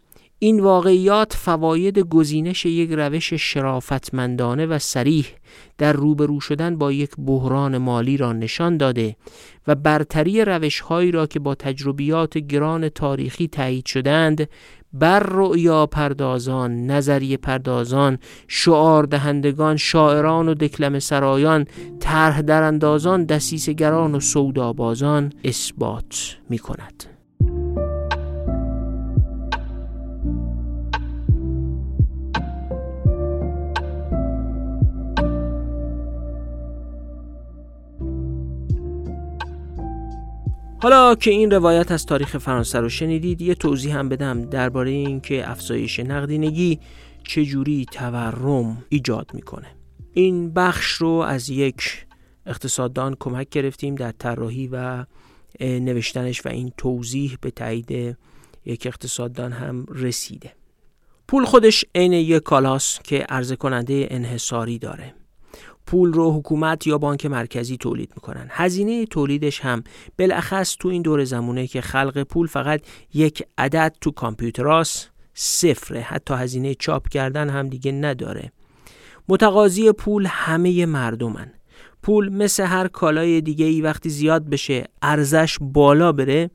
این 0.43 0.59
واقعیات 0.59 1.33
فواید 1.33 1.99
گزینش 1.99 2.65
یک 2.65 2.91
روش 2.91 3.33
شرافتمندانه 3.33 4.65
و 4.65 4.79
سریح 4.79 5.25
در 5.77 5.93
روبرو 5.93 6.39
شدن 6.39 6.77
با 6.77 6.91
یک 6.91 7.11
بحران 7.25 7.77
مالی 7.77 8.17
را 8.17 8.33
نشان 8.33 8.77
داده 8.77 9.15
و 9.67 9.75
برتری 9.75 10.45
روشهایی 10.45 11.11
را 11.11 11.27
که 11.27 11.39
با 11.39 11.55
تجربیات 11.55 12.37
گران 12.37 12.89
تاریخی 12.89 13.47
تایید 13.47 13.85
شدند 13.85 14.49
بر 14.93 15.19
رؤیا 15.19 15.85
پردازان، 15.85 16.85
نظریه 16.85 17.37
پردازان، 17.37 18.17
شعار 18.47 19.03
دهندگان، 19.03 19.77
شاعران 19.77 20.49
و 20.49 20.53
دکلم 20.53 20.99
سرایان، 20.99 21.65
طرح 21.99 22.41
دراندازان، 22.41 23.25
دسیسگران 23.25 24.15
و 24.15 24.19
سودابازان 24.19 25.33
اثبات 25.43 26.37
می 26.49 26.57
کند. 26.57 27.10
حالا 40.83 41.15
که 41.15 41.31
این 41.31 41.51
روایت 41.51 41.91
از 41.91 42.05
تاریخ 42.05 42.37
فرانسه 42.37 42.79
رو 42.79 42.89
شنیدید 42.89 43.41
یه 43.41 43.55
توضیح 43.55 43.97
هم 43.97 44.09
بدم 44.09 44.45
درباره 44.45 44.89
اینکه 44.89 45.49
افزایش 45.49 45.99
نقدینگی 45.99 46.79
چجوری 47.23 47.85
تورم 47.91 48.83
ایجاد 48.89 49.31
می‌کنه. 49.33 49.67
این 50.13 50.53
بخش 50.53 50.91
رو 50.91 51.09
از 51.09 51.49
یک 51.49 52.05
اقتصاددان 52.45 53.15
کمک 53.19 53.49
گرفتیم 53.49 53.95
در 53.95 54.11
طراحی 54.11 54.69
و 54.71 55.05
نوشتنش 55.59 56.45
و 56.45 56.49
این 56.49 56.71
توضیح 56.77 57.37
به 57.41 57.51
تایید 57.51 58.17
یک 58.65 58.87
اقتصاددان 58.87 59.51
هم 59.51 59.85
رسیده. 59.89 60.51
پول 61.27 61.45
خودش 61.45 61.85
عین 61.95 62.13
یک 62.13 62.43
کالاست 62.43 63.03
که 63.03 63.17
عرضه 63.17 63.55
کننده 63.55 64.07
انحصاری 64.11 64.79
داره. 64.79 65.13
پول 65.85 66.13
رو 66.13 66.31
حکومت 66.37 66.87
یا 66.87 66.97
بانک 66.97 67.25
مرکزی 67.25 67.77
تولید 67.77 68.11
می‌کنن. 68.15 68.47
هزینه 68.49 69.05
تولیدش 69.05 69.59
هم 69.59 69.83
بالاخص 70.19 70.75
تو 70.79 70.87
این 70.87 71.01
دور 71.01 71.23
زمونه 71.23 71.67
که 71.67 71.81
خلق 71.81 72.23
پول 72.23 72.47
فقط 72.47 72.81
یک 73.13 73.43
عدد 73.57 73.95
تو 74.01 74.11
کامپیوتراست 74.11 75.11
صفره. 75.33 76.01
حتی 76.01 76.33
هزینه 76.33 76.75
چاپ 76.75 77.09
کردن 77.09 77.49
هم 77.49 77.69
دیگه 77.69 77.91
نداره. 77.91 78.51
متقاضی 79.29 79.91
پول 79.91 80.25
همه 80.29 80.85
مردمن. 80.85 81.51
پول 82.03 82.29
مثل 82.29 82.63
هر 82.63 82.87
کالای 82.87 83.41
دیگه 83.41 83.65
ای 83.65 83.81
وقتی 83.81 84.09
زیاد 84.09 84.49
بشه 84.49 84.83
ارزش 85.01 85.57
بالا 85.61 86.11
بره 86.11 86.49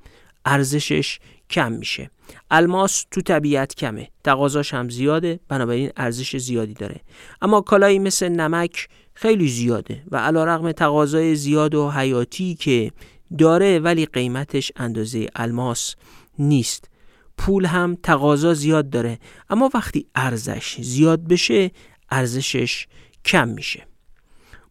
ارزشش 0.45 1.19
کم 1.51 1.73
میشه. 1.73 2.11
الماس 2.51 3.05
تو 3.11 3.21
طبیعت 3.21 3.75
کمه 3.75 4.09
تقاضاش 4.25 4.75
هم 4.75 4.89
زیاده 4.89 5.41
بنابراین 5.49 5.91
ارزش 5.97 6.37
زیادی 6.37 6.75
داره. 6.75 7.01
اما 7.43 7.61
کالایی 7.61 7.99
مثل 7.99 8.29
نمک 8.29 8.89
خیلی 9.15 9.49
زیاده 9.49 10.03
و 10.11 10.17
علا 10.17 10.45
رقم 10.45 10.73
تقاضای 10.73 11.37
زیاد 11.37 11.75
و 11.75 11.91
حیاتی 11.91 12.55
که 12.55 12.93
داره 13.39 13.79
ولی 13.79 14.07
قیمتش 14.07 14.73
اندازه 14.77 15.27
الماس 15.35 15.95
نیست. 16.39 16.91
پول 17.39 17.67
هم 17.67 17.97
تقاضا 18.03 18.55
زیاد 18.55 18.91
داره 18.91 19.19
اما 19.51 19.71
وقتی 19.75 20.07
ارزش 20.15 20.81
زیاد 20.81 21.29
بشه 21.29 21.71
ارزشش 22.11 22.87
کم 23.25 23.49
میشه. 23.49 23.87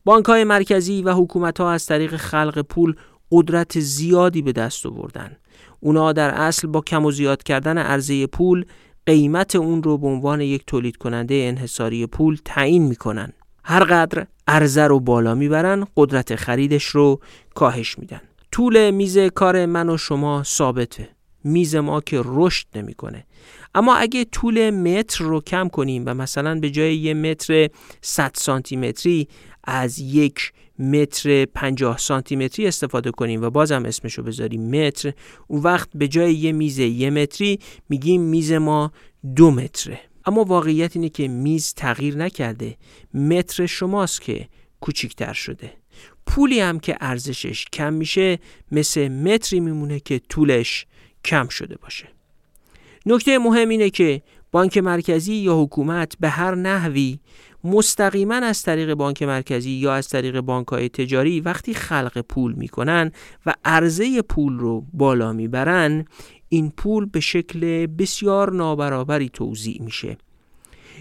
بانک 0.06 0.26
های 0.26 0.44
مرکزی 0.44 1.02
و 1.02 1.14
حکومت 1.14 1.60
ها 1.60 1.72
از 1.72 1.86
طریق 1.86 2.16
خلق 2.16 2.62
پول 2.62 2.96
قدرت 3.32 3.80
زیادی 3.80 4.42
به 4.42 4.52
دست 4.52 4.86
آوردن. 4.86 5.38
اونا 5.86 6.14
در 6.14 6.30
اصل 6.30 6.68
با 6.68 6.82
کم 6.82 7.06
و 7.06 7.12
زیاد 7.12 7.44
کردن 7.44 7.78
عرضه 7.78 8.28
پول 8.28 8.66
قیمت 9.06 9.56
اون 9.56 9.84
رو 9.84 9.98
به 9.98 10.08
عنوان 10.08 10.42
یک 10.42 10.64
تولید 10.68 10.98
کننده 10.98 11.36
انحصاری 11.36 12.08
پول 12.08 12.38
تعیین 12.46 12.84
می‌کنن. 12.84 13.34
هر 13.64 13.84
قدر 13.84 14.28
عرضه 14.48 14.82
رو 14.88 15.00
بالا 15.00 15.36
می‌برن 15.36 15.88
قدرت 15.98 16.36
خریدش 16.36 16.86
رو 16.86 17.20
کاهش 17.56 18.00
میدن. 18.00 18.22
طول 18.52 18.92
میز 18.92 19.18
کار 19.18 19.66
من 19.66 19.90
و 19.90 19.98
شما 19.98 20.44
ثابته. 20.44 21.10
میز 21.44 21.76
ما 21.76 22.02
که 22.02 22.22
رشد 22.26 22.68
نمی‌کنه. 22.76 23.26
اما 23.76 23.96
اگه 23.96 24.26
طول 24.26 24.70
متر 24.70 25.24
رو 25.24 25.42
کم 25.42 25.68
کنیم 25.68 26.04
و 26.06 26.14
مثلا 26.14 26.60
به 26.60 26.70
جای 26.70 26.96
یه 26.96 27.14
متر 27.14 27.70
100 28.02 28.32
سانتی 28.34 28.76
متری 28.76 29.28
از 29.64 30.00
یک 30.00 30.52
متر 30.80 31.46
50 31.46 31.98
سانتی 31.98 32.36
متری 32.36 32.68
استفاده 32.68 33.12
کنیم 33.12 33.42
و 33.42 33.50
بازم 33.50 33.86
اسمشو 33.86 34.24
بذاریم 34.24 34.70
متر. 34.70 35.14
اون 35.48 35.62
وقت 35.62 35.90
به 35.96 36.08
جای 36.08 36.34
یه 36.34 36.52
میز 36.52 36.80
یه 36.80 37.10
متری 37.10 37.60
میگیم 37.90 38.22
میز 38.22 38.52
ما 38.52 38.92
دو 39.36 39.52
متره. 39.52 40.00
اما 40.26 40.44
واقعیت 40.44 40.96
اینه 40.96 41.10
که 41.10 41.28
میز 41.28 41.74
تغییر 41.74 42.18
نکرده. 42.18 42.78
متر 43.14 43.66
شماست 43.66 44.22
که 44.22 44.48
کوچیکتر 44.82 45.34
شده. 45.34 45.72
پولی 46.28 46.60
هم 46.60 46.80
که 46.80 46.98
ارزشش 47.02 47.66
کم 47.66 47.94
میشه 47.94 48.40
مثل 48.72 49.08
متری 49.08 49.60
میمونه 49.60 50.00
که 50.00 50.20
طولش 50.30 50.86
کم 51.26 51.48
شده 51.48 51.76
باشه. 51.76 52.08
نکته 53.06 53.38
مهم 53.38 53.70
اینه 53.70 53.90
که 53.90 54.22
بانک 54.52 54.78
مرکزی 54.78 55.36
یا 55.36 55.62
حکومت 55.62 56.16
به 56.20 56.30
هر 56.30 56.56
نحوی 56.56 57.20
مستقیما 57.66 58.36
از 58.36 58.62
طریق 58.62 58.94
بانک 58.94 59.24
مرکزی 59.24 59.72
یا 59.72 59.94
از 59.94 60.08
طریق 60.08 60.40
بانک 60.40 60.68
های 60.68 60.90
تجاری 60.90 61.40
وقتی 61.42 61.74
خلق 61.74 62.22
پول 62.30 62.54
می‌کنن 62.54 63.12
و 63.46 63.54
عرضه 63.66 64.22
پول 64.22 64.60
رو 64.60 64.86
بالا 64.94 65.34
می‌برن 65.34 66.06
این 66.50 66.72
پول 66.78 67.06
به 67.06 67.20
شکل 67.20 67.88
بسیار 67.88 68.52
نابرابری 68.54 69.30
توضیع 69.30 69.82
میشه. 69.82 70.18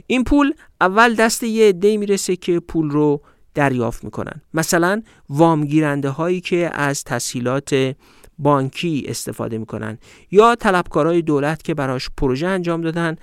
این 0.06 0.24
پول 0.24 0.52
اول 0.80 1.14
دست 1.14 1.42
یه 1.42 1.68
عده 1.68 1.96
می‌رسه 1.96 2.36
که 2.36 2.60
پول 2.60 2.90
رو 2.90 3.20
دریافت 3.54 4.04
می‌کنن. 4.04 4.42
مثلا 4.54 5.02
وامگیرنده 5.28 6.08
هایی 6.08 6.40
که 6.40 6.70
از 6.74 7.04
تسهیلات 7.04 7.96
بانکی 8.38 9.04
استفاده 9.08 9.58
می‌کنن 9.58 9.98
یا 10.30 10.54
طلبکارای 10.54 11.22
دولت 11.22 11.62
که 11.62 11.74
براش 11.74 12.08
پروژه 12.16 12.46
انجام 12.46 12.80
دادن 12.80 13.16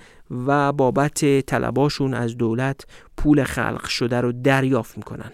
و 0.46 0.72
بابت 0.72 1.40
طلباشون 1.40 2.14
از 2.14 2.36
دولت 2.36 2.84
پول 3.16 3.44
خلق 3.44 3.84
شده 3.84 4.20
رو 4.20 4.32
دریافت 4.32 4.96
می‌کنن. 4.96 5.32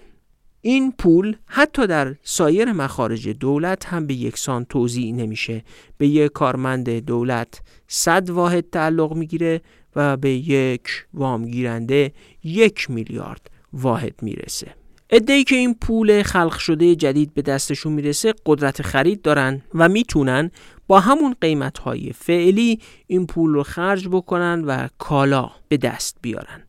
این 0.60 0.92
پول 0.98 1.36
حتی 1.46 1.86
در 1.86 2.14
سایر 2.22 2.72
مخارج 2.72 3.28
دولت 3.28 3.86
هم 3.86 4.06
به 4.06 4.14
یکسان 4.14 4.64
توضیح 4.64 5.14
نمیشه. 5.14 5.64
به 5.98 6.08
یک 6.08 6.32
کارمند 6.32 6.90
دولت 6.90 7.60
صد 7.88 8.30
واحد 8.30 8.70
تعلق 8.70 9.12
می‌گیره 9.12 9.60
و 9.96 10.16
به 10.16 10.30
یک 10.30 11.06
وامگیرنده 11.14 12.12
یک 12.44 12.90
میلیارد 12.90 13.50
واحد 13.72 14.14
می‌رسه. 14.22 14.74
ادهی 15.10 15.44
که 15.44 15.56
این 15.56 15.74
پول 15.74 16.22
خلق 16.22 16.58
شده 16.58 16.94
جدید 16.94 17.34
به 17.34 17.42
دستشون 17.42 17.92
می‌رسه 17.92 18.34
قدرت 18.46 18.82
خرید 18.82 19.22
دارن 19.22 19.62
و 19.74 19.88
می‌تونن 19.88 20.50
با 20.86 21.00
همون 21.00 21.36
قیمت 21.40 21.78
های 21.78 22.12
فعلی 22.12 22.80
این 23.06 23.26
پول 23.26 23.54
رو 23.54 23.62
خرج 23.62 24.08
بکنن 24.08 24.64
و 24.64 24.88
کالا 24.98 25.50
به 25.68 25.76
دست 25.76 26.16
بیارن. 26.22 26.62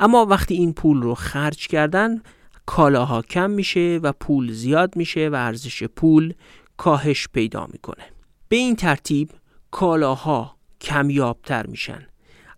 اما 0.00 0.26
وقتی 0.26 0.54
این 0.54 0.72
پول 0.72 1.02
رو 1.02 1.14
خرج 1.14 1.66
کردن 1.66 2.22
کالاها 2.66 3.22
کم 3.22 3.50
میشه 3.50 4.00
و 4.02 4.12
پول 4.12 4.52
زیاد 4.52 4.96
میشه 4.96 5.28
و 5.28 5.34
ارزش 5.34 5.84
پول 5.84 6.34
کاهش 6.76 7.28
پیدا 7.32 7.66
می‌کنه. 7.72 8.04
به 8.48 8.56
این 8.56 8.76
ترتیب 8.76 9.30
کالاها 9.70 10.56
کمیابتر 10.80 11.66
میشن. 11.66 12.06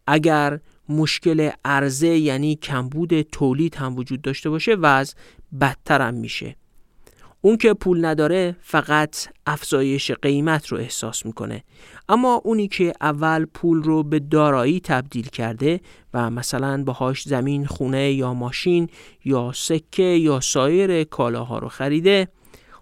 اگر 0.07 0.61
مشکل 0.89 1.51
عرضه 1.65 2.09
یعنی 2.09 2.57
کمبود 2.57 3.23
تولید 3.23 3.75
هم 3.75 3.97
وجود 3.97 4.23
داشته 4.23 4.51
باشه 4.51 4.75
وضع 4.75 5.15
بدتر 5.61 6.03
هم 6.03 6.15
میشه. 6.15 6.57
اون 7.41 7.57
که 7.57 7.75
پول 7.75 8.05
نداره 8.05 8.57
فقط 8.61 9.29
افزایش 9.47 10.11
قیمت 10.11 10.67
رو 10.67 10.79
احساس 10.79 11.27
می‌کنه. 11.27 11.65
اما 12.09 12.41
اونی 12.45 12.69
که 12.69 12.93
اول 13.01 13.45
پول 13.45 13.83
رو 13.83 14.03
به 14.03 14.19
دارایی 14.19 14.81
تبدیل 14.81 15.27
کرده 15.27 15.81
و 16.15 16.31
مثلا 16.31 16.85
باهاش 16.85 17.23
زمین 17.23 17.67
خونه 17.67 18.13
یا 18.13 18.35
ماشین 18.35 18.89
یا 19.25 19.53
سکه 19.55 20.03
یا 20.03 20.41
سایر 20.41 21.05
کالاها 21.05 21.59
رو 21.59 21.69
خریده 21.69 22.29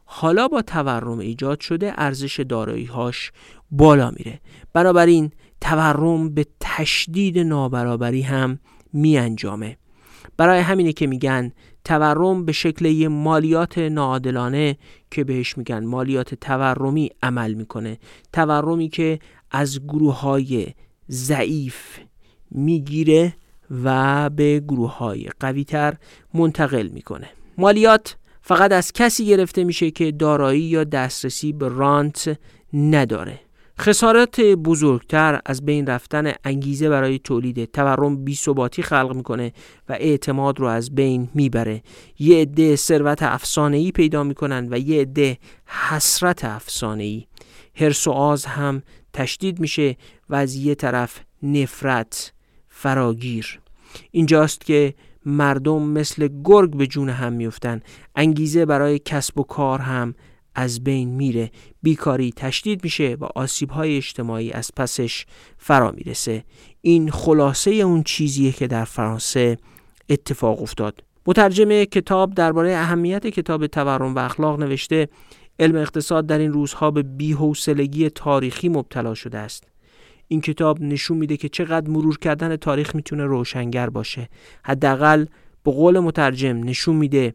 حالا 0.04 0.48
با 0.48 0.62
تورم 0.62 1.18
ایجاد 1.18 1.60
شده 1.60 1.92
ارزش 1.96 2.40
دارایی 2.40 2.84
هاش 2.84 3.32
بالا 3.70 4.10
میره. 4.10 4.40
بنابراین 4.72 5.30
تورم 5.62 6.34
به 6.34 6.46
تشدید 6.60 7.38
نابرابری 7.38 8.22
هم 8.22 8.58
می 8.92 9.18
انجامه 9.18 9.76
برای 10.36 10.60
همینه 10.60 10.92
که 10.92 11.06
میگن 11.06 11.52
تورم 11.84 12.44
به 12.44 12.52
شکل 12.52 12.84
یه 12.84 13.08
مالیات 13.08 13.78
ناعادلانه 13.78 14.76
که 15.10 15.24
بهش 15.24 15.58
میگن 15.58 15.84
مالیات 15.84 16.34
تورمی 16.34 17.10
عمل 17.22 17.54
می‌کنه. 17.54 17.98
تورمی 18.32 18.88
که 18.88 19.18
از 19.50 19.80
گروه 19.80 20.20
های 20.20 20.66
ضعیف 21.10 21.98
می‌گیره 22.50 23.34
و 23.84 24.30
به 24.30 24.60
گروه 24.60 24.96
های 24.96 25.28
قوی 25.40 25.64
تر 25.64 25.94
منتقل 26.34 26.88
می‌کنه. 26.88 27.28
مالیات 27.58 28.16
فقط 28.40 28.72
از 28.72 28.92
کسی 28.92 29.26
گرفته 29.26 29.64
میشه 29.64 29.90
که 29.90 30.12
دارایی 30.12 30.62
یا 30.62 30.84
دسترسی 30.84 31.52
به 31.52 31.68
رانت 31.68 32.38
نداره. 32.74 33.40
خسارات 33.82 34.40
بزرگتر 34.40 35.40
از 35.46 35.64
بین 35.64 35.86
رفتن 35.86 36.32
انگیزه 36.44 36.88
برای 36.88 37.18
تولید 37.18 37.72
تورم 37.72 38.24
بی 38.24 38.34
ثباتی 38.34 38.82
خلق 38.82 39.12
می‌کنه 39.14 39.52
و 39.88 39.92
اعتماد 39.92 40.60
رو 40.60 40.66
از 40.66 40.94
بین 40.94 41.28
می‌بره. 41.34 41.82
یه 42.18 42.40
عده 42.40 42.76
ثروت 42.76 43.22
افسانه‌ای 43.22 43.92
پیدا 43.92 44.24
می‌کنن 44.24 44.68
و 44.70 44.78
یه 44.78 45.00
عده 45.00 45.38
حسرت 45.66 46.44
افسانه‌ای. 46.44 47.26
هرس 47.74 48.06
و 48.06 48.10
آز 48.10 48.46
هم 48.46 48.82
تشدید 49.12 49.60
میشه 49.60 49.96
و 50.28 50.34
از 50.34 50.54
یه 50.54 50.74
طرف 50.74 51.20
نفرت 51.42 52.32
فراگیر. 52.68 53.60
اینجاست 54.10 54.60
که 54.60 54.94
مردم 55.26 55.82
مثل 55.82 56.28
گرگ 56.44 56.76
به 56.76 56.86
جون 56.86 57.08
هم 57.08 57.32
میفتن 57.32 57.80
انگیزه 58.16 58.66
برای 58.66 58.98
کسب 58.98 59.38
و 59.38 59.42
کار 59.42 59.78
هم 59.78 60.14
از 60.54 60.84
بین 60.84 61.08
میره 61.08 61.50
بیکاری 61.82 62.32
تشدید 62.36 62.84
میشه 62.84 63.16
و 63.20 63.24
آسیب 63.24 63.70
های 63.70 63.96
اجتماعی 63.96 64.52
از 64.52 64.70
پسش 64.76 65.26
فرا 65.58 65.90
می‌رسه. 65.90 66.44
این 66.80 67.10
خلاصه 67.10 67.70
اون 67.70 68.02
چیزیه 68.02 68.52
که 68.52 68.66
در 68.66 68.84
فرانسه 68.84 69.56
اتفاق 70.08 70.62
افتاد. 70.62 71.04
مترجم 71.26 71.84
کتاب 71.84 72.34
درباره 72.34 72.72
اهمیت 72.72 73.26
کتاب 73.26 73.66
تورم 73.66 74.14
و 74.14 74.18
اخلاق 74.18 74.60
نوشته 74.60 75.08
علم 75.58 75.76
اقتصاد 75.76 76.26
در 76.26 76.38
این 76.38 76.52
روزها 76.52 76.90
به 76.90 77.02
بیحوصلگی 77.02 78.10
تاریخی 78.10 78.68
مبتلا 78.68 79.14
شده 79.14 79.38
است. 79.38 79.64
این 80.28 80.40
کتاب 80.40 80.80
نشون 80.80 81.18
میده 81.18 81.36
که 81.36 81.48
چقدر 81.48 81.90
مرور 81.90 82.18
کردن 82.18 82.56
تاریخ 82.56 82.94
می‌تونه 82.94 83.24
روشنگر 83.24 83.90
باشه. 83.90 84.28
حداقل 84.64 85.26
به 85.64 85.70
قول 85.70 85.98
مترجم 85.98 86.64
نشون 86.64 86.96
میده 86.96 87.34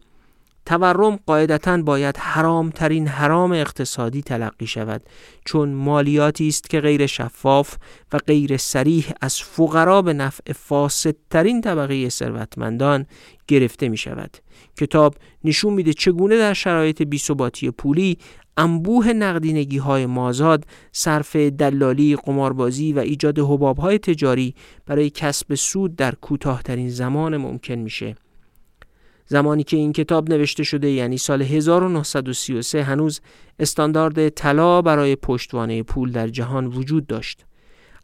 تورم 0.68 1.20
قاعدتا 1.26 1.78
باید 1.78 2.18
حرام 2.18 2.70
ترین 2.70 3.08
حرام 3.08 3.52
اقتصادی 3.52 4.22
تلقی 4.22 4.68
شود 4.68 5.04
چون 5.46 5.70
مالیاتی 5.70 6.48
است 6.48 6.70
که 6.70 6.82
غیر 6.82 7.06
شفاف 7.06 7.76
و 8.14 8.18
غیر 8.18 8.58
سریح 8.58 9.12
از 9.22 9.42
فقرا 9.42 10.02
به 10.02 10.14
نفع 10.14 10.54
فاسدترین 10.54 11.62
طبقه 11.62 12.10
ثروتمندان 12.10 13.06
گرفته 13.48 13.90
می 13.90 13.98
شود. 13.98 14.38
کتاب 14.78 15.16
نشون 15.44 15.74
میده 15.74 15.94
چگونه 15.94 16.38
در 16.38 16.54
شرایط 16.54 17.02
بیثباتی 17.02 17.72
پولی 17.72 18.18
انبوه 18.58 19.14
نقدینگی 19.14 19.78
های 19.78 20.06
مازاد 20.06 20.66
صرف 20.92 21.36
دلالی 21.36 22.16
قماربازی 22.16 22.94
و 22.94 23.00
ایجاد 23.00 23.40
حباب 23.40 23.78
های 23.78 24.00
تجاری 24.00 24.56
برای 24.86 25.10
کسب 25.10 25.56
سود 25.56 25.96
در 25.96 26.16
کوتاهترین 26.16 26.90
زمان 26.90 27.38
ممکن 27.38 27.76
میشه 27.76 28.16
زمانی 29.28 29.64
که 29.64 29.78
این 29.78 29.94
کتاب 29.94 30.30
نوشته 30.30 30.64
شده 30.64 30.90
یعنی 30.90 31.18
سال 31.18 31.42
1933 31.42 32.84
هنوز 32.84 33.22
استاندارد 33.60 34.30
طلا 34.30 34.82
برای 34.82 35.16
پشتوانه 35.16 35.84
پول 35.84 36.12
در 36.12 36.28
جهان 36.28 36.68
وجود 36.68 37.08
داشت. 37.08 37.46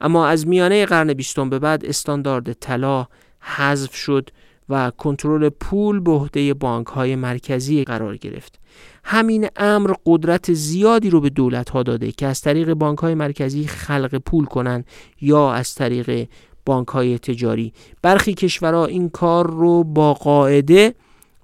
اما 0.01 0.27
از 0.27 0.47
میانه 0.47 0.85
قرن 0.85 1.13
بیستم 1.13 1.49
به 1.49 1.59
بعد 1.59 1.85
استاندارد 1.85 2.53
طلا 2.53 3.07
حذف 3.39 3.95
شد 3.95 4.29
و 4.69 4.91
کنترل 4.97 5.49
پول 5.49 5.99
به 5.99 6.11
عهده 6.11 6.53
بانک 6.53 6.87
های 6.87 7.15
مرکزی 7.15 7.83
قرار 7.83 8.17
گرفت. 8.17 8.59
همین 9.03 9.47
امر 9.55 9.93
قدرت 10.05 10.53
زیادی 10.53 11.09
رو 11.09 11.21
به 11.21 11.29
دولت 11.29 11.69
ها 11.69 11.83
داده 11.83 12.11
که 12.11 12.27
از 12.27 12.41
طریق 12.41 12.73
بانک 12.73 12.99
های 12.99 13.15
مرکزی 13.15 13.67
خلق 13.67 14.15
پول 14.15 14.45
کنند 14.45 14.85
یا 15.21 15.53
از 15.53 15.75
طریق 15.75 16.27
بانک 16.65 16.87
های 16.87 17.19
تجاری. 17.19 17.73
برخی 18.01 18.33
کشورها 18.33 18.85
این 18.85 19.09
کار 19.09 19.49
رو 19.51 19.83
با 19.83 20.13
قاعده 20.13 20.95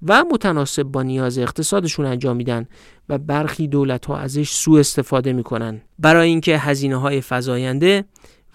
و 0.06 0.24
متناسب 0.32 0.82
با 0.82 1.02
نیاز 1.02 1.38
اقتصادشون 1.38 2.06
انجام 2.06 2.36
میدن 2.36 2.66
و 3.08 3.18
برخی 3.18 3.68
دولت 3.68 4.06
ها 4.06 4.18
ازش 4.18 4.50
سوء 4.50 4.80
استفاده 4.80 5.32
می‌کنن. 5.32 5.80
برای 5.98 6.28
اینکه 6.28 6.58
هزینه 6.58 6.96
های 6.96 7.22
فزاینده 7.28 8.04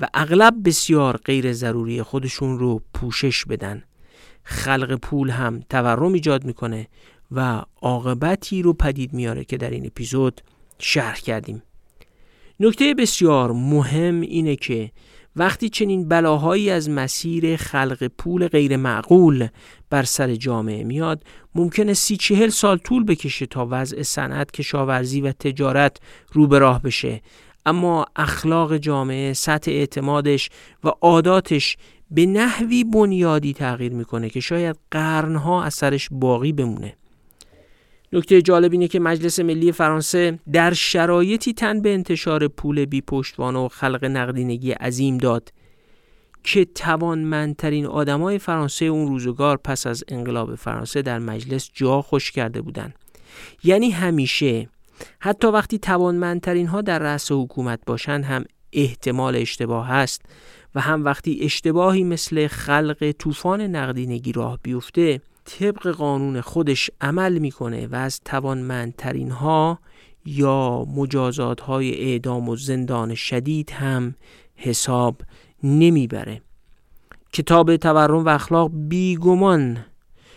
و 0.02 0.08
اغلب 0.14 0.54
بسیار 0.66 1.18
غیر 1.18 1.54
ضروری 1.54 2.02
خودشون 2.02 2.60
رو 2.60 2.82
پوشش 2.94 3.46
بدن. 3.46 3.84
خلق 4.44 4.96
پول 4.96 5.30
هم 5.30 5.60
تورم 5.70 6.14
ایجاد 6.14 6.46
می‌کنه 6.46 6.88
و 7.32 7.62
عاقبتی 7.82 8.62
رو 8.62 8.74
پدید 8.74 9.14
میاره 9.14 9.46
که 9.46 9.58
در 9.58 9.70
این 9.70 9.86
اپیزود 9.86 10.42
شرح 10.80 11.16
کردیم. 11.16 11.64
نکته 12.60 12.94
بسیار 12.94 13.52
مهم 13.52 14.22
اینه 14.22 14.56
که 14.56 14.92
وقتی 15.36 15.70
چنین 15.70 16.08
بلاهایی 16.08 16.70
از 16.70 16.90
مسیر 16.90 17.56
خلق 17.56 18.12
پول 18.18 18.48
غیر 18.48 18.78
معقول 18.78 19.48
بر 19.90 20.04
سر 20.04 20.36
جامعه 20.36 20.84
میاد 20.84 21.24
ممکنه 21.56 21.94
سی 21.94 22.18
چهل 22.18 22.50
سال 22.50 22.78
طول 22.78 23.04
بکشه 23.04 23.46
تا 23.46 23.68
وضع 23.72 24.02
صنعت 24.02 24.52
کشاورزی 24.52 25.22
و 25.22 25.32
تجارت 25.32 25.98
رو 26.32 26.48
به 26.48 26.60
راه 26.60 26.82
بشه. 26.82 27.22
اما 27.66 28.06
اخلاق 28.16 28.78
جامعه 28.78 29.34
سطح 29.34 29.72
اعتمادش 29.72 30.50
و 30.84 30.92
عاداتش 31.02 31.78
به 32.12 32.26
نحوی 32.26 32.84
بنیادی 32.84 33.54
تغییر 33.54 33.94
می‌کنه 33.94 34.30
که 34.30 34.40
شاید 34.40 34.76
قرنها 34.92 35.64
اثرش 35.64 36.10
باقی 36.12 36.52
بمونه. 36.52 36.94
نکته 38.16 38.42
جالب 38.42 38.72
اینه 38.72 38.88
که 38.88 39.00
مجلس 39.00 39.40
ملی 39.40 39.72
فرانسه 39.72 40.40
در 40.52 40.74
شرایطی 40.74 41.54
تن 41.54 41.82
به 41.82 41.94
انتشار 41.94 42.48
پول 42.48 42.86
بی 42.86 43.02
پشتوانه 43.02 43.60
و 43.60 43.68
خلق 43.68 44.06
نقدینگی 44.06 44.72
عظیم 44.72 45.18
داد 45.18 45.54
که 46.44 46.66
توانمندترین 46.66 47.86
آدمای 47.86 48.40
فرانسه 48.40 48.86
اون 48.86 49.08
روزگار 49.08 49.58
پس 49.58 49.88
از 49.88 50.04
انقلاب 50.08 50.56
فرانسه 50.56 51.02
در 51.02 51.20
مجلس 51.20 51.70
جا 51.74 52.02
خوش 52.02 52.32
کرده 52.32 52.62
بودند. 52.62 52.96
یعنی 53.64 53.90
همیشه 53.90 54.70
حتی 55.20 55.48
وقتی 55.48 55.80
توانمندترین 55.80 56.68
ها 56.68 56.82
در 56.82 57.00
رأس 57.00 57.32
حکومت 57.32 57.80
باشند 57.86 58.24
هم 58.24 58.46
احتمال 58.74 59.36
اشتباه 59.36 59.88
هست 59.88 60.22
و 60.76 60.82
هم 60.82 61.06
وقتی 61.06 61.40
اشتباهی 61.42 62.04
مثل 62.04 62.48
خلق 62.48 63.12
طوفان 63.20 63.62
نقدینگی 63.62 64.32
راه 64.32 64.60
بیفته 64.64 65.22
طبق 65.46 65.88
قانون 65.88 66.42
خودش 66.42 66.92
عمل 67.02 67.38
می‌کنه 67.38 67.88
و 67.88 67.96
از 67.96 68.22
توانمندترین 68.26 69.32
ها 69.32 69.80
یا 70.26 70.86
مجازات 70.96 71.62
های 71.62 72.02
اعدام 72.02 72.50
و 72.50 72.56
زندان 72.56 73.16
شدید 73.16 73.72
هم 73.72 74.16
حساب 74.56 75.22
نمی‌بره. 75.64 76.42
کتاب 77.34 77.76
تورم 77.76 78.26
و 78.26 78.30
اخلاق 78.30 78.72
بیگمان 78.74 79.86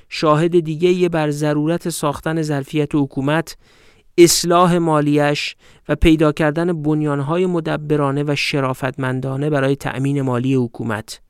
شاهد 0.09 0.61
دیگه 0.61 1.09
بر 1.09 1.31
ضرورت 1.31 1.89
ساختن 1.89 2.43
ظرفیت 2.43 2.95
حکومت 2.95 3.57
اصلاح 4.19 4.79
مالیش 4.79 5.57
و 5.89 5.95
پیدا 5.95 6.33
کردن 6.33 6.83
بنیانهای 6.83 7.47
مدبرانه 7.47 8.25
و 8.27 8.37
شرافتمندانه 8.37 9.51
برای 9.51 9.77
تأمین 9.77 10.23
مالی 10.23 10.55
حکومت. 10.55 11.21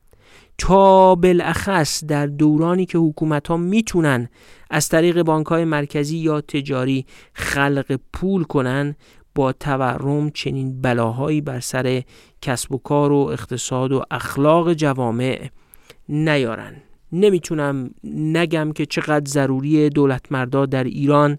تا 0.59 1.15
بالاخص 1.15 2.03
در 2.03 2.27
دورانی 2.27 2.85
که 2.85 2.97
حکومت 2.97 3.47
ها 3.47 3.57
می‌تونن 3.57 4.29
از 4.69 4.89
طریق 4.89 5.21
بانک 5.21 5.47
های 5.47 5.65
مرکزی 5.65 6.17
یا 6.17 6.41
تجاری 6.41 7.05
خلق 7.33 7.99
پول 8.13 8.43
کنن 8.43 8.95
با 9.35 9.51
تورم 9.51 10.29
چنین 10.29 10.81
بلاهایی 10.81 11.41
بر 11.41 11.59
سر 11.59 12.01
کسب 12.41 12.71
و 12.71 12.77
کار 12.77 13.11
و 13.11 13.15
اقتصاد 13.15 13.91
و 13.91 14.03
اخلاق 14.11 14.73
جوامع 14.73 15.49
نیارن. 16.09 16.73
نمی‌تونم 17.11 17.91
نگم 18.13 18.71
که 18.71 18.85
چقدر 18.85 19.25
ضروری 19.29 19.89
دولت 19.89 20.31
مردا 20.31 20.65
در 20.65 20.83
ایران 20.83 21.37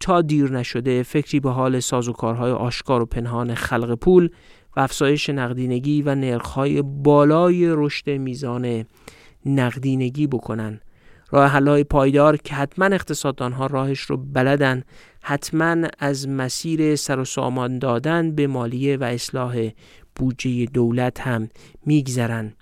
تا 0.00 0.22
دیر 0.22 0.52
نشده. 0.52 1.02
فکری 1.02 1.40
به 1.40 1.50
حال 1.50 1.80
سازوکارهای 1.80 2.52
آشکار 2.52 3.02
و 3.02 3.06
پنهان 3.06 3.54
خلق 3.54 3.94
پول 3.94 4.30
و 4.78 4.80
افزایش 4.80 5.30
نقدینگی 5.30 6.02
و 6.02 6.14
نرخهای 6.14 6.82
بالای 6.82 7.66
رشد 7.68 8.10
میزان 8.10 8.84
نقدینگی 9.46 10.26
بکنن. 10.26 10.80
راه 11.30 11.50
حلهای 11.50 11.84
پایدار 11.84 12.36
که 12.36 12.54
حتما 12.54 12.84
اقتصاددان 12.84 13.52
ها 13.52 13.66
راهش 13.66 14.00
رو 14.00 14.16
بلدن 14.16 14.82
حتما 15.22 15.88
از 15.98 16.28
مسیر 16.28 16.96
سر 16.96 17.18
و 17.18 17.24
سامان 17.24 17.78
دادن 17.78 18.34
به 18.34 18.46
مالیه 18.46 18.96
و 18.96 19.04
اصلاح 19.04 19.70
بودجه 20.16 20.66
دولت 20.66 21.20
هم 21.20 21.48
میگذرن. 21.86 22.52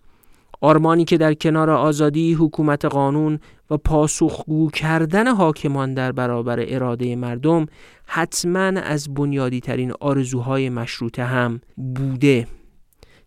آرمانی 0.61 1.05
که 1.05 1.19
در 1.19 1.35
کنار 1.35 1.71
آزادی 1.71 2.35
حکومت 2.35 2.85
قانون 2.85 3.41
و 3.71 3.77
پاسخگو 3.77 4.71
کردن 4.71 5.29
حاکمان 5.29 5.95
در 5.95 6.13
برابر 6.13 6.65
اراده 6.69 7.17
مردم 7.17 7.67
حتما 8.07 8.61
از 8.61 9.15
بنیادی 9.15 9.61
ترین 9.61 9.93
آرزوهای 10.01 10.69
مشروطه 10.69 11.25
هم 11.25 11.61
بوده 11.77 12.47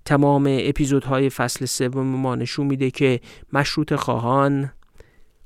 تمام 0.05 0.47
اپیزودهای 0.49 1.29
فصل 1.29 1.65
سوم 1.65 2.07
ما 2.07 2.35
نشون 2.35 2.67
میده 2.67 2.91
که 2.91 3.19
مشروط 3.53 3.93
خواهان 3.93 4.71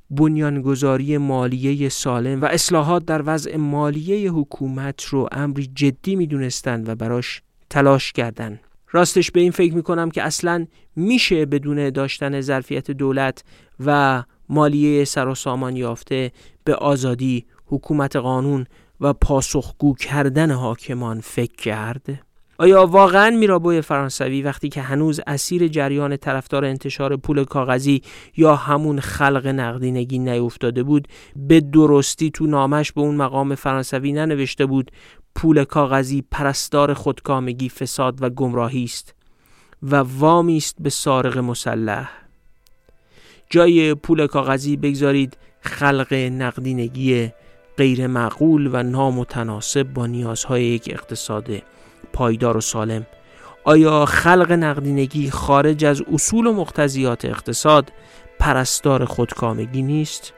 بنیانگذاری 0.10 1.18
مالیه 1.18 1.90
سالم 1.90 2.42
و 2.42 2.46
اصلاحات 2.46 3.06
در 3.06 3.22
وضع 3.26 3.58
مالیه 3.58 4.32
حکومت 4.32 5.04
رو 5.04 5.28
امری 5.32 5.72
جدی 5.76 6.16
می‌دونستند 6.16 6.90
و 6.90 6.96
براش 6.96 7.42
تلاش 7.70 8.12
کردند. 8.12 8.60
راستش 8.92 9.32
به 9.32 9.40
این 9.40 9.52
فکر 9.52 9.74
می‌کنم 9.74 10.12
که 10.12 10.24
اصلا 10.24 10.66
میشه 10.96 11.46
بدون 11.46 11.90
داشتن 11.90 12.42
ظرفیت 12.42 12.92
دولت 12.92 13.44
و 13.86 14.24
مالیه 14.50 15.06
سر 15.06 15.28
و 15.28 15.36
سامان 15.36 15.76
یافته 15.76 16.32
به 16.64 16.76
آزادی 16.76 17.46
حکومت 17.66 18.16
قانون 18.16 18.66
و 19.02 19.14
پاسخگو 19.14 19.96
کردن 19.96 20.52
حاکمان 20.52 21.22
فکر 21.22 21.56
کرد. 21.56 22.20
آیا 22.58 22.86
واقعا 22.86 23.30
میرابوی 23.30 23.82
فرانسوی 23.82 24.42
وقتی 24.42 24.70
که 24.70 24.82
هنوز 24.82 25.20
اسیر 25.28 25.68
جریان 25.68 26.18
طرفدار 26.18 26.66
انتشار 26.66 27.18
پول 27.18 27.44
کاغذی 27.44 28.02
یا 28.38 28.56
همون 28.56 29.00
خلق 29.00 29.48
نقدینگی 29.48 30.20
نیفتاده 30.20 30.84
بود 30.84 31.08
به 31.36 31.62
درستی 31.62 32.32
تو 32.32 32.46
نامش 32.46 32.92
به 32.92 33.02
اون 33.02 33.16
مقام 33.16 33.56
فرانسوی 33.56 34.12
ننوشته 34.12 34.66
بود 34.66 34.92
پول 35.36 35.64
کاغذی 35.64 36.24
پرستار 36.32 36.94
خودکامگی 36.94 37.70
فساد 37.70 38.22
و 38.22 38.30
گمراهی 38.30 38.84
است 38.84 39.16
و 39.84 39.96
وامی 39.96 40.58
است 40.58 40.76
به 40.80 40.90
سارق 40.90 41.38
مسلح؟ 41.38 42.23
جای 43.54 43.94
پول 43.94 44.28
کاغذی 44.28 44.78
بگذارید 44.78 45.38
خلق 45.62 46.14
نقدینگی 46.14 47.32
غیر 47.78 48.08
معقول 48.08 48.70
و 48.74 48.84
نامتناسب 48.84 49.84
با 49.84 50.08
نیازهای 50.08 50.64
یک 50.64 50.90
اقتصاد 50.94 51.50
پایدار 52.14 52.58
و 52.58 52.62
سالم 52.62 53.06
آیا 53.64 54.06
خلق 54.06 54.52
نقدینگی 54.52 55.30
خارج 55.30 55.86
از 55.86 56.02
اصول 56.14 56.48
و 56.48 56.54
مقتضیات 56.54 57.26
اقتصاد 57.26 57.92
پرستار 58.40 59.06
خودکامگی 59.06 59.82
نیست؟ 59.82 60.34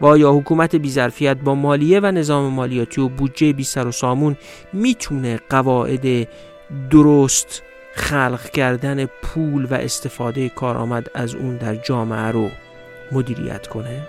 و 0.00 0.06
آیا 0.06 0.32
حکومت 0.32 0.76
بیظرفیت 0.76 1.36
با 1.36 1.54
مالیه 1.54 2.00
و 2.00 2.06
نظام 2.06 2.52
مالیاتی 2.52 3.00
و 3.00 3.08
بودجه 3.08 3.52
بی 3.52 3.64
سر 3.64 3.86
و 3.86 3.92
سامون 3.92 4.36
می‌تونه 4.72 5.40
قواعد 5.50 6.28
درست 6.90 7.62
خلق 7.96 8.50
کردن 8.50 9.06
پول 9.06 9.64
و 9.64 9.74
استفاده 9.74 10.48
کارآمد 10.48 11.10
از 11.14 11.34
اون 11.34 11.56
در 11.56 11.74
جامعه 11.74 12.30
رو 12.30 12.50
مدیریت 13.12 13.66
کنه؟ 13.66 14.02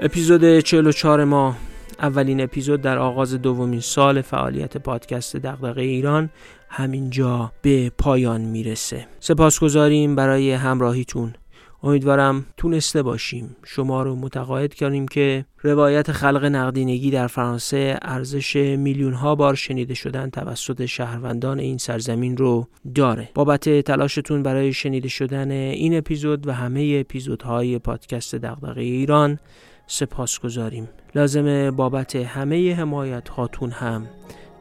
اپیزود 0.00 0.60
44 0.60 1.24
ما 1.24 1.56
اولین 2.00 2.40
اپیزود 2.40 2.80
در 2.80 2.98
آغاز 2.98 3.34
دومین 3.34 3.80
سال 3.80 4.20
فعالیت 4.20 4.76
پادکست 4.76 5.36
دغدغه 5.36 5.82
ایران 5.82 6.30
همینجا 6.68 7.52
به 7.62 7.90
پایان 7.98 8.40
می‌رسه. 8.40 9.06
سپاسگزاریم 9.20 10.16
برای 10.16 10.52
همراهیتون. 10.52 11.34
امیدوارم 11.82 12.46
تونسته 12.56 13.02
باشیم. 13.02 13.56
شما 13.64 14.02
رو 14.02 14.16
متقاعد 14.16 14.74
کنیم 14.74 15.08
که 15.08 15.44
روایت 15.62 16.12
خلق 16.12 16.44
نقدینگی 16.44 17.10
در 17.10 17.26
فرانسه 17.26 17.98
ارزش 18.02 18.56
میلیون 18.56 19.12
ها 19.12 19.34
بار 19.34 19.54
شنیده 19.54 19.94
شدن 19.94 20.30
توسط 20.30 20.86
شهروندان 20.86 21.58
این 21.58 21.78
سرزمین 21.78 22.36
رو 22.36 22.68
داره. 22.94 23.28
بابت 23.34 23.68
تلاشتون 23.80 24.42
برای 24.42 24.72
شنیده 24.72 25.08
شدن 25.08 25.50
این 25.50 25.98
اپیزود 25.98 26.46
و 26.46 26.52
همه 26.52 26.96
اپیزودهای 27.00 27.78
پادکست 27.78 28.34
دغدغه 28.34 28.82
ایران 28.82 29.38
سپاس 29.86 30.38
گذاریم 30.38 30.88
لازمه 31.16 31.70
بابت 31.70 32.16
همه 32.16 32.74
حمایت 32.74 33.28
هاتون 33.28 33.70
هم 33.70 34.06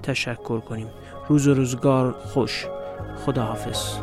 تشکر 0.04 0.60
کنیم. 0.60 0.88
روز 1.28 1.48
و 1.48 1.54
روزگار 1.54 2.12
خوش. 2.12 2.68
خداحافظ. 3.26 3.98